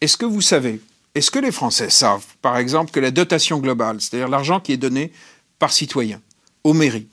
Est-ce 0.00 0.16
que 0.16 0.26
vous 0.26 0.40
savez, 0.40 0.80
est-ce 1.14 1.30
que 1.30 1.38
les 1.38 1.52
Français 1.52 1.90
savent, 1.90 2.24
par 2.40 2.58
exemple, 2.58 2.90
que 2.90 3.00
la 3.00 3.10
dotation 3.10 3.58
globale, 3.58 4.00
c'est-à-dire 4.00 4.28
l'argent 4.28 4.60
qui 4.60 4.72
est 4.72 4.76
donné 4.76 5.12
par 5.58 5.72
citoyen 5.72 6.20
aux 6.64 6.74
mairies, 6.74 7.08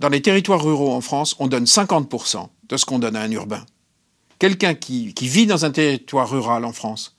dans 0.00 0.08
les 0.08 0.22
territoires 0.22 0.62
ruraux 0.62 0.92
en 0.92 1.00
France, 1.00 1.34
on 1.38 1.48
donne 1.48 1.64
50% 1.64 2.48
de 2.68 2.76
ce 2.76 2.84
qu'on 2.84 2.98
donne 2.98 3.16
à 3.16 3.22
un 3.22 3.30
urbain. 3.30 3.64
Quelqu'un 4.38 4.74
qui, 4.74 5.12
qui 5.14 5.28
vit 5.28 5.46
dans 5.46 5.64
un 5.64 5.70
territoire 5.70 6.30
rural 6.30 6.64
en 6.64 6.72
France 6.72 7.16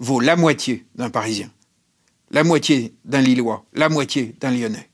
vaut 0.00 0.20
la 0.20 0.34
moitié 0.34 0.84
d'un 0.96 1.10
Parisien, 1.10 1.50
la 2.30 2.42
moitié 2.42 2.94
d'un 3.04 3.20
Lillois, 3.20 3.64
la 3.72 3.88
moitié 3.88 4.34
d'un 4.40 4.50
Lyonnais. 4.50 4.90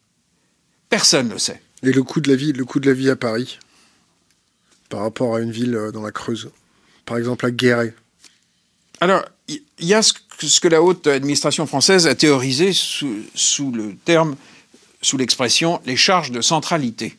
Personne 0.90 1.28
ne 1.28 1.32
le 1.32 1.38
sait. 1.38 1.62
Et 1.82 1.90
le 1.90 2.02
coût 2.02 2.20
de 2.20 2.30
la 2.30 2.36
vie, 2.36 2.52
le 2.52 2.64
coût 2.64 2.78
de 2.78 2.88
la 2.88 2.94
vie 2.94 3.08
à 3.08 3.16
Paris, 3.16 3.58
par 4.92 5.00
rapport 5.00 5.36
à 5.36 5.40
une 5.40 5.50
ville 5.50 5.74
euh, 5.74 5.90
dans 5.90 6.02
la 6.02 6.12
Creuse, 6.12 6.50
par 7.06 7.16
exemple 7.16 7.46
à 7.46 7.50
Guéret. 7.50 7.94
Alors, 9.00 9.24
il 9.48 9.62
y 9.80 9.94
a 9.94 10.02
ce 10.02 10.60
que 10.60 10.68
la 10.68 10.82
haute 10.82 11.06
administration 11.06 11.66
française 11.66 12.06
a 12.06 12.14
théorisé 12.14 12.74
sous, 12.74 13.16
sous 13.34 13.72
le 13.72 13.96
terme, 14.04 14.36
sous 15.00 15.16
l'expression 15.16 15.80
les 15.86 15.96
charges 15.96 16.30
de 16.30 16.42
centralité. 16.42 17.16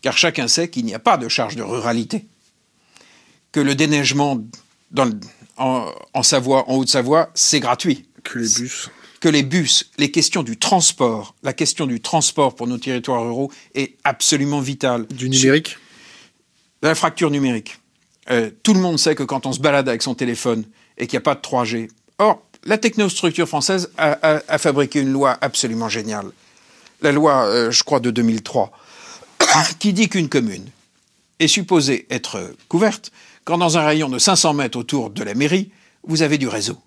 Car 0.00 0.16
chacun 0.16 0.48
sait 0.48 0.70
qu'il 0.70 0.86
n'y 0.86 0.94
a 0.94 0.98
pas 0.98 1.18
de 1.18 1.28
charge 1.28 1.56
de 1.56 1.62
ruralité. 1.62 2.24
Que 3.52 3.60
le 3.60 3.74
déneigement 3.74 4.42
dans, 4.92 5.10
en, 5.58 5.92
en 6.14 6.22
Savoie, 6.22 6.68
en 6.70 6.76
Haute-Savoie, 6.76 7.30
c'est 7.34 7.60
gratuit. 7.60 8.08
Que 8.24 8.38
les 8.38 8.48
bus. 8.48 8.90
Que 9.20 9.28
les 9.28 9.42
bus, 9.42 9.90
les 9.98 10.10
questions 10.10 10.42
du 10.42 10.56
transport, 10.56 11.34
la 11.42 11.52
question 11.52 11.86
du 11.86 12.00
transport 12.00 12.54
pour 12.54 12.66
nos 12.66 12.78
territoires 12.78 13.22
ruraux 13.22 13.52
est 13.74 13.96
absolument 14.04 14.60
vitale. 14.60 15.06
Du 15.08 15.28
numérique 15.28 15.76
La 16.82 16.94
fracture 16.94 17.30
numérique. 17.30 17.78
Euh, 18.30 18.50
tout 18.62 18.74
le 18.74 18.80
monde 18.80 18.98
sait 18.98 19.14
que 19.14 19.22
quand 19.22 19.46
on 19.46 19.52
se 19.52 19.60
balade 19.60 19.88
avec 19.88 20.02
son 20.02 20.14
téléphone 20.14 20.64
et 20.98 21.06
qu'il 21.06 21.16
n'y 21.16 21.22
a 21.22 21.22
pas 21.22 21.34
de 21.34 21.40
3G. 21.40 21.90
Or, 22.18 22.42
la 22.64 22.78
technostructure 22.78 23.46
française 23.46 23.90
a, 23.96 24.58
fabriqué 24.58 25.00
une 25.00 25.12
loi 25.12 25.38
absolument 25.40 25.88
géniale. 25.88 26.30
La 27.02 27.12
loi, 27.12 27.46
euh, 27.46 27.70
je 27.70 27.84
crois, 27.84 28.00
de 28.00 28.10
2003, 28.10 28.72
qui 29.78 29.92
dit 29.92 30.08
qu'une 30.08 30.28
commune 30.28 30.66
est 31.38 31.48
supposée 31.48 32.06
être 32.10 32.54
couverte 32.68 33.12
quand 33.44 33.58
dans 33.58 33.78
un 33.78 33.84
rayon 33.84 34.08
de 34.08 34.18
500 34.18 34.54
mètres 34.54 34.76
autour 34.76 35.10
de 35.10 35.22
la 35.22 35.34
mairie, 35.34 35.70
vous 36.02 36.22
avez 36.22 36.36
du 36.36 36.48
réseau. 36.48 36.78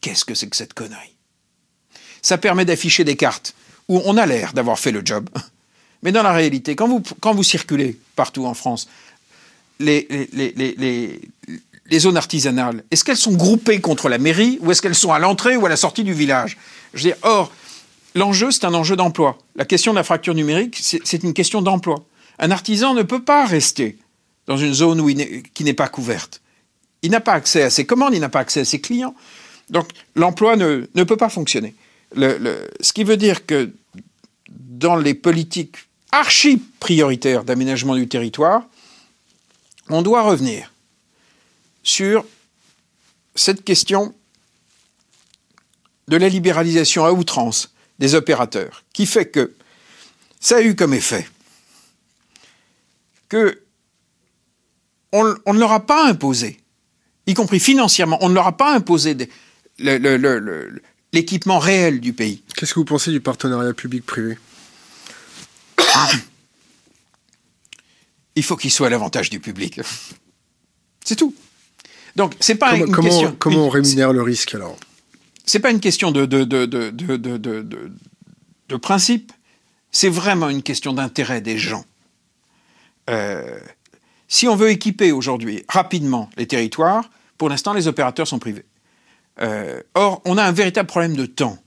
Qu'est-ce 0.00 0.24
que 0.24 0.34
c'est 0.34 0.48
que 0.48 0.56
cette 0.56 0.72
connerie? 0.72 1.16
Ça 2.22 2.38
permet 2.38 2.64
d'afficher 2.64 3.04
des 3.04 3.16
cartes 3.16 3.54
où 3.88 4.00
on 4.06 4.16
a 4.16 4.24
l'air 4.24 4.54
d'avoir 4.54 4.78
fait 4.78 4.92
le 4.92 5.02
job. 5.04 5.28
Mais 6.02 6.12
dans 6.12 6.22
la 6.22 6.32
réalité, 6.32 6.76
quand 6.76 6.88
vous, 6.88 7.02
quand 7.20 7.34
vous 7.34 7.42
circulez 7.42 7.98
partout 8.14 8.46
en 8.46 8.54
France, 8.54 8.88
les, 9.80 10.06
les, 10.32 10.52
les, 10.54 11.20
les 11.90 11.98
zones 11.98 12.16
artisanales, 12.16 12.84
est-ce 12.90 13.04
qu'elles 13.04 13.16
sont 13.16 13.34
groupées 13.34 13.80
contre 13.80 14.08
la 14.08 14.18
mairie 14.18 14.58
ou 14.60 14.70
est-ce 14.70 14.82
qu'elles 14.82 14.94
sont 14.94 15.12
à 15.12 15.18
l'entrée 15.18 15.56
ou 15.56 15.66
à 15.66 15.68
la 15.68 15.76
sortie 15.76 16.04
du 16.04 16.12
village? 16.12 16.58
Or, 17.22 17.50
l'enjeu, 18.14 18.50
c'est 18.50 18.64
un 18.64 18.74
enjeu 18.74 18.96
d'emploi. 18.96 19.38
La 19.56 19.64
question 19.64 19.92
de 19.92 19.96
la 19.96 20.04
fracture 20.04 20.34
numérique, 20.34 20.78
c'est 20.80 21.22
une 21.22 21.34
question 21.34 21.62
d'emploi. 21.62 22.04
Un 22.38 22.50
artisan 22.50 22.94
ne 22.94 23.02
peut 23.02 23.22
pas 23.22 23.46
rester 23.46 23.98
dans 24.46 24.56
une 24.56 24.74
zone 24.74 25.02
qui 25.54 25.64
n'est 25.64 25.74
pas 25.74 25.88
couverte. 25.88 26.40
Il 27.02 27.10
n'a 27.10 27.20
pas 27.20 27.32
accès 27.32 27.62
à 27.62 27.70
ses 27.70 27.86
commandes, 27.86 28.14
il 28.14 28.20
n'a 28.20 28.28
pas 28.28 28.40
accès 28.40 28.60
à 28.60 28.64
ses 28.64 28.80
clients. 28.80 29.14
Donc 29.70 29.88
l'emploi 30.14 30.56
ne, 30.56 30.88
ne, 30.94 31.04
peut 31.04 31.16
pas 31.16 31.28
fonctionner. 31.28 31.74
Ce 32.16 32.92
qui 32.92 33.04
veut 33.04 33.16
dire 33.16 33.46
que 33.46 33.70
dans 34.48 34.96
les 34.96 35.14
politiques 35.14 35.76
archi 36.12 36.62
prioritaires 36.80 37.44
d'aménagement 37.44 37.94
du 37.94 38.08
territoire, 38.08 38.64
on 39.88 40.02
doit 40.02 40.22
revenir 40.22 40.72
sur 41.82 42.24
cette 43.34 43.64
question 43.64 44.14
de 46.08 46.16
la 46.16 46.28
libéralisation 46.28 47.04
à 47.04 47.12
outrance 47.12 47.72
des 47.98 48.14
opérateurs, 48.14 48.84
qui 48.92 49.06
fait 49.06 49.26
que 49.26 49.54
ça 50.40 50.56
a 50.56 50.62
eu 50.62 50.74
comme 50.74 50.94
effet 50.94 51.28
que 53.28 53.62
on, 55.12 55.34
on 55.46 55.54
ne 55.54 55.58
leur 55.58 55.72
a 55.72 55.84
pas 55.84 56.06
imposé, 56.06 56.60
y 57.26 57.34
compris 57.34 57.60
financièrement, 57.60 58.18
on 58.20 58.28
ne 58.28 58.34
leur 58.34 58.46
a 58.46 58.56
pas 58.56 58.74
imposé 58.74 59.16
l'équipement 61.12 61.58
réel 61.58 62.00
du 62.00 62.12
pays. 62.12 62.42
Qu'est-ce 62.56 62.74
que 62.74 62.80
vous 62.80 62.84
pensez 62.84 63.10
du 63.10 63.20
partenariat 63.20 63.72
public-privé? 63.72 64.38
Il 68.34 68.42
faut 68.42 68.56
qu'il 68.56 68.70
soit 68.70 68.86
à 68.86 68.90
l'avantage 68.90 69.30
du 69.30 69.40
public. 69.40 69.80
C'est 71.04 71.16
tout. 71.16 71.34
Donc, 72.16 72.34
c'est 72.40 72.54
pas 72.54 72.70
comment, 72.70 72.86
une 72.86 72.92
comment, 72.92 73.08
question. 73.08 73.36
Comment 73.38 73.66
on 73.66 73.68
rémunère 73.68 74.12
le 74.12 74.22
risque 74.22 74.54
alors? 74.54 74.76
C'est 75.44 75.60
pas 75.60 75.70
une 75.70 75.80
question 75.80 76.12
de, 76.12 76.26
de, 76.26 76.44
de, 76.44 76.66
de, 76.66 76.90
de, 76.90 77.16
de, 77.16 77.36
de, 77.36 77.92
de 78.68 78.76
principe. 78.76 79.32
C'est 79.90 80.10
vraiment 80.10 80.50
une 80.50 80.62
question 80.62 80.92
d'intérêt 80.92 81.40
des 81.40 81.56
gens. 81.56 81.84
Euh, 83.08 83.58
si 84.28 84.46
on 84.46 84.54
veut 84.54 84.70
équiper 84.70 85.12
aujourd'hui 85.12 85.64
rapidement 85.68 86.28
les 86.36 86.46
territoires, 86.46 87.08
pour 87.38 87.48
l'instant, 87.48 87.72
les 87.72 87.88
opérateurs 87.88 88.28
sont 88.28 88.38
privés. 88.38 88.66
Euh, 89.40 89.80
or, 89.94 90.20
on 90.26 90.36
a 90.36 90.44
un 90.44 90.52
véritable 90.52 90.86
problème 90.86 91.16
de 91.16 91.24
temps. 91.24 91.58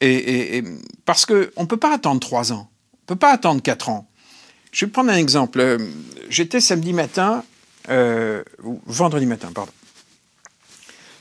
Et, 0.00 0.14
et, 0.14 0.56
et 0.56 0.64
parce 1.04 1.26
qu'on 1.26 1.34
ne 1.34 1.66
peut 1.66 1.76
pas 1.76 1.94
attendre 1.94 2.20
trois 2.20 2.52
ans. 2.52 2.70
Ne 3.02 3.06
peut 3.06 3.16
pas 3.16 3.32
attendre 3.32 3.62
quatre 3.62 3.88
ans. 3.88 4.08
Je 4.70 4.84
vais 4.84 4.90
prendre 4.90 5.10
un 5.10 5.16
exemple. 5.16 5.78
J'étais 6.28 6.60
samedi 6.60 6.92
matin, 6.92 7.44
euh, 7.88 8.42
ou 8.62 8.80
vendredi 8.86 9.26
matin, 9.26 9.50
pardon. 9.54 9.72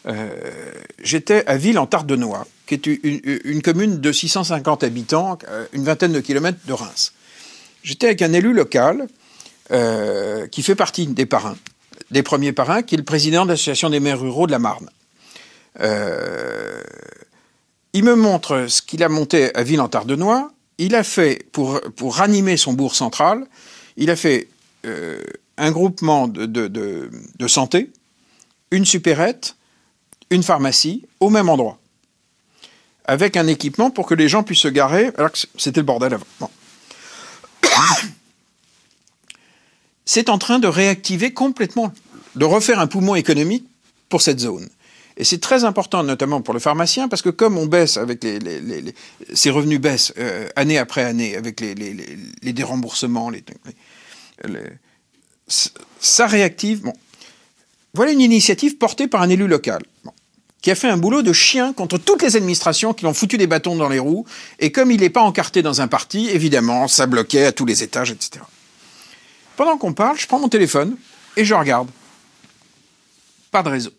Euh, 0.08 0.30
J'étais 1.04 1.46
à 1.48 1.58
Ville 1.58 1.78
en 1.78 1.86
Tardenois, 1.86 2.48
qui 2.66 2.76
est 2.76 2.88
une, 2.88 3.22
une, 3.44 3.62
commune 3.62 4.00
de 4.00 4.12
650 4.12 4.84
habitants, 4.84 5.38
une 5.74 5.84
vingtaine 5.84 6.14
de 6.14 6.22
kilomètres 6.22 6.60
de 6.66 6.74
Reims. 6.74 7.14
J'étais 7.84 8.08
avec 8.08 8.22
un 8.22 8.34
élu 8.34 8.54
local 8.54 9.08
euh, 9.72 10.48
qui 10.48 10.64
fait 10.64 10.76
partie 10.76 11.08
des 11.08 11.26
parrains, 11.26 11.58
des 12.12 12.24
premiers 12.24 12.52
parrains, 12.52 12.84
qui 12.84 12.96
est 12.96 12.98
le 12.98 13.04
président 13.04 13.46
de 13.46 13.52
l'association 13.52 13.90
des 13.90 14.00
maires 14.00 14.20
ruraux 14.20 14.46
de 14.46 14.52
la 14.52 14.60
Marne. 14.60 14.90
Euh, 15.80 16.82
il 17.94 18.04
me 18.04 18.16
montre 18.16 18.66
ce 18.68 18.82
qu'il 18.82 19.04
a 19.04 19.10
monté 19.10 19.56
à 19.56 19.64
Ville 19.64 19.82
en 19.82 19.88
Tardenois. 19.88 20.52
Il 20.78 20.96
a 20.96 21.04
fait, 21.04 21.46
pour, 21.52 21.80
pour 21.96 22.16
ranimer 22.16 22.58
son 22.58 22.74
bourg 22.74 22.96
central, 22.96 23.46
il 23.98 24.10
a 24.10 24.16
fait 24.16 24.48
euh, 24.86 25.22
un 25.58 25.72
groupement 25.72 26.28
de, 26.28 27.48
santé, 27.48 27.92
une 28.72 28.86
supérette, 28.86 29.56
une 30.30 30.44
pharmacie, 30.44 31.06
au 31.20 31.30
même 31.30 31.50
endroit. 31.50 31.78
Avec 33.06 33.38
un 33.38 33.48
équipement 33.48 33.92
pour 33.92 34.08
que 34.08 34.16
les 34.16 34.28
gens 34.28 34.44
puissent 34.44 34.62
se 34.62 34.68
garer, 34.68 35.12
alors 35.18 35.32
que 35.32 35.38
c'était 35.58 35.82
le 35.82 35.86
bordel 35.86 36.16
avant. 36.16 36.52
C'est 40.06 40.30
en 40.30 40.38
train 40.38 40.60
de 40.60 40.68
réactiver 40.68 41.32
complètement, 41.32 41.94
de 42.36 42.46
refaire 42.46 42.80
un 42.80 42.88
poumon 42.88 43.16
économique 43.16 43.66
pour 44.10 44.22
cette 44.22 44.40
zone. 44.40 44.68
Et 45.22 45.24
c'est 45.24 45.38
très 45.40 45.66
important, 45.66 46.04
notamment 46.04 46.42
pour 46.42 46.56
le 46.56 46.60
pharmacien, 46.60 47.08
parce 47.08 47.22
que 47.22 47.30
comme 47.30 47.56
on 47.56 47.68
baisse 47.68 47.98
avec 47.98 48.24
les, 48.24 48.96
ses 49.36 49.52
revenus 49.52 49.80
baissent 49.80 50.12
euh, 50.18 50.50
année 50.56 50.80
après 50.80 51.04
année 51.04 51.36
avec 51.36 51.60
les, 51.60 52.54
déremboursements, 52.54 53.32
ça 56.00 56.26
réactive. 56.26 56.82
Bon. 56.82 56.94
Voilà 57.94 58.14
une 58.14 58.22
initiative 58.22 58.78
portée 58.78 59.08
par 59.08 59.22
un 59.22 59.30
élu 59.30 59.48
local. 59.48 59.84
Qui 60.64 60.72
a 60.72 60.76
fait 60.76 60.90
un 60.90 60.98
boulot 60.98 61.22
de 61.22 61.34
chien 61.34 61.72
contre 61.72 62.00
toutes 62.00 62.24
les 62.24 62.36
administrations 62.36 62.96
qui 62.96 63.04
l'ont 63.04 63.14
foutu 63.14 63.38
des 63.38 63.46
bâtons 63.46 63.76
dans 63.76 63.90
les 63.90 64.00
roues. 64.00 64.26
Et 64.58 64.72
comme 64.72 64.90
il 64.90 65.02
n'est 65.02 65.12
pas 65.12 65.22
encarté 65.22 65.62
dans 65.62 65.82
un 65.82 65.88
parti, 65.88 66.30
évidemment, 66.30 66.88
ça 66.88 67.06
bloquait 67.06 67.46
à 67.46 67.52
tous 67.52 67.68
les 67.68 67.84
étages, 67.84 68.10
etc. 68.10 68.44
Pendant 69.56 69.78
qu'on 69.78 69.94
parle, 69.94 70.18
je 70.18 70.26
prends 70.26 70.40
mon 70.40 70.50
téléphone 70.50 70.98
et 71.38 71.46
je 71.46 71.54
regarde. 71.54 71.90
Pas 73.52 73.62
de 73.62 73.70
réseau. 73.70 73.92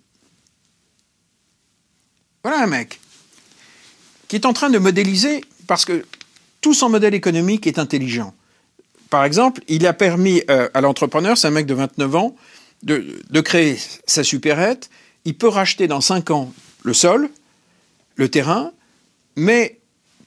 Voilà 2.43 2.63
un 2.63 2.67
mec 2.67 3.01
qui 4.29 4.37
est 4.37 4.47
en 4.47 4.55
train 4.55 4.71
de 4.71 4.79
modéliser, 4.79 5.45
parce 5.67 5.85
que 5.85 6.07
tout 6.63 6.73
son 6.73 6.89
modèle 6.89 7.13
économique 7.13 7.67
est 7.67 7.79
intelligent. 7.79 8.33
Par 9.11 9.25
exemple, 9.25 9.61
il 9.69 9.87
a 9.87 9.93
permis 9.93 10.43
euh, 10.49 10.71
à 10.73 10.81
l'entrepreneur, 10.81 11.37
c'est 11.37 11.49
un 11.49 11.51
mec 11.51 11.67
de 11.67 11.75
29 11.75 12.17
ans, 12.17 12.35
de, 12.83 13.41
créer 13.43 13.79
sa 14.07 14.25
supérette. 14.25 14.89
Il 15.27 15.37
peut 15.37 15.49
racheter 15.49 15.87
dans 15.87 16.01
5 16.01 16.31
ans 16.31 16.51
le 16.83 16.95
sol, 16.95 17.29
le 18.17 18.31
terrain, 18.31 18.73
mais 19.37 19.79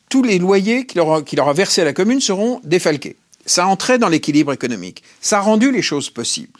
tous 0.09 0.21
les 0.21 0.37
loyers 0.37 0.85
qu'il 0.85 1.01
aura, 1.01 1.23
qu'il 1.23 1.39
aura 1.39 1.53
versés 1.53 1.81
à 1.81 1.85
la 1.85 1.93
commune 1.93 2.21
seront 2.21 2.61
défalqués. 2.63 3.15
Ça 3.47 3.65
entrait 3.65 3.97
dans 3.97 4.09
l'équilibre 4.09 4.53
économique. 4.53 5.01
Ça 5.19 5.39
a 5.39 5.41
rendu 5.41 5.71
les 5.71 5.81
choses 5.81 6.11
possibles. 6.11 6.59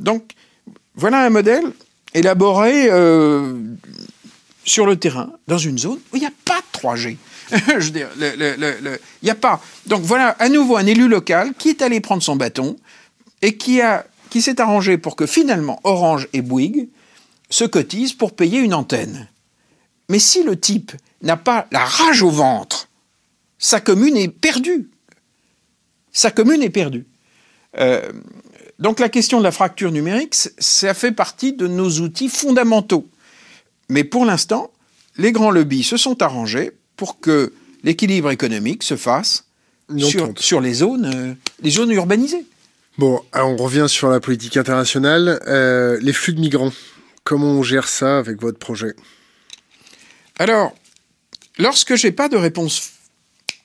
Donc, 0.00 0.32
voilà 0.96 1.24
un 1.24 1.30
modèle 1.30 1.72
élaboré 2.14 2.90
euh, 2.90 3.54
sur 4.70 4.86
le 4.86 4.96
terrain, 4.96 5.32
dans 5.48 5.58
une 5.58 5.78
zone 5.78 5.98
où 6.12 6.16
il 6.16 6.20
n'y 6.20 6.26
a 6.26 6.32
pas 6.44 6.60
de 6.60 6.78
3G. 6.78 7.16
je 7.80 7.90
dire, 7.90 8.08
il 8.16 8.98
n'y 9.22 9.30
a 9.30 9.34
pas. 9.34 9.60
Donc 9.86 10.02
voilà, 10.02 10.28
à 10.38 10.48
nouveau, 10.48 10.76
un 10.76 10.86
élu 10.86 11.08
local 11.08 11.52
qui 11.58 11.70
est 11.70 11.82
allé 11.82 12.00
prendre 12.00 12.22
son 12.22 12.36
bâton 12.36 12.76
et 13.42 13.56
qui, 13.56 13.80
qui 14.30 14.40
s'est 14.40 14.60
arrangé 14.60 14.96
pour 14.96 15.16
que 15.16 15.26
finalement 15.26 15.80
Orange 15.82 16.28
et 16.32 16.40
Bouygues 16.40 16.88
se 17.48 17.64
cotisent 17.64 18.12
pour 18.12 18.36
payer 18.36 18.60
une 18.60 18.72
antenne. 18.72 19.28
Mais 20.08 20.20
si 20.20 20.44
le 20.44 20.58
type 20.58 20.92
n'a 21.22 21.36
pas 21.36 21.66
la 21.72 21.84
rage 21.84 22.22
au 22.22 22.30
ventre, 22.30 22.88
sa 23.58 23.80
commune 23.80 24.16
est 24.16 24.28
perdue. 24.28 24.88
Sa 26.12 26.30
commune 26.30 26.62
est 26.62 26.70
perdue. 26.70 27.06
Euh, 27.78 28.12
donc 28.78 29.00
la 29.00 29.08
question 29.08 29.38
de 29.38 29.44
la 29.44 29.50
fracture 29.50 29.90
numérique, 29.90 30.34
ça 30.34 30.94
fait 30.94 31.12
partie 31.12 31.54
de 31.54 31.66
nos 31.66 31.90
outils 31.98 32.28
fondamentaux. 32.28 33.08
Mais 33.90 34.04
pour 34.04 34.24
l'instant, 34.24 34.70
les 35.16 35.32
grands 35.32 35.50
lobbies 35.50 35.82
se 35.82 35.96
sont 35.96 36.22
arrangés 36.22 36.70
pour 36.96 37.20
que 37.20 37.52
l'équilibre 37.82 38.30
économique 38.30 38.84
se 38.84 38.96
fasse 38.96 39.44
sur, 40.38 40.60
les, 40.60 40.74
zones, 40.74 41.10
euh, 41.12 41.34
les 41.60 41.70
zones 41.70 41.90
urbanisées. 41.90 42.46
Bon, 42.98 43.20
on 43.34 43.56
revient 43.56 43.86
sur 43.88 44.08
la 44.08 44.20
politique 44.20 44.56
internationale. 44.56 45.40
Euh, 45.48 45.98
les 46.00 46.12
flux 46.12 46.32
de 46.34 46.40
migrants, 46.40 46.72
comment 47.24 47.48
on 47.48 47.62
gère 47.64 47.88
ça 47.88 48.18
avec 48.18 48.40
votre 48.40 48.58
projet? 48.58 48.94
Alors, 50.38 50.72
lorsque 51.58 51.96
j'ai 51.96 52.12
pas 52.12 52.28
de 52.28 52.36
réponse 52.36 52.92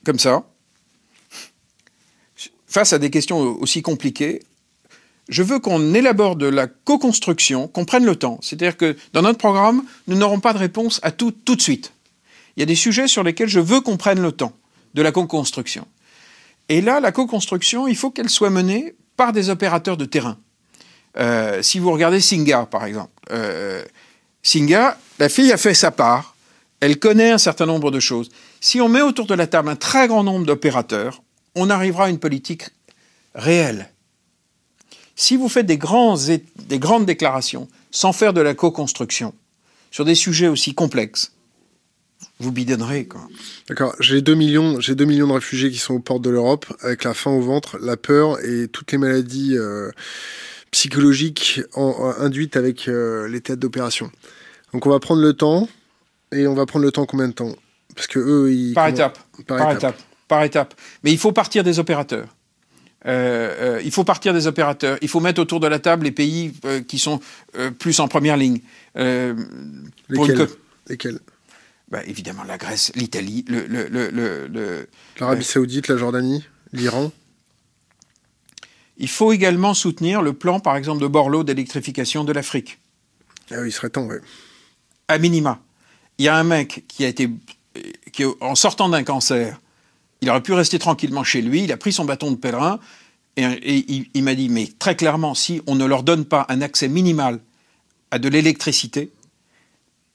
comme 0.04 0.18
ça, 0.18 0.44
face 2.66 2.92
à 2.92 2.98
des 2.98 3.10
questions 3.10 3.38
aussi 3.38 3.80
compliquées, 3.80 4.42
je 5.28 5.42
veux 5.42 5.58
qu'on 5.58 5.94
élabore 5.94 6.36
de 6.36 6.46
la 6.46 6.66
co-construction, 6.66 7.68
qu'on 7.68 7.84
prenne 7.84 8.04
le 8.04 8.16
temps. 8.16 8.38
C'est-à-dire 8.42 8.76
que 8.76 8.96
dans 9.12 9.22
notre 9.22 9.38
programme, 9.38 9.82
nous 10.06 10.16
n'aurons 10.16 10.40
pas 10.40 10.52
de 10.52 10.58
réponse 10.58 11.00
à 11.02 11.10
tout 11.10 11.32
tout 11.32 11.56
de 11.56 11.62
suite. 11.62 11.92
Il 12.56 12.60
y 12.60 12.62
a 12.62 12.66
des 12.66 12.76
sujets 12.76 13.08
sur 13.08 13.22
lesquels 13.22 13.48
je 13.48 13.60
veux 13.60 13.80
qu'on 13.80 13.96
prenne 13.96 14.20
le 14.20 14.32
temps 14.32 14.52
de 14.94 15.02
la 15.02 15.12
co-construction. 15.12 15.86
Et 16.68 16.80
là, 16.80 17.00
la 17.00 17.12
co-construction, 17.12 17.86
il 17.86 17.96
faut 17.96 18.10
qu'elle 18.10 18.30
soit 18.30 18.50
menée 18.50 18.94
par 19.16 19.32
des 19.32 19.50
opérateurs 19.50 19.96
de 19.96 20.04
terrain. 20.04 20.38
Euh, 21.18 21.62
si 21.62 21.78
vous 21.78 21.92
regardez 21.92 22.20
Singa, 22.20 22.66
par 22.66 22.84
exemple, 22.84 23.12
euh, 23.30 23.82
Singa, 24.42 24.98
la 25.18 25.28
fille 25.28 25.52
a 25.52 25.56
fait 25.56 25.74
sa 25.74 25.90
part, 25.90 26.36
elle 26.80 26.98
connaît 26.98 27.30
un 27.30 27.38
certain 27.38 27.66
nombre 27.66 27.90
de 27.90 28.00
choses. 28.00 28.30
Si 28.60 28.80
on 28.80 28.88
met 28.88 29.02
autour 29.02 29.26
de 29.26 29.34
la 29.34 29.46
table 29.46 29.68
un 29.68 29.76
très 29.76 30.08
grand 30.08 30.24
nombre 30.24 30.44
d'opérateurs, 30.44 31.22
on 31.54 31.70
arrivera 31.70 32.06
à 32.06 32.08
une 32.10 32.18
politique 32.18 32.64
réelle. 33.34 33.90
Si 35.16 35.36
vous 35.36 35.48
faites 35.48 35.66
des, 35.66 35.78
grands, 35.78 36.16
des 36.16 36.78
grandes 36.78 37.06
déclarations 37.06 37.68
sans 37.90 38.12
faire 38.12 38.34
de 38.34 38.42
la 38.42 38.54
co-construction 38.54 39.34
sur 39.90 40.04
des 40.04 40.14
sujets 40.14 40.48
aussi 40.48 40.74
complexes, 40.74 41.32
vous 42.38 42.52
bidonnerez. 42.52 43.08
D'accord. 43.68 43.94
J'ai 43.98 44.20
2 44.20 44.34
millions, 44.34 44.78
j'ai 44.80 44.94
2 44.94 45.06
millions 45.06 45.26
de 45.26 45.32
réfugiés 45.32 45.70
qui 45.70 45.78
sont 45.78 45.94
aux 45.94 46.00
portes 46.00 46.22
de 46.22 46.30
l'Europe 46.30 46.66
avec 46.82 47.04
la 47.04 47.14
faim 47.14 47.30
au 47.30 47.40
ventre, 47.40 47.78
la 47.78 47.96
peur 47.96 48.38
et 48.44 48.68
toutes 48.68 48.92
les 48.92 48.98
maladies 48.98 49.56
euh, 49.56 49.90
psychologiques 50.70 51.62
induites 52.18 52.56
avec 52.56 52.88
euh, 52.88 53.26
les 53.28 53.40
têtes 53.40 53.58
d'opération. 53.58 54.10
Donc 54.74 54.84
on 54.86 54.90
va 54.90 55.00
prendre 55.00 55.22
le 55.22 55.32
temps 55.32 55.68
et 56.32 56.46
on 56.46 56.54
va 56.54 56.66
prendre 56.66 56.84
le 56.84 56.92
temps 56.92 57.06
combien 57.06 57.28
de 57.28 57.32
temps? 57.32 57.54
Parce 57.94 58.06
que 58.06 58.18
eux, 58.18 58.52
ils 58.52 58.74
par 58.74 58.88
étape. 58.88 59.18
Par, 59.46 59.72
étape. 59.72 59.96
Par 60.28 60.42
étape. 60.42 60.74
Mais 61.02 61.12
il 61.12 61.18
faut 61.18 61.32
partir 61.32 61.64
des 61.64 61.78
opérateurs. 61.78 62.35
Euh, 63.06 63.80
il 63.84 63.90
faut 63.92 64.04
partir 64.04 64.34
des 64.34 64.46
opérateurs. 64.46 64.98
Il 65.00 65.08
faut 65.08 65.20
mettre 65.20 65.40
autour 65.40 65.60
de 65.60 65.66
la 65.66 65.78
table 65.78 66.04
les 66.04 66.12
pays 66.12 66.52
qui 66.88 66.98
sont 66.98 67.20
plus 67.78 68.00
en 68.00 68.08
première 68.08 68.36
ligne. 68.36 68.60
lesquels, 68.94 70.48
lesquels? 70.88 71.20
Bah, 71.88 72.00
évidemment 72.04 72.42
la 72.42 72.58
Grèce, 72.58 72.90
l'Italie, 72.96 73.44
le, 73.46 73.64
le, 73.68 74.88
l'Arabie 75.20 75.44
Saoudite, 75.44 75.86
la 75.86 75.96
Jordanie, 75.96 76.44
l'Iran? 76.72 77.12
Il 78.98 79.08
faut 79.08 79.32
également 79.32 79.74
soutenir 79.74 80.22
le 80.22 80.32
plan, 80.32 80.58
par 80.58 80.76
exemple, 80.76 81.02
de 81.02 81.06
Borloo 81.06 81.44
d'électrification 81.44 82.24
de 82.24 82.32
l'Afrique. 82.32 82.78
Ah 83.50 83.56
oui, 83.60 83.68
il 83.68 83.72
serait 83.72 83.90
temps, 83.90 84.06
oui. 84.06 84.16
À 85.06 85.18
minima. 85.18 85.62
Il 86.18 86.24
y 86.24 86.28
a 86.28 86.36
un 86.36 86.44
mec 86.44 86.84
qui 86.88 87.04
a 87.04 87.08
été, 87.08 87.30
qui, 88.10 88.24
en 88.40 88.54
sortant 88.54 88.88
d'un 88.88 89.04
cancer, 89.04 89.60
il 90.20 90.30
aurait 90.30 90.42
pu 90.42 90.52
rester 90.52 90.78
tranquillement 90.78 91.24
chez 91.24 91.42
lui, 91.42 91.64
il 91.64 91.72
a 91.72 91.76
pris 91.76 91.92
son 91.92 92.04
bâton 92.04 92.30
de 92.30 92.36
pèlerin, 92.36 92.80
et, 93.36 94.06
il, 94.14 94.22
m'a 94.22 94.34
dit, 94.34 94.48
mais 94.48 94.66
très 94.78 94.96
clairement, 94.96 95.34
si 95.34 95.60
on 95.66 95.74
ne 95.74 95.84
leur 95.84 96.02
donne 96.02 96.24
pas 96.24 96.46
un 96.48 96.62
accès 96.62 96.88
minimal 96.88 97.38
à 98.10 98.18
de 98.18 98.28
l'électricité, 98.28 99.12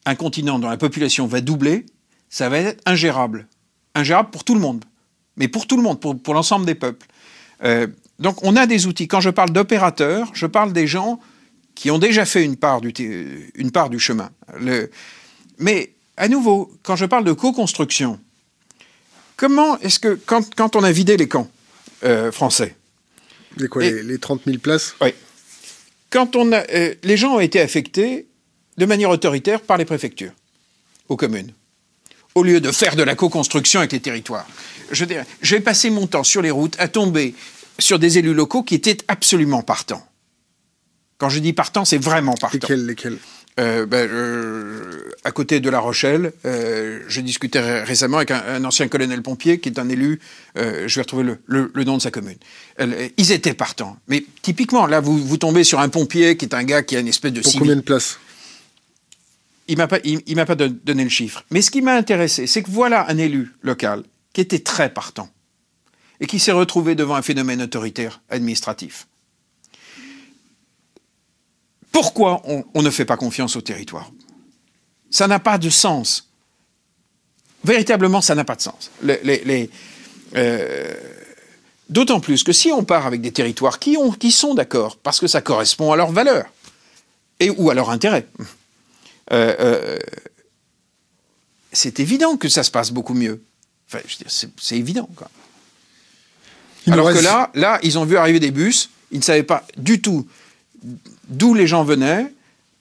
un 0.06 0.16
continent 0.16 0.58
dont 0.58 0.70
la 0.70 0.78
population 0.78 1.28
va 1.28 1.39
doubler, 1.41 1.86
ça 2.30 2.49
va 2.49 2.58
être 2.58 2.82
ingérable. 2.88 3.47
Ingérable 3.93 4.32
pour 4.32 4.43
tout 4.43 4.56
le 4.56 4.60
monde. 4.60 4.84
Mais 5.38 5.47
pour 5.47 5.68
tout 5.68 5.78
le 5.78 5.84
monde, 5.84 5.99
pour, 5.99 6.34
l'ensemble 6.34 6.66
des 6.66 6.74
peuples. 6.74 7.06
Euh, 7.64 7.86
donc 8.18 8.43
on 8.43 8.56
a 8.56 8.66
des 8.66 8.88
outils. 8.88 9.08
Quand 9.08 9.22
je 9.22 9.30
parle 9.30 9.52
d'opérateurs, 9.52 10.32
je 10.34 10.47
parle 10.47 10.74
des 10.74 10.88
gens 10.88 11.20
qui 11.76 11.91
ont 11.91 11.99
déjà 11.99 12.26
fait 12.26 12.43
une 12.43 12.58
part 12.58 12.82
du 12.82 13.99
chemin. 13.99 14.32
mais 15.60 15.93
à 16.18 16.28
nouveau, 16.28 16.72
quand 16.82 16.95
je 16.95 17.06
parle 17.06 17.24
de 17.24 17.34
co-construction, 17.34 18.20
comment 19.41 19.79
est-ce 19.79 19.99
que, 19.99 20.19
quand, 20.23 20.75
on 20.75 20.83
a 20.83 20.91
vidé 20.91 21.17
les 21.17 21.27
camps 21.27 21.49
euh, 22.03 22.31
français 22.31 22.75
les, 23.57 23.67
quoi, 23.67 23.81
les, 23.81 24.19
30 24.19 24.41
000 24.45 24.59
places? 24.59 24.93
Oui. 25.01 25.15
Quand 26.11 26.35
on 26.35 26.51
a, 26.51 26.63
euh, 26.71 26.93
les 27.01 27.17
gens 27.17 27.37
ont 27.37 27.39
été 27.39 27.59
affectés 27.59 28.27
de 28.77 28.85
manière 28.85 29.09
autoritaire 29.09 29.61
par 29.61 29.77
les 29.77 29.85
préfectures 29.85 30.31
aux 31.09 31.17
communes, 31.17 31.51
au 32.35 32.43
lieu 32.43 32.61
de 32.61 32.71
faire 32.71 32.95
de 32.95 33.01
la 33.01 33.15
co-construction 33.15 33.79
avec 33.79 33.93
les 33.93 33.99
territoires. 33.99 34.47
Je 34.91 35.05
dirais, 35.05 35.25
j'ai 35.41 35.59
passé 35.59 35.89
mon 35.89 36.05
temps 36.05 36.23
sur 36.23 36.43
les 36.43 36.51
routes 36.51 36.75
à 36.77 36.87
tomber 36.87 37.33
sur 37.79 37.97
des 37.97 38.19
élus 38.19 38.35
locaux 38.35 38.61
qui 38.61 38.75
étaient 38.75 38.99
absolument 39.07 39.63
partants. 39.63 40.07
Quand 41.17 41.29
je 41.29 41.39
dis 41.39 41.53
partants, 41.53 41.83
c'est 41.83 41.97
vraiment 41.97 42.35
partant. 42.35 42.57
Lesquels, 42.61 42.85
lesquels? 42.85 43.17
Euh, 43.60 43.86
ben, 43.86 44.10
euh, 44.10 45.10
à 45.24 45.32
côté 45.32 45.60
de 45.60 45.70
La 45.70 45.80
Rochelle, 45.80 46.32
euh, 46.45 47.02
je 47.08 47.20
discutais 47.22 47.84
récemment 47.84 48.18
avec 48.18 48.32
un, 48.32 48.64
ancien 48.64 48.88
colonel 48.88 49.22
pompier 49.22 49.60
qui 49.60 49.70
est 49.70 49.78
un 49.78 49.89
élu, 49.89 50.20
je 50.56 50.93
vais 50.93 51.02
retrouver 51.02 51.36
le, 51.45 51.84
nom 51.84 51.97
de 51.97 52.02
sa 52.02 52.12
commune. 52.12 52.38
ils 53.18 53.32
étaient 53.32 53.54
partants. 53.54 53.97
Mais 54.08 54.24
typiquement, 54.41 54.86
là, 54.86 55.02
vous, 55.02 55.18
vous 55.18 55.38
tombez 55.38 55.64
sur 55.64 55.80
un 55.80 55.89
pompier 55.89 56.38
qui 56.38 56.45
est 56.45 56.56
un 56.56 56.64
gars 56.64 56.82
qui 56.82 56.95
a 56.95 56.99
une 56.99 57.08
espèce 57.08 57.34
de... 57.34 57.41
Pour 57.41 57.54
combien 57.54 57.76
de 57.76 57.82
places? 57.82 58.20
Il 59.68 59.78
m'a 59.78 59.88
pas, 59.88 59.99
il, 60.04 60.36
m'a 60.36 60.45
pas 60.45 60.56
donné 60.56 61.04
le 61.04 61.10
chiffre. 61.10 61.45
Mais 61.52 61.62
ce 61.62 61.72
qui 61.72 61.82
m'a 61.82 61.93
intéressé, 61.93 62.47
c'est 62.47 62.64
que 62.64 62.72
voilà 62.72 63.10
un 63.10 63.18
élu 63.18 63.54
local 63.62 64.04
qui 64.34 64.41
était 64.41 64.60
très 64.60 64.89
partant 64.89 65.30
et 66.20 66.26
qui 66.26 66.39
s'est 66.39 66.52
retrouvé 66.52 66.95
devant 66.95 67.16
un 67.16 67.22
phénomène 67.22 67.62
autoritaire 67.62 68.22
administratif. 68.30 69.08
Pourquoi 71.91 72.41
on, 72.45 72.81
ne 72.81 72.89
fait 72.89 73.05
pas 73.05 73.17
confiance 73.17 73.55
au 73.55 73.61
territoire? 73.61 74.11
Ça 75.09 75.27
n'a 75.27 75.39
pas 75.39 75.57
de 75.57 75.69
sens. 75.69 76.29
Véritablement, 77.63 78.21
ça 78.21 78.33
n'a 78.33 78.45
pas 78.45 78.55
de 78.55 78.61
sens. 78.61 78.91
Euh, 80.33 80.93
d'autant 81.89 82.21
plus 82.21 82.43
que 82.43 82.53
si 82.53 82.71
on 82.71 82.85
part 82.85 83.05
avec 83.05 83.19
des 83.19 83.33
territoires 83.33 83.77
qui, 83.79 83.97
ont, 83.97 84.11
qui 84.11 84.31
sont 84.31 84.53
d'accord, 84.53 84.97
parce 84.97 85.19
que 85.19 85.27
ça 85.27 85.41
correspond 85.41 85.91
à 85.91 85.97
leurs 85.97 86.11
valeurs, 86.11 86.45
et, 87.39 87.49
ou 87.49 87.69
à 87.69 87.73
leurs 87.73 87.89
intérêts, 87.89 88.27
euh, 89.33 89.55
euh, 89.59 89.99
c'est 91.73 91.99
évident 91.99 92.37
que 92.37 92.47
ça 92.47 92.63
se 92.63 92.71
passe 92.71 92.91
beaucoup 92.91 93.13
mieux. 93.13 93.43
Enfin, 93.87 94.03
c'est 94.27 94.77
évident. 94.77 95.09
Quoi. 95.15 95.29
Alors 96.87 97.11
que 97.11 97.19
là, 97.19 97.51
là, 97.53 97.79
ils 97.83 97.99
ont 97.99 98.05
vu 98.05 98.15
arriver 98.15 98.39
des 98.39 98.51
bus, 98.51 98.89
ils 99.11 99.19
ne 99.19 99.23
savaient 99.23 99.43
pas 99.43 99.65
du 99.77 100.01
tout 100.01 100.25
d'où 101.27 101.53
les 101.53 101.67
gens 101.67 101.84
venaient. 101.84 102.32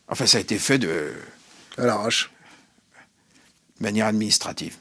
Enfin, 0.08 0.26
ça 0.26 0.38
a 0.38 0.40
été 0.40 0.58
fait 0.58 0.78
de. 0.78 1.12
À 1.78 1.86
l'arrache. 1.86 2.30
De 3.78 3.84
manière 3.84 4.06
administrative. 4.06 4.76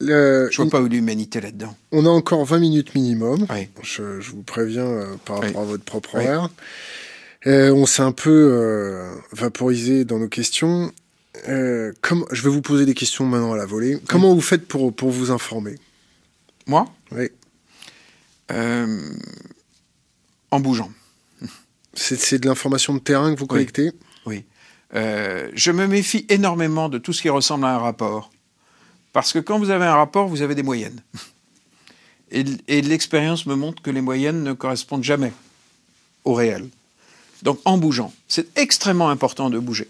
je 0.00 0.06
ne 0.06 0.56
vois 0.56 0.70
pas 0.70 0.80
où 0.80 0.88
l'humanité 0.88 1.40
là-dedans. 1.40 1.74
On 1.92 2.04
a 2.04 2.10
encore 2.10 2.44
20 2.44 2.58
minutes 2.58 2.94
minimum. 2.94 3.46
Je, 3.82 4.02
vous 4.30 4.42
préviens 4.42 4.86
euh, 4.86 5.16
par 5.24 5.40
rapport 5.40 5.62
à 5.62 5.64
votre 5.64 5.84
propre 5.84 6.16
horaire. 6.16 6.50
Euh, 7.46 7.70
on 7.72 7.86
s'est 7.86 8.02
un 8.02 8.12
peu 8.12 8.50
euh, 8.52 9.14
vaporisé 9.32 10.04
dans 10.04 10.18
nos 10.18 10.28
questions. 10.28 10.92
Euh, 11.48 11.92
je 12.32 12.42
vais 12.42 12.48
vous 12.48 12.62
poser 12.62 12.86
des 12.86 12.94
questions 12.94 13.24
maintenant 13.24 13.52
à 13.52 13.56
la 13.56 13.66
volée. 13.66 13.98
Comment 14.08 14.34
vous 14.34 14.40
faites 14.40 14.66
pour, 14.66 14.92
pour 14.94 15.10
vous 15.10 15.30
informer? 15.30 15.76
Moi? 16.66 16.86
Oui. 17.12 17.28
en 20.50 20.60
bougeant. 20.60 20.90
C'est 21.96 22.38
de 22.38 22.46
l'information 22.46 22.94
de 22.94 22.98
terrain 23.00 23.34
que 23.34 23.40
vous 23.40 23.46
collectez 23.46 23.92
Oui. 24.26 24.44
je 24.92 25.70
me 25.70 25.86
méfie 25.86 26.26
énormément 26.28 26.88
de 26.88 26.98
tout 26.98 27.12
ce 27.12 27.22
qui 27.22 27.28
ressemble 27.28 27.64
à 27.64 27.74
un 27.74 27.78
rapport. 27.78 28.30
Parce 29.12 29.32
que 29.32 29.38
quand 29.38 29.58
vous 29.58 29.70
avez 29.70 29.86
un 29.86 29.96
rapport, 29.96 30.28
vous 30.28 30.42
avez 30.42 30.54
des 30.54 30.62
moyennes. 30.62 31.00
Et, 32.30 32.44
et 32.68 32.82
l'expérience 32.82 33.46
me 33.46 33.54
montre 33.54 33.82
que 33.82 33.90
les 33.90 34.00
moyennes 34.00 34.42
ne 34.42 34.52
correspondent 34.52 35.04
jamais 35.04 35.32
au 36.24 36.34
réel. 36.34 36.68
Donc 37.42 37.60
en 37.64 37.78
bougeant. 37.78 38.12
C'est 38.28 38.58
extrêmement 38.58 39.08
important 39.08 39.48
de 39.48 39.58
bouger. 39.58 39.88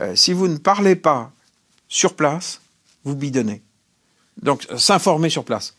Euh, 0.00 0.14
si 0.16 0.32
vous 0.32 0.48
ne 0.48 0.56
parlez 0.58 0.96
pas 0.96 1.32
sur 1.88 2.14
place, 2.14 2.60
vous 3.04 3.14
bidonnez. 3.14 3.62
Donc, 4.42 4.66
s'informer 4.76 5.30
sur 5.30 5.44
place. 5.44 5.74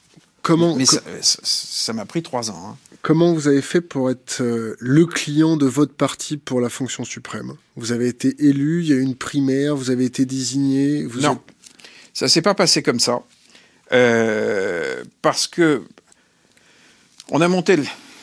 Comment, 0.45 0.75
Mais 0.75 0.85
co- 0.85 0.97
ça- 1.21 1.93
m'a 1.93 2.05
pris 2.05 2.21
trois 2.21 2.51
ans. 2.51 2.69
hein. 2.69 2.77
comment 3.01 3.33
vous 3.33 3.47
avez 3.47 3.63
fait 3.63 3.81
pour 3.81 4.11
être 4.11 4.41
euh, 4.41 4.75
le 4.79 5.05
client 5.07 5.57
de 5.57 5.65
votre 5.65 5.93
parti 5.93 6.37
pour 6.37 6.61
la 6.61 6.69
fonction 6.69 7.03
suprême? 7.03 7.53
Vous 7.75 7.91
avez 7.91 8.07
été 8.07 8.35
élu, 8.45 8.83
il 8.83 8.89
y 8.89 8.93
a 8.93 8.95
eu 8.97 9.01
une 9.01 9.15
primaire, 9.15 9.75
vous 9.75 9.89
avez 9.89 10.05
été 10.05 10.25
désigné. 10.25 11.03
Vous 11.03 11.21
non, 11.21 11.39
ça 12.13 12.27
s'est 12.27 12.43
pas 12.43 12.53
passé 12.53 12.83
comme 12.83 12.99
ça. 12.99 13.21
Euh, 13.91 15.03
parce 15.23 15.47
que 15.47 15.83
on 17.31 17.41
a 17.41 17.47
monté 17.47 17.77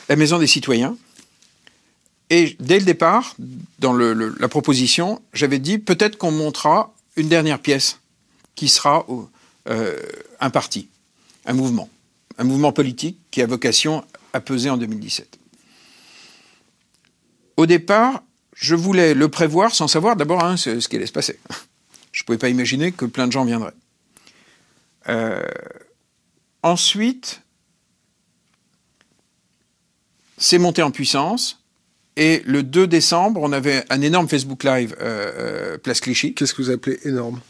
la 0.09 0.15
maison 0.15 0.39
des 0.39 0.47
citoyens. 0.47 0.95
Et 2.29 2.55
dès 2.59 2.79
le 2.79 2.85
départ, 2.85 3.35
dans 3.79 3.91
le- 3.93 4.13
le- 4.13 4.33
la 4.39 4.47
proposition, 4.47 5.21
j'avais 5.33 5.59
dit 5.59 5.77
peut-être 5.77 6.17
qu'on 6.17 6.31
montera 6.31 6.93
une 7.17 7.27
dernière 7.27 7.59
pièce 7.59 7.99
qui 8.55 8.69
sera 8.69 9.05
euh, 9.69 9.95
un 10.39 10.49
parti, 10.49 10.87
un 11.45 11.53
mouvement, 11.53 11.89
un 12.37 12.43
mouvement 12.43 12.71
politique 12.71 13.19
qui 13.31 13.41
a 13.41 13.45
vocation 13.45 14.03
à 14.33 14.41
peser 14.41 14.69
en 14.69 14.77
2017. 14.77 15.37
Au 17.57 17.65
départ, 17.65 18.23
je 18.55 18.75
voulais 18.75 19.13
le 19.13 19.29
prévoir 19.29 19.73
sans 19.73 19.87
savoir 19.87 20.15
d'abord 20.15 20.43
hein, 20.43 20.57
ce, 20.57 20.79
ce 20.79 20.87
qui 20.87 20.95
allait 20.95 21.05
se 21.05 21.11
passer. 21.11 21.39
Je 22.11 22.21
ne 22.21 22.25
pouvais 22.25 22.37
pas 22.37 22.49
imaginer 22.49 22.91
que 22.91 23.05
plein 23.05 23.25
de 23.25 23.31
gens 23.31 23.43
viendraient. 23.43 23.73
Euh, 25.09 25.41
ensuite, 26.61 27.41
c'est 30.37 30.59
monté 30.59 30.83
en 30.83 30.91
puissance. 30.91 31.59
Et 32.15 32.43
le 32.45 32.61
2 32.61 32.85
décembre, 32.85 33.41
on 33.41 33.51
avait 33.51 33.83
un 33.89 34.01
énorme 34.01 34.29
Facebook 34.29 34.63
Live 34.63 34.95
euh, 35.01 35.31
euh, 35.73 35.77
Place 35.79 35.99
Clichy. 35.99 36.35
Qu'est-ce 36.35 36.53
que 36.53 36.61
vous 36.61 36.69
appelez 36.69 36.99
énorme? 37.05 37.41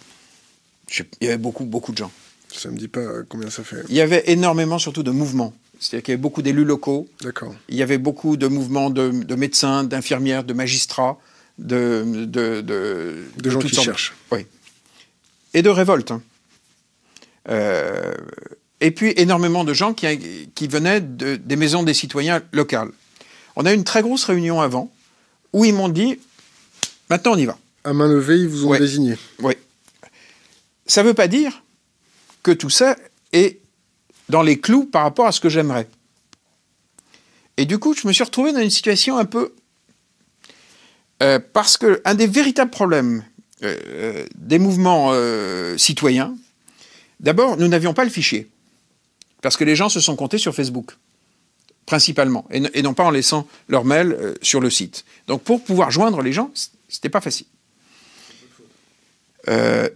Il 1.19 1.25
y 1.25 1.27
avait 1.27 1.37
beaucoup, 1.37 1.65
beaucoup 1.65 1.91
de 1.91 1.97
gens. 1.97 2.11
Ça 2.55 2.69
me 2.69 2.77
dit 2.77 2.87
pas 2.87 2.99
euh, 2.99 3.23
combien 3.27 3.49
ça 3.49 3.63
fait. 3.63 3.83
Il 3.89 3.95
y 3.95 4.01
avait 4.01 4.23
énormément 4.27 4.77
surtout 4.79 5.03
de 5.03 5.11
mouvements. 5.11 5.53
C'est-à-dire 5.79 6.03
qu'il 6.03 6.11
y 6.11 6.15
avait 6.15 6.21
beaucoup 6.21 6.41
d'élus 6.41 6.63
locaux, 6.65 7.09
D'accord. 7.21 7.53
il 7.67 7.75
y 7.75 7.81
avait 7.83 7.97
beaucoup 7.97 8.37
de 8.37 8.47
mouvements 8.47 8.89
de, 8.89 9.09
de 9.09 9.35
médecins, 9.35 9.83
d'infirmières, 9.83 10.43
de 10.43 10.53
magistrats, 10.53 11.17
de, 11.57 12.03
de, 12.25 12.61
de, 12.61 13.23
De 13.41 13.49
gens 13.49 13.59
qui 13.59 13.69
sortes. 13.75 13.85
cherchent. 13.85 14.13
Oui. 14.31 14.45
Et 15.53 15.61
de 15.61 15.69
révoltes. 15.69 16.11
hein. 16.11 16.21
Euh, 17.49 18.13
et 18.79 18.91
puis 18.91 19.13
énormément 19.17 19.63
de 19.63 19.73
gens 19.73 19.93
qui, 19.93 20.49
qui 20.55 20.67
venaient 20.67 21.01
de- 21.01 21.35
des 21.35 21.55
maisons 21.55 21.83
des 21.83 21.93
citoyens 21.93 22.41
locales. 22.53 22.89
On 23.55 23.65
a 23.65 23.71
eu 23.73 23.75
une 23.75 23.83
très 23.83 24.01
grosse 24.01 24.23
réunion 24.25 24.61
avant 24.61 24.91
où 25.51 25.65
ils 25.65 25.73
m'ont 25.73 25.89
dit 25.89 26.19
maintenant 27.09 27.33
on 27.33 27.37
y 27.37 27.45
va. 27.45 27.57
À 27.83 27.91
main 27.93 28.07
levée, 28.07 28.37
ils 28.37 28.47
vous 28.47 28.65
ont 28.65 28.69
Ouais. 28.69 28.79
désigné. 28.79 29.17
Oui. 29.39 29.53
Ça 30.85 31.03
ne 31.03 31.07
veut 31.09 31.13
pas 31.13 31.27
dire 31.27 31.61
que 32.43 32.51
tout 32.51 32.69
ça 32.69 32.95
est 33.31 33.59
dans 34.29 34.41
les 34.41 34.59
clous 34.59 34.85
par 34.85 35.03
rapport 35.03 35.25
à 35.25 35.31
ce 35.31 35.39
que 35.39 35.49
j'aimerais. 35.49 35.87
Et 37.57 37.65
du 37.65 37.77
coup, 37.79 37.93
je 37.93 38.07
me 38.07 38.13
suis 38.13 38.23
retrouvé 38.23 38.51
dans 38.51 38.61
une 38.61 38.69
situation 38.69 39.17
un 39.17 39.25
peu... 39.25 39.53
euh, 41.21 41.39
parce 41.53 41.77
que 41.77 42.01
un 42.03 42.15
des 42.15 42.27
véritables 42.27 42.71
problèmes 42.71 43.23
euh, 43.63 43.77
euh, 43.87 44.25
des 44.35 44.59
mouvements 44.59 45.13
citoyens, 45.77 46.35
d'abord, 47.19 47.57
nous 47.57 47.67
n'avions 47.67 47.93
pas 47.93 48.03
le 48.03 48.09
fichier. 48.09 48.49
Parce 49.41 49.55
que 49.57 49.63
les 49.63 49.75
gens 49.75 49.89
se 49.89 49.99
sont 49.99 50.15
comptés 50.15 50.37
sur 50.37 50.55
Facebook, 50.55 50.97
principalement, 51.85 52.45
et, 52.49 52.61
et 52.73 52.81
non 52.81 52.93
pas 52.93 53.03
en 53.03 53.11
laissant 53.11 53.47
leur 53.67 53.85
mail 53.85 54.35
sur 54.41 54.59
le 54.59 54.69
site. 54.69 55.05
Donc 55.27 55.43
pour 55.43 55.63
pouvoir 55.63 55.91
joindre 55.91 56.21
les 56.21 56.33
gens, 56.33 56.51
c'était 56.89 57.09
pas 57.09 57.21
facile. 57.21 57.47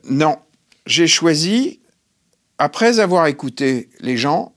Non, 0.03 0.37
j'ai 0.85 1.07
choisi, 1.07 1.79
après 2.57 2.99
avoir 2.99 3.27
écouté 3.27 3.89
les 3.99 4.17
gens, 4.17 4.53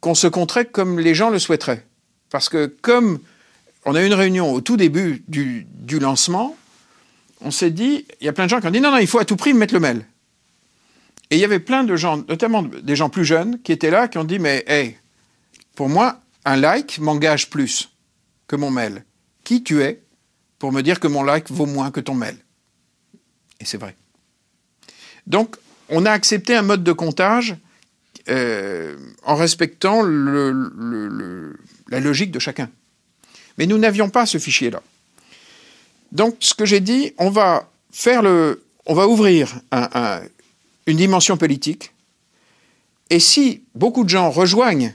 qu'on 0.00 0.14
se 0.14 0.26
compterait 0.26 0.66
comme 0.66 0.98
les 0.98 1.14
gens 1.14 1.30
le 1.30 1.38
souhaiteraient. 1.38 1.86
Parce 2.30 2.48
que 2.48 2.66
comme 2.66 3.20
on 3.84 3.94
a 3.94 4.02
eu 4.02 4.06
une 4.06 4.14
réunion 4.14 4.52
au 4.52 4.60
tout 4.60 4.76
début 4.76 5.22
du, 5.28 5.66
du 5.70 5.98
lancement, 5.98 6.56
on 7.40 7.50
s'est 7.50 7.70
dit, 7.70 8.06
il 8.20 8.26
y 8.26 8.28
a 8.28 8.32
plein 8.32 8.44
de 8.44 8.50
gens 8.50 8.60
qui 8.60 8.66
ont 8.66 8.70
dit 8.70 8.80
non, 8.80 8.90
non, 8.90 8.98
il 8.98 9.06
faut 9.06 9.18
à 9.18 9.24
tout 9.24 9.36
prix 9.36 9.54
mettre 9.54 9.74
le 9.74 9.80
mail. 9.80 10.04
Et 11.30 11.36
il 11.36 11.40
y 11.40 11.44
avait 11.44 11.60
plein 11.60 11.82
de 11.82 11.96
gens, 11.96 12.18
notamment 12.28 12.62
des 12.62 12.94
gens 12.94 13.08
plus 13.08 13.24
jeunes, 13.24 13.60
qui 13.62 13.72
étaient 13.72 13.90
là, 13.90 14.06
qui 14.06 14.18
ont 14.18 14.24
dit, 14.24 14.38
mais 14.38 14.64
hey, 14.66 14.98
pour 15.74 15.88
moi, 15.88 16.20
un 16.44 16.56
like 16.56 16.98
m'engage 16.98 17.48
plus 17.48 17.90
que 18.46 18.56
mon 18.56 18.70
mail. 18.70 19.04
Qui 19.44 19.62
tu 19.62 19.82
es 19.82 20.02
pour 20.58 20.72
me 20.72 20.82
dire 20.82 21.00
que 21.00 21.08
mon 21.08 21.22
like 21.22 21.50
vaut 21.50 21.66
moins 21.66 21.90
que 21.90 22.00
ton 22.00 22.14
mail? 22.14 22.36
Et 23.60 23.64
c'est 23.64 23.78
vrai. 23.78 23.96
Donc, 25.26 25.56
on 25.92 26.04
a 26.06 26.10
accepté 26.10 26.56
un 26.56 26.62
mode 26.62 26.82
de 26.82 26.92
comptage 26.92 27.54
euh, 28.28 28.96
en 29.24 29.34
respectant 29.36 30.02
la 30.02 32.00
logique 32.00 32.30
de 32.30 32.38
chacun. 32.38 32.70
Mais 33.58 33.66
nous 33.66 33.78
n'avions 33.78 34.08
pas 34.10 34.26
ce 34.26 34.38
fichier-là. 34.38 34.82
Donc, 36.12 36.36
ce 36.40 36.54
que 36.54 36.64
j'ai 36.64 36.80
dit, 36.80 37.12
on 37.18 37.30
va 37.30 37.68
faire 37.90 38.22
le, 38.22 38.62
on 38.86 38.94
va 38.94 39.06
ouvrir 39.08 39.54
un- 39.70 39.88
un- 39.94 40.20
une 40.86 40.96
dimension 40.96 41.36
politique. 41.36 41.92
Et 43.10 43.20
si 43.20 43.62
beaucoup 43.74 44.04
de 44.04 44.08
gens 44.08 44.30
rejoignent 44.30 44.94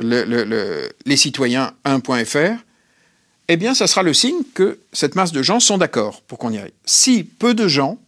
le- 0.00 0.24
le- 0.24 0.44
le- 0.44 0.90
les 1.06 1.16
citoyens 1.16 1.74
1.fr, 1.84 2.56
eh 3.48 3.56
bien, 3.56 3.74
ça 3.74 3.86
sera 3.86 4.02
le 4.02 4.14
signe 4.14 4.42
que 4.54 4.78
cette 4.92 5.14
masse 5.14 5.32
de 5.32 5.42
gens 5.42 5.60
sont 5.60 5.78
d'accord 5.78 6.22
pour 6.22 6.38
qu'on 6.38 6.52
y 6.52 6.58
aille. 6.58 6.72
Si 6.84 7.22
peu 7.24 7.54
de 7.54 7.68
gens, 7.68 7.98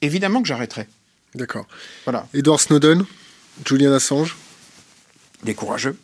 évidemment 0.00 0.42
que 0.42 0.48
j'arrêterai. 0.48 0.86
D'accord. 1.34 1.66
Voilà. 2.04 2.26
Edward 2.34 2.60
Snowden, 2.60 3.04
Julian 3.66 3.92
Assange, 3.92 4.36
Des 5.44 5.54
courageux. 5.54 5.96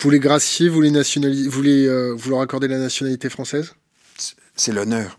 vous 0.00 0.10
les 0.10 0.20
graciez, 0.20 0.68
vous 0.68 0.80
les 0.82 0.90
nationali- 0.90 1.48
vous, 1.48 1.62
les, 1.62 1.86
euh, 1.86 2.12
vous 2.14 2.30
leur 2.30 2.40
accordez 2.40 2.68
la 2.68 2.78
nationalité 2.78 3.30
française? 3.30 3.74
C'est 4.56 4.72
l'honneur. 4.72 5.18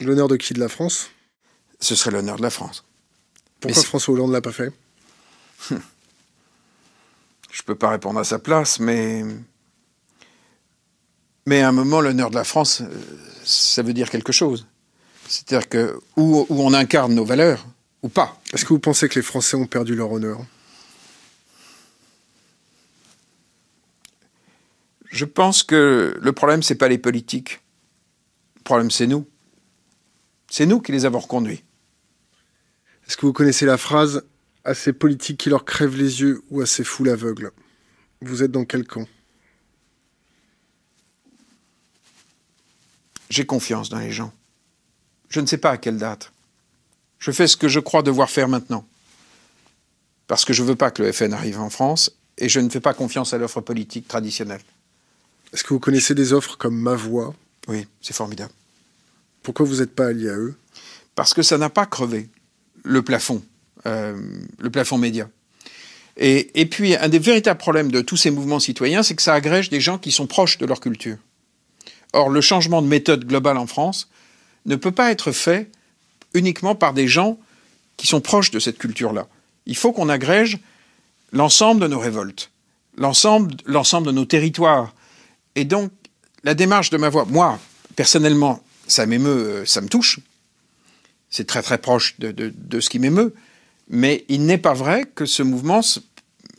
L'honneur 0.00 0.28
de 0.28 0.36
qui? 0.36 0.54
De 0.54 0.60
la 0.60 0.68
France? 0.68 1.10
Ce 1.80 1.94
serait 1.94 2.10
l'honneur 2.10 2.36
de 2.36 2.42
la 2.42 2.50
France. 2.50 2.84
Pourquoi 3.60 3.82
François 3.82 4.14
Hollande 4.14 4.32
l'a 4.32 4.40
pas 4.40 4.52
fait? 4.52 4.72
Je 7.50 7.62
peux 7.62 7.74
pas 7.74 7.90
répondre 7.90 8.18
à 8.20 8.24
sa 8.24 8.38
place, 8.38 8.78
mais. 8.80 9.24
Mais 11.46 11.62
à 11.62 11.68
un 11.68 11.72
moment, 11.72 12.00
l'honneur 12.00 12.30
de 12.30 12.34
la 12.36 12.44
France, 12.44 12.82
euh, 12.82 12.88
ça 13.44 13.82
veut 13.82 13.92
dire 13.94 14.10
quelque 14.10 14.32
chose. 14.32 14.66
C'est-à-dire 15.28 15.68
que 15.68 16.00
où, 16.16 16.46
où 16.48 16.62
on 16.62 16.72
incarne 16.72 17.14
nos 17.14 17.24
valeurs, 17.24 17.66
ou 18.02 18.08
pas. 18.08 18.40
Est-ce 18.52 18.64
que 18.64 18.70
vous 18.70 18.78
pensez 18.78 19.08
que 19.08 19.16
les 19.16 19.22
Français 19.22 19.56
ont 19.56 19.66
perdu 19.66 19.94
leur 19.94 20.10
honneur? 20.10 20.40
Je 25.10 25.24
pense 25.24 25.62
que 25.62 26.18
le 26.20 26.32
problème, 26.32 26.62
c'est 26.62 26.74
pas 26.74 26.88
les 26.88 26.98
politiques. 26.98 27.60
Le 28.56 28.62
problème, 28.62 28.90
c'est 28.90 29.06
nous. 29.06 29.26
C'est 30.50 30.66
nous 30.66 30.80
qui 30.80 30.92
les 30.92 31.04
avons 31.04 31.18
reconduits. 31.18 31.64
Est-ce 33.06 33.16
que 33.16 33.26
vous 33.26 33.32
connaissez 33.32 33.66
la 33.66 33.78
phrase 33.78 34.24
à 34.64 34.74
ces 34.74 34.92
politiques 34.92 35.38
qui 35.40 35.50
leur 35.50 35.64
crèvent 35.64 35.96
les 35.96 36.20
yeux 36.20 36.42
ou 36.50 36.60
à 36.60 36.66
ces 36.66 36.84
foules 36.84 37.08
aveugles 37.08 37.52
Vous 38.22 38.42
êtes 38.42 38.50
dans 38.50 38.64
quel 38.64 38.86
camp? 38.86 39.06
J'ai 43.30 43.44
confiance 43.44 43.88
dans 43.88 43.98
les 43.98 44.12
gens. 44.12 44.32
Je 45.28 45.40
ne 45.40 45.46
sais 45.46 45.58
pas 45.58 45.70
à 45.70 45.76
quelle 45.76 45.98
date. 45.98 46.32
Je 47.18 47.30
fais 47.30 47.46
ce 47.46 47.56
que 47.56 47.68
je 47.68 47.80
crois 47.80 48.02
devoir 48.02 48.30
faire 48.30 48.48
maintenant. 48.48 48.86
Parce 50.26 50.44
que 50.44 50.52
je 50.52 50.62
ne 50.62 50.68
veux 50.68 50.76
pas 50.76 50.90
que 50.90 51.02
le 51.02 51.12
FN 51.12 51.32
arrive 51.32 51.60
en 51.60 51.70
France 51.70 52.12
et 52.36 52.48
je 52.48 52.60
ne 52.60 52.68
fais 52.68 52.80
pas 52.80 52.94
confiance 52.94 53.32
à 53.32 53.38
l'offre 53.38 53.60
politique 53.60 54.06
traditionnelle. 54.06 54.60
Est-ce 55.52 55.64
que 55.64 55.72
vous 55.72 55.80
connaissez 55.80 56.14
des 56.14 56.32
offres 56.32 56.56
comme 56.56 56.78
Ma 56.78 56.94
Voix? 56.94 57.34
Oui, 57.66 57.86
c'est 58.00 58.14
formidable. 58.14 58.52
Pourquoi 59.42 59.66
vous 59.66 59.76
n'êtes 59.76 59.94
pas 59.94 60.08
allié 60.08 60.28
à 60.28 60.36
eux? 60.36 60.54
Parce 61.14 61.34
que 61.34 61.42
ça 61.42 61.58
n'a 61.58 61.70
pas 61.70 61.86
crevé 61.86 62.28
le 62.84 63.02
plafond, 63.02 63.42
euh, 63.86 64.20
le 64.58 64.70
plafond 64.70 64.98
média. 64.98 65.28
Et, 66.16 66.60
et 66.60 66.66
puis, 66.66 66.96
un 66.96 67.08
des 67.08 67.18
véritables 67.18 67.58
problèmes 67.58 67.90
de 67.90 68.00
tous 68.00 68.16
ces 68.16 68.30
mouvements 68.30 68.60
citoyens, 68.60 69.02
c'est 69.02 69.14
que 69.14 69.22
ça 69.22 69.34
agrège 69.34 69.70
des 69.70 69.80
gens 69.80 69.98
qui 69.98 70.12
sont 70.12 70.26
proches 70.26 70.58
de 70.58 70.66
leur 70.66 70.80
culture. 70.80 71.16
Or, 72.12 72.28
le 72.28 72.40
changement 72.40 72.82
de 72.82 72.86
méthode 72.86 73.24
globale 73.24 73.56
en 73.56 73.66
France 73.66 74.08
ne 74.66 74.76
peut 74.76 74.92
pas 74.92 75.10
être 75.10 75.32
fait 75.32 75.70
uniquement 76.34 76.74
par 76.74 76.92
des 76.92 77.08
gens 77.08 77.38
qui 77.96 78.06
sont 78.06 78.20
proches 78.20 78.50
de 78.50 78.58
cette 78.58 78.78
culture-là. 78.78 79.26
Il 79.66 79.76
faut 79.76 79.92
qu'on 79.92 80.08
agrège 80.08 80.58
l'ensemble 81.32 81.80
de 81.80 81.86
nos 81.86 81.98
révoltes, 81.98 82.50
l'ensemble, 82.96 83.56
de 83.56 84.12
nos 84.12 84.24
territoires. 84.24 84.94
Et 85.54 85.64
donc, 85.64 85.90
la 86.44 86.54
démarche 86.54 86.90
de 86.90 86.96
ma 86.96 87.08
voix, 87.08 87.24
moi, 87.26 87.58
personnellement, 87.96 88.62
ça 88.86 89.06
m'émeut, 89.06 89.28
euh, 89.28 89.66
ça 89.66 89.80
me 89.80 89.88
touche. 89.88 90.20
C'est 91.30 91.46
très 91.46 91.62
très 91.62 91.78
proche 91.78 92.18
de, 92.18 92.80
ce 92.80 92.88
qui 92.88 92.98
m'émeut. 92.98 93.34
Mais 93.90 94.24
il 94.28 94.46
n'est 94.46 94.58
pas 94.58 94.74
vrai 94.74 95.04
que 95.14 95.26
ce 95.26 95.42
mouvement 95.42 95.80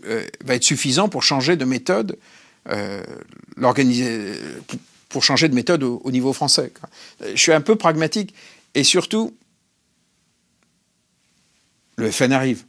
euh, 0.05 0.25
va 0.43 0.55
être 0.55 0.63
suffisant 0.63 1.09
pour 1.09 1.23
changer 1.23 1.55
de 1.55 1.65
méthode, 1.65 2.17
euh, 2.69 3.03
l'organiser- 3.55 4.35
pour- 5.09 5.23
changer 5.23 5.49
de 5.49 5.55
méthode 5.55 5.83
au, 5.83 6.01
au 6.03 6.11
niveau 6.11 6.31
français. 6.33 6.71
Euh, 7.21 7.31
Je 7.35 7.41
suis 7.41 7.51
un 7.53 7.61
peu 7.61 7.75
pragmatique. 7.75 8.33
Et 8.75 8.83
surtout, 8.83 9.35
le 11.97 12.11
FN 12.11 12.31
arrive. 12.31 12.63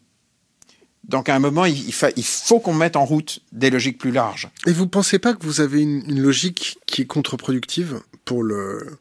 Donc 1.04 1.28
à 1.28 1.34
un 1.34 1.38
moment, 1.38 1.64
il, 1.64 1.92
faut 1.92 2.60
qu'on 2.60 2.74
mette 2.74 2.96
en 2.96 3.04
route 3.04 3.40
des 3.52 3.70
logiques 3.70 3.98
plus 3.98 4.12
larges. 4.12 4.48
Et 4.66 4.72
vous 4.72 4.84
ne 4.84 4.88
pensez 4.90 5.18
pas 5.18 5.34
que 5.34 5.44
vous 5.44 5.60
avez 5.60 5.80
une, 5.80 6.02
une 6.08 6.20
logique 6.22 6.78
qui 6.86 7.02
est 7.02 7.06
contre-productive 7.06 8.00
pour 8.24 8.42
le, 8.42 8.98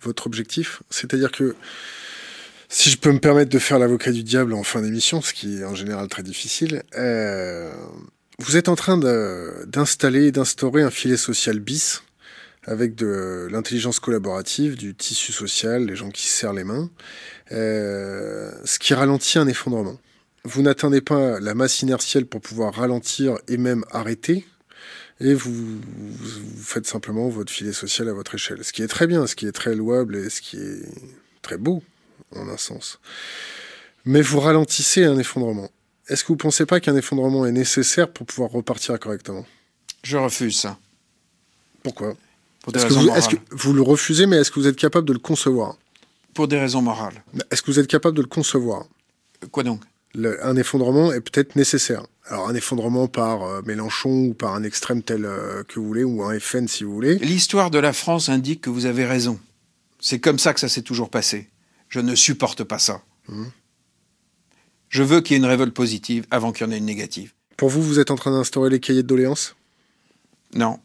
votre 0.00 0.26
objectif? 0.26 0.82
C'est-à-dire 0.90 1.30
que 1.30 1.54
si 2.68 2.90
je 2.90 2.96
peux 2.98 3.12
me 3.12 3.20
permettre 3.20 3.50
de 3.50 3.58
faire 3.58 3.78
l'avocat 3.78 4.10
du 4.10 4.22
diable 4.24 4.52
en 4.52 4.64
fin 4.64 4.82
d'émission, 4.82 5.22
ce 5.22 5.32
qui 5.32 5.58
est 5.58 5.64
en 5.64 5.74
général 5.76 6.08
très 6.08 6.22
difficile, 6.24 6.82
euh, 6.96 7.72
vous 8.40 8.56
êtes 8.56 8.68
en 8.68 8.74
train 8.74 8.98
d'installer, 9.66 10.32
d'instaurer 10.32 10.82
un 10.82 10.90
filet 10.90 11.16
social 11.16 11.60
bis 11.60 12.02
avec 12.66 12.94
de 12.94 13.48
l'intelligence 13.50 14.00
collaborative, 14.00 14.76
du 14.76 14.94
tissu 14.94 15.32
social, 15.32 15.86
les 15.86 15.96
gens 15.96 16.10
qui 16.10 16.26
se 16.26 16.32
serrent 16.32 16.52
les 16.52 16.64
mains, 16.64 16.90
euh, 17.52 18.50
ce 18.64 18.78
qui 18.78 18.94
ralentit 18.94 19.38
un 19.38 19.46
effondrement. 19.46 19.98
Vous 20.44 20.62
n'atteindez 20.62 21.00
pas 21.00 21.40
la 21.40 21.54
masse 21.54 21.82
inertielle 21.82 22.26
pour 22.26 22.40
pouvoir 22.40 22.74
ralentir 22.74 23.36
et 23.48 23.56
même 23.56 23.84
arrêter, 23.90 24.46
et 25.20 25.32
vous, 25.32 25.52
vous, 25.52 26.62
faites 26.62 26.86
simplement 26.86 27.28
votre 27.28 27.52
filet 27.52 27.72
social 27.72 28.08
à 28.08 28.12
votre 28.12 28.34
échelle. 28.34 28.64
Ce 28.64 28.72
qui 28.72 28.82
est 28.82 28.88
très 28.88 29.06
bien, 29.06 29.26
ce 29.26 29.36
qui 29.36 29.46
est 29.46 29.52
très 29.52 29.74
louable 29.74 30.16
et 30.16 30.28
ce 30.28 30.40
qui 30.40 30.56
est 30.56 30.82
très 31.40 31.56
beau, 31.56 31.82
en 32.34 32.48
un 32.48 32.56
sens. 32.56 32.98
Mais 34.04 34.22
vous 34.22 34.40
ralentissez 34.40 35.04
un 35.04 35.18
effondrement. 35.18 35.70
Est-ce 36.08 36.24
que 36.24 36.28
vous 36.28 36.34
ne 36.34 36.38
pensez 36.40 36.66
pas 36.66 36.80
qu'un 36.80 36.96
effondrement 36.96 37.46
est 37.46 37.52
nécessaire 37.52 38.12
pour 38.12 38.26
pouvoir 38.26 38.50
repartir 38.50 38.98
correctement? 38.98 39.46
Je 40.02 40.16
refuse 40.18 40.58
ça. 40.58 40.78
Pourquoi? 41.82 42.14
Est-ce 42.72 43.28
que, 43.28 43.36
vous, 43.50 43.72
le 43.72 43.82
refusez, 43.82 44.26
mais 44.26 44.36
est-ce 44.36 44.50
que 44.50 44.60
vous 44.60 44.66
êtes 44.66 44.76
capable 44.76 45.06
de 45.06 45.12
le 45.12 45.18
concevoir? 45.18 45.76
Pour 46.32 46.48
des 46.48 46.58
raisons 46.58 46.82
morales. 46.82 47.22
Est-ce 47.50 47.62
que 47.62 47.70
vous 47.70 47.78
êtes 47.78 47.86
capable 47.86 48.16
de 48.16 48.22
le 48.22 48.28
concevoir? 48.28 48.86
Quoi 49.50 49.62
donc? 49.62 49.80
Un 50.42 50.56
effondrement 50.56 51.12
est 51.12 51.20
peut-être 51.20 51.56
nécessaire. 51.56 52.04
Alors 52.26 52.48
un 52.48 52.54
effondrement 52.54 53.08
par 53.08 53.42
euh, 53.42 53.62
Mélenchon 53.66 54.26
ou 54.26 54.34
par 54.34 54.54
un 54.54 54.62
extrême 54.62 55.02
tel 55.02 55.24
euh, 55.24 55.62
que 55.64 55.78
vous 55.78 55.86
voulez, 55.86 56.04
ou 56.04 56.22
un 56.22 56.38
FN 56.38 56.68
si 56.68 56.84
vous 56.84 56.92
voulez. 56.92 57.16
L'histoire 57.16 57.70
de 57.70 57.78
la 57.78 57.92
France 57.92 58.28
indique 58.28 58.62
que 58.62 58.70
vous 58.70 58.86
avez 58.86 59.04
raison. 59.04 59.38
C'est 60.00 60.20
comme 60.20 60.38
ça 60.38 60.54
que 60.54 60.60
ça 60.60 60.68
s'est 60.68 60.82
toujours 60.82 61.10
passé. 61.10 61.48
Je 61.88 62.00
ne 62.00 62.14
supporte 62.14 62.64
pas 62.64 62.78
ça. 62.78 63.02
Hum. 63.28 63.50
Je 64.88 65.02
veux 65.02 65.20
qu'il 65.20 65.34
y 65.34 65.34
ait 65.34 65.42
une 65.42 65.48
révolte 65.48 65.74
positive 65.74 66.24
avant 66.30 66.52
qu'il 66.52 66.66
y 66.66 66.68
en 66.68 66.72
ait 66.72 66.78
une 66.78 66.84
négative. 66.84 67.32
Pour 67.56 67.68
vous, 67.68 67.82
vous 67.82 67.98
êtes 67.98 68.10
en 68.10 68.16
train 68.16 68.30
d'instaurer 68.30 68.70
les 68.70 68.80
cahiers 68.80 69.02
de 69.02 69.08
doléances? 69.08 69.56
Non, 70.54 70.78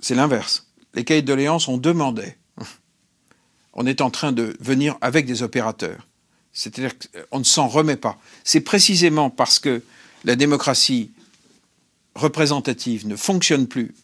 c'est 0.00 0.14
l'inverse. 0.14 0.65
Les 0.96 1.04
cahiers 1.04 1.22
de 1.22 1.26
doléances, 1.26 1.68
on 1.68 1.76
demandait. 1.76 2.36
On 3.74 3.86
est 3.86 4.00
en 4.00 4.10
train 4.10 4.32
de 4.32 4.56
venir 4.58 4.96
avec 5.02 5.26
des 5.26 5.42
opérateurs. 5.42 6.08
C'est-à-dire 6.52 6.92
qu'on 7.30 7.38
ne 7.38 7.44
s'en 7.44 7.68
remet 7.68 7.96
pas. 7.96 8.18
C'est 8.42 8.62
précisément 8.62 9.28
parce 9.28 9.58
que 9.58 9.82
la 10.24 10.34
démocratie 10.34 11.10
représentative 12.14 13.06
ne 13.06 13.14
fonctionne 13.14 13.66
plus 13.66 13.94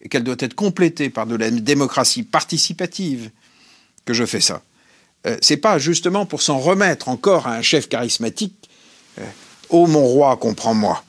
et 0.00 0.08
qu'elle 0.08 0.24
doit 0.24 0.36
être 0.38 0.54
complétée 0.54 1.10
par 1.10 1.26
de 1.26 1.36
la 1.36 1.50
démocratie 1.50 2.22
participative 2.22 3.30
que 4.06 4.14
je 4.14 4.24
fais 4.24 4.40
ça. 4.40 4.62
Euh, 5.26 5.36
c'est 5.42 5.58
pas 5.58 5.78
justement 5.78 6.24
pour 6.24 6.40
s'en 6.40 6.58
remettre 6.58 7.10
encore 7.10 7.46
à 7.46 7.54
un 7.54 7.62
chef 7.62 7.88
charismatique 7.88 8.54
Ô 9.70 9.86
mon 9.86 10.04
roi, 10.04 10.36
comprends-moi. 10.36 11.04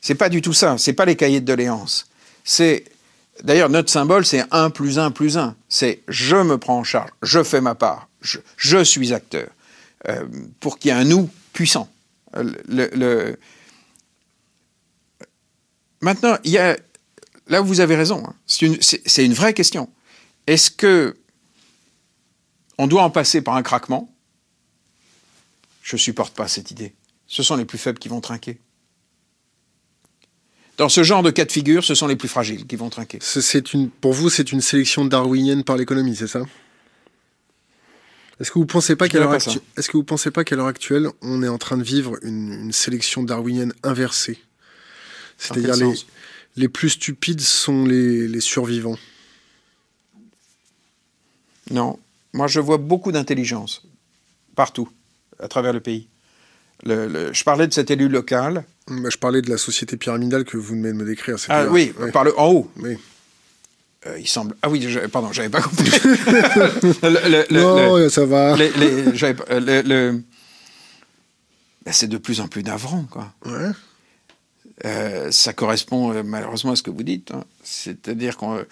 C'est 0.00 0.14
pas 0.14 0.28
du 0.28 0.42
tout 0.42 0.52
ça, 0.52 0.76
c'est 0.78 0.92
pas 0.92 1.04
les 1.04 1.16
cahiers 1.16 1.40
de 1.40 1.46
doléances. 1.46 2.06
C'est 2.44 2.84
d'ailleurs 3.42 3.68
notre 3.68 3.90
symbole, 3.90 4.24
c'est 4.24 4.44
1 4.50 4.70
plus 4.70 4.98
1 4.98 5.10
plus 5.10 5.38
1. 5.38 5.56
C'est 5.68 6.02
je 6.08 6.36
me 6.36 6.58
prends 6.58 6.78
en 6.78 6.84
charge, 6.84 7.10
je 7.22 7.42
fais 7.42 7.60
ma 7.60 7.74
part, 7.74 8.08
je, 8.20 8.84
suis 8.84 9.12
acteur, 9.12 9.48
euh, 10.08 10.24
pour 10.60 10.78
qu'il 10.78 10.90
y 10.90 10.94
ait 10.94 10.96
un 10.96 11.04
nous 11.04 11.28
puissant. 11.52 11.88
Le, 12.34 13.36
Maintenant, 16.02 16.38
là 17.48 17.60
vous 17.60 17.80
avez 17.80 17.94
raison, 17.94 18.24
hein. 18.26 18.34
c'est 18.46 18.66
une, 18.66 18.78
une, 19.18 19.34
vraie 19.34 19.52
question. 19.52 19.90
Est-ce 20.46 20.70
que 20.70 21.16
on 22.78 22.86
doit 22.86 23.02
en 23.02 23.10
passer 23.10 23.42
par 23.42 23.56
un 23.56 23.62
craquement? 23.62 24.10
Je 25.82 25.96
ne 25.96 25.98
supporte 25.98 26.34
pas 26.34 26.48
cette 26.48 26.70
idée. 26.70 26.94
Ce 27.26 27.42
sont 27.42 27.56
les 27.56 27.66
plus 27.66 27.78
faibles 27.78 27.98
qui 27.98 28.08
vont 28.08 28.20
trinquer. 28.20 28.60
Dans 30.80 30.88
ce 30.88 31.02
genre 31.02 31.22
de 31.22 31.30
cas 31.30 31.44
de 31.44 31.52
figure, 31.52 31.84
ce 31.84 31.94
sont 31.94 32.06
les 32.06 32.16
plus 32.16 32.26
fragiles 32.26 32.66
qui 32.66 32.74
vont 32.74 32.88
trinquer. 32.88 33.18
C'est 33.20 33.74
une, 33.74 33.90
pour 33.90 34.14
vous, 34.14 34.30
c'est 34.30 34.50
une 34.50 34.62
sélection 34.62 35.04
darwinienne 35.04 35.62
par 35.62 35.76
l'économie, 35.76 36.16
c'est 36.16 36.26
ça? 36.26 36.40
Est-ce 38.40 38.50
que 38.50 38.58
vous 38.58 38.64
pensez 38.64 38.96
pas 38.96 39.06
qu'à 39.06 39.18
l'heure 39.18 39.34
est-ce 39.34 39.90
que 39.90 39.98
vous 39.98 40.04
pensez 40.04 40.30
pas 40.30 40.42
qu'à 40.42 40.56
l'heure 40.56 40.68
actuelle, 40.68 41.08
on 41.20 41.42
est 41.42 41.48
en 41.48 41.58
train 41.58 41.76
de 41.76 41.82
vivre 41.82 42.16
une, 42.22 42.72
sélection 42.72 43.22
darwinienne 43.22 43.74
inversée? 43.82 44.38
C'est-à-dire 45.36 45.76
les, 45.76 45.92
les 46.56 46.68
plus 46.70 46.88
stupides 46.88 47.42
sont 47.42 47.84
les, 47.84 48.26
les 48.26 48.40
survivants. 48.40 48.96
Non, 51.70 51.98
moi 52.32 52.46
je 52.46 52.58
vois 52.58 52.78
beaucoup 52.78 53.12
d'intelligence 53.12 53.82
partout 54.56 54.88
à 55.38 55.46
travers 55.46 55.74
le 55.74 55.80
pays. 55.80 56.08
Je 56.84 57.44
parlais 57.44 57.66
de 57.66 57.72
cet 57.72 57.90
élu 57.90 58.08
local. 58.08 58.64
je 58.88 59.16
parlais 59.16 59.42
de 59.42 59.50
la 59.50 59.58
société 59.58 59.96
pyramidale 59.96 60.44
que 60.44 60.56
vous 60.56 60.74
venez 60.74 60.88
de 60.88 60.96
me 60.96 61.04
décrire. 61.04 61.36
Ah 61.48 61.66
oui, 61.68 61.92
par 62.12 62.24
le 62.24 62.38
en 62.38 62.48
haut. 62.48 62.70
Oui. 62.76 62.96
Euh, 64.06 64.18
il 64.18 64.26
semble. 64.26 64.56
Ah 64.62 64.70
oui, 64.70 64.86
pardon, 65.12 65.30
j'avais 65.32 65.50
pas 65.50 65.60
compris. 65.60 65.90
non, 67.50 68.08
ça 68.08 68.24
va. 68.24 68.56
Ben, 71.82 71.92
c'est 71.92 72.08
de 72.08 72.18
plus 72.18 72.40
en 72.40 72.48
plus 72.48 72.62
navrant, 72.62 73.04
quoi. 73.10 73.32
Ouais. 73.44 73.70
Euh, 74.86 75.30
ça 75.30 75.52
correspond 75.52 76.12
euh, 76.14 76.22
malheureusement 76.22 76.72
à 76.72 76.76
ce 76.76 76.82
que 76.82 76.90
vous 76.90 77.02
dites. 77.02 77.30
Hein. 77.32 77.44
C'est-à-dire 77.62 78.38
qu'on 78.38 78.64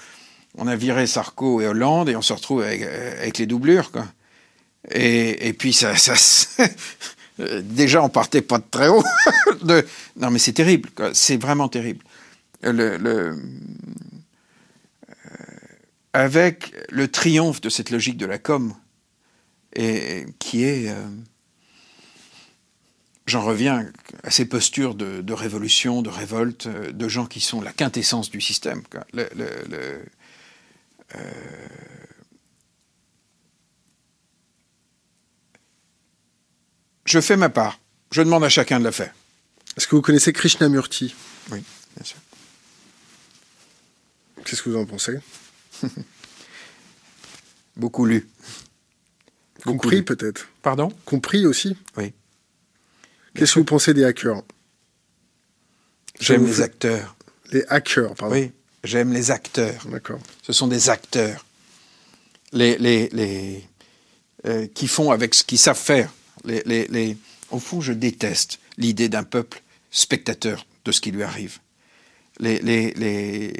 on 0.57 0.67
a 0.67 0.77
viré 0.77 1.07
Sarko 1.07 1.61
et 1.61 1.67
Hollande 1.67 2.09
et 2.09 2.17
on 2.17 2.23
se 2.23 2.33
retrouve 2.33 2.63
avec, 2.63 2.83
avec 2.83 3.37
les 3.37 3.47
doublures, 3.47 3.91
quoi. 3.91 4.07
Et, 4.91 5.53
puis 5.53 5.75
ça, 5.75 5.97
ça 5.97 6.15
déjà 7.39 8.03
on 8.03 8.09
partait 8.09 8.43
pas 8.43 8.59
de 8.59 8.65
très 8.71 8.89
haut. 8.89 9.05
Non 10.17 10.31
mais 10.31 10.39
c'est 10.39 10.53
terrible, 10.53 10.91
c'est 11.13 11.37
vraiment 11.37 11.69
terrible. 11.69 12.05
Le, 12.63 12.99
euh, 13.05 13.37
avec 16.13 16.75
le 16.91 17.09
triomphe 17.09 17.61
de 17.61 17.69
cette 17.69 17.91
logique 17.91 18.17
de 18.17 18.27
la 18.27 18.39
com, 18.39 18.75
et 19.75 20.27
qui 20.39 20.65
est, 20.65 20.89
euh, 20.89 21.07
j'en 23.27 23.43
reviens 23.43 23.87
à 24.25 24.31
ces 24.31 24.47
postures 24.47 24.95
de, 24.95 25.33
révolution, 25.33 26.03
de 26.03 26.09
révolte, 26.09 26.69
de 26.69 27.09
gens 27.09 27.27
qui 27.27 27.41
sont 27.41 27.61
la 27.61 27.73
quintessence 27.73 28.31
du 28.31 28.41
système. 28.41 28.83
Le, 29.13 29.29
euh, 31.15 31.21
je 37.09 37.21
fais 37.21 37.37
ma 37.37 37.49
part. 37.49 37.81
Je 38.11 38.23
demande 38.23 38.45
à 38.45 38.49
chacun 38.49 38.79
de 38.79 38.85
le 38.85 38.91
faire. 38.91 39.15
Est-ce 39.77 39.87
que 39.87 39.97
vous 39.97 40.03
connaissez 40.03 40.33
Krishnamurti? 40.33 41.15
Oui, 41.51 41.63
bien 41.97 42.05
sûr. 42.05 42.19
Qu'est-ce 44.45 44.63
que 44.63 44.71
vous 44.71 44.79
en 44.79 44.87
pensez? 44.87 45.19
Beaucoup 47.77 48.07
lu. 48.07 48.29
Compris 49.65 50.03
peut-être 50.03 50.49
Pardon? 50.63 50.93
Compris 51.05 51.47
aussi? 51.47 51.77
Oui. 51.97 52.13
Qu'est-ce 53.35 53.55
que 53.55 53.59
vous 53.61 53.65
pensez 53.65 53.95
des 53.95 54.05
hackers? 54.05 54.43
J'aime 56.21 56.47
les 56.47 56.61
acteurs. 56.61 57.17
Les 57.53 57.65
hackers, 57.69 58.15
pardon. 58.15 58.35
Oui, 58.35 58.53
j'aime 58.83 59.13
les 59.13 59.31
acteurs. 59.31 59.87
D'accord. 59.87 60.21
Ce 60.43 60.53
sont 60.53 60.67
des 60.67 60.91
acteurs. 60.91 61.45
Les, 62.53 62.77
les, 62.79 63.09
les 63.11 63.65
euh, 64.47 64.67
qui 64.75 64.89
font 64.89 65.11
avec 65.11 65.35
ce 65.35 65.45
qu'ils 65.45 65.59
savent 65.59 65.79
faire. 65.79 66.11
Au 67.51 67.59
fond, 67.59 67.81
je 67.81 67.93
déteste 67.93 68.61
l'idée 68.77 69.09
d'un 69.09 69.25
peuple 69.25 69.63
spectateur 69.91 70.67
de 70.85 70.93
ce 70.93 71.01
qui 71.01 71.11
lui 71.11 71.23
arrive. 71.23 71.59
Euh, 72.43 73.51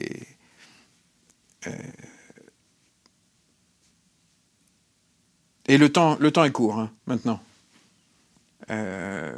Et 5.69 5.77
le 5.77 5.93
temps, 5.93 6.17
est 6.17 6.51
court 6.51 6.79
hein, 6.79 6.91
maintenant. 7.07 7.41
Euh, 8.71 9.37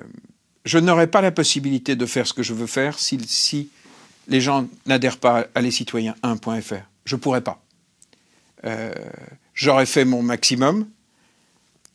je 0.64 0.78
n'aurai 0.78 1.09
pas 1.09 1.20
la 1.20 1.32
possibilité 1.32 1.97
de 1.97 2.07
faire 2.07 2.26
ce 2.26 2.32
que 2.32 2.45
je 2.45 2.55
veux 2.55 2.68
faire 2.68 2.99
si, 2.99 3.18
si 3.26 3.68
les 4.28 4.41
gens 4.41 4.68
n'adhèrent 4.86 5.18
pas 5.18 5.49
à 5.57 5.61
lescitoyens1.fr. 5.61 6.82
Je 7.05 7.16
ne 7.16 7.20
pourrais 7.20 7.41
pas. 7.41 7.61
Euh, 8.64 8.93
j'aurais 9.55 9.86
fait 9.86 10.05
mon 10.05 10.22
maximum 10.22 10.86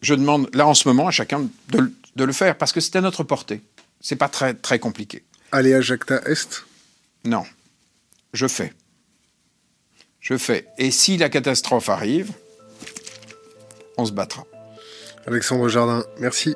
je 0.05 0.13
demande 0.13 0.49
là 0.53 0.67
en 0.67 0.75
ce 0.75 0.87
moment 0.87 1.07
à 1.07 1.11
chacun 1.11 1.49
de, 1.69 1.91
le 2.15 2.33
faire 2.33 2.57
parce 2.57 2.71
que 2.71 2.79
c'est 2.79 2.95
à 2.95 3.01
notre 3.01 3.23
portée. 3.23 3.61
C'est 3.99 4.15
pas 4.15 4.29
très, 4.29 4.53
très 4.53 4.77
compliqué. 4.77 5.23
Aller 5.51 5.73
à 5.73 5.81
Jacta 5.81 6.21
Est? 6.25 6.63
Non. 7.23 7.43
Je 8.33 8.47
fais. 8.47 8.73
Je 10.21 10.37
fais. 10.37 10.67
Et 10.77 10.91
si 10.91 11.17
la 11.17 11.29
catastrophe 11.29 11.89
arrive, 11.89 12.31
on 13.97 14.05
se 14.05 14.11
battra. 14.11 14.45
Alexandre 15.25 15.67
Jardin, 15.69 16.05
merci. 16.19 16.55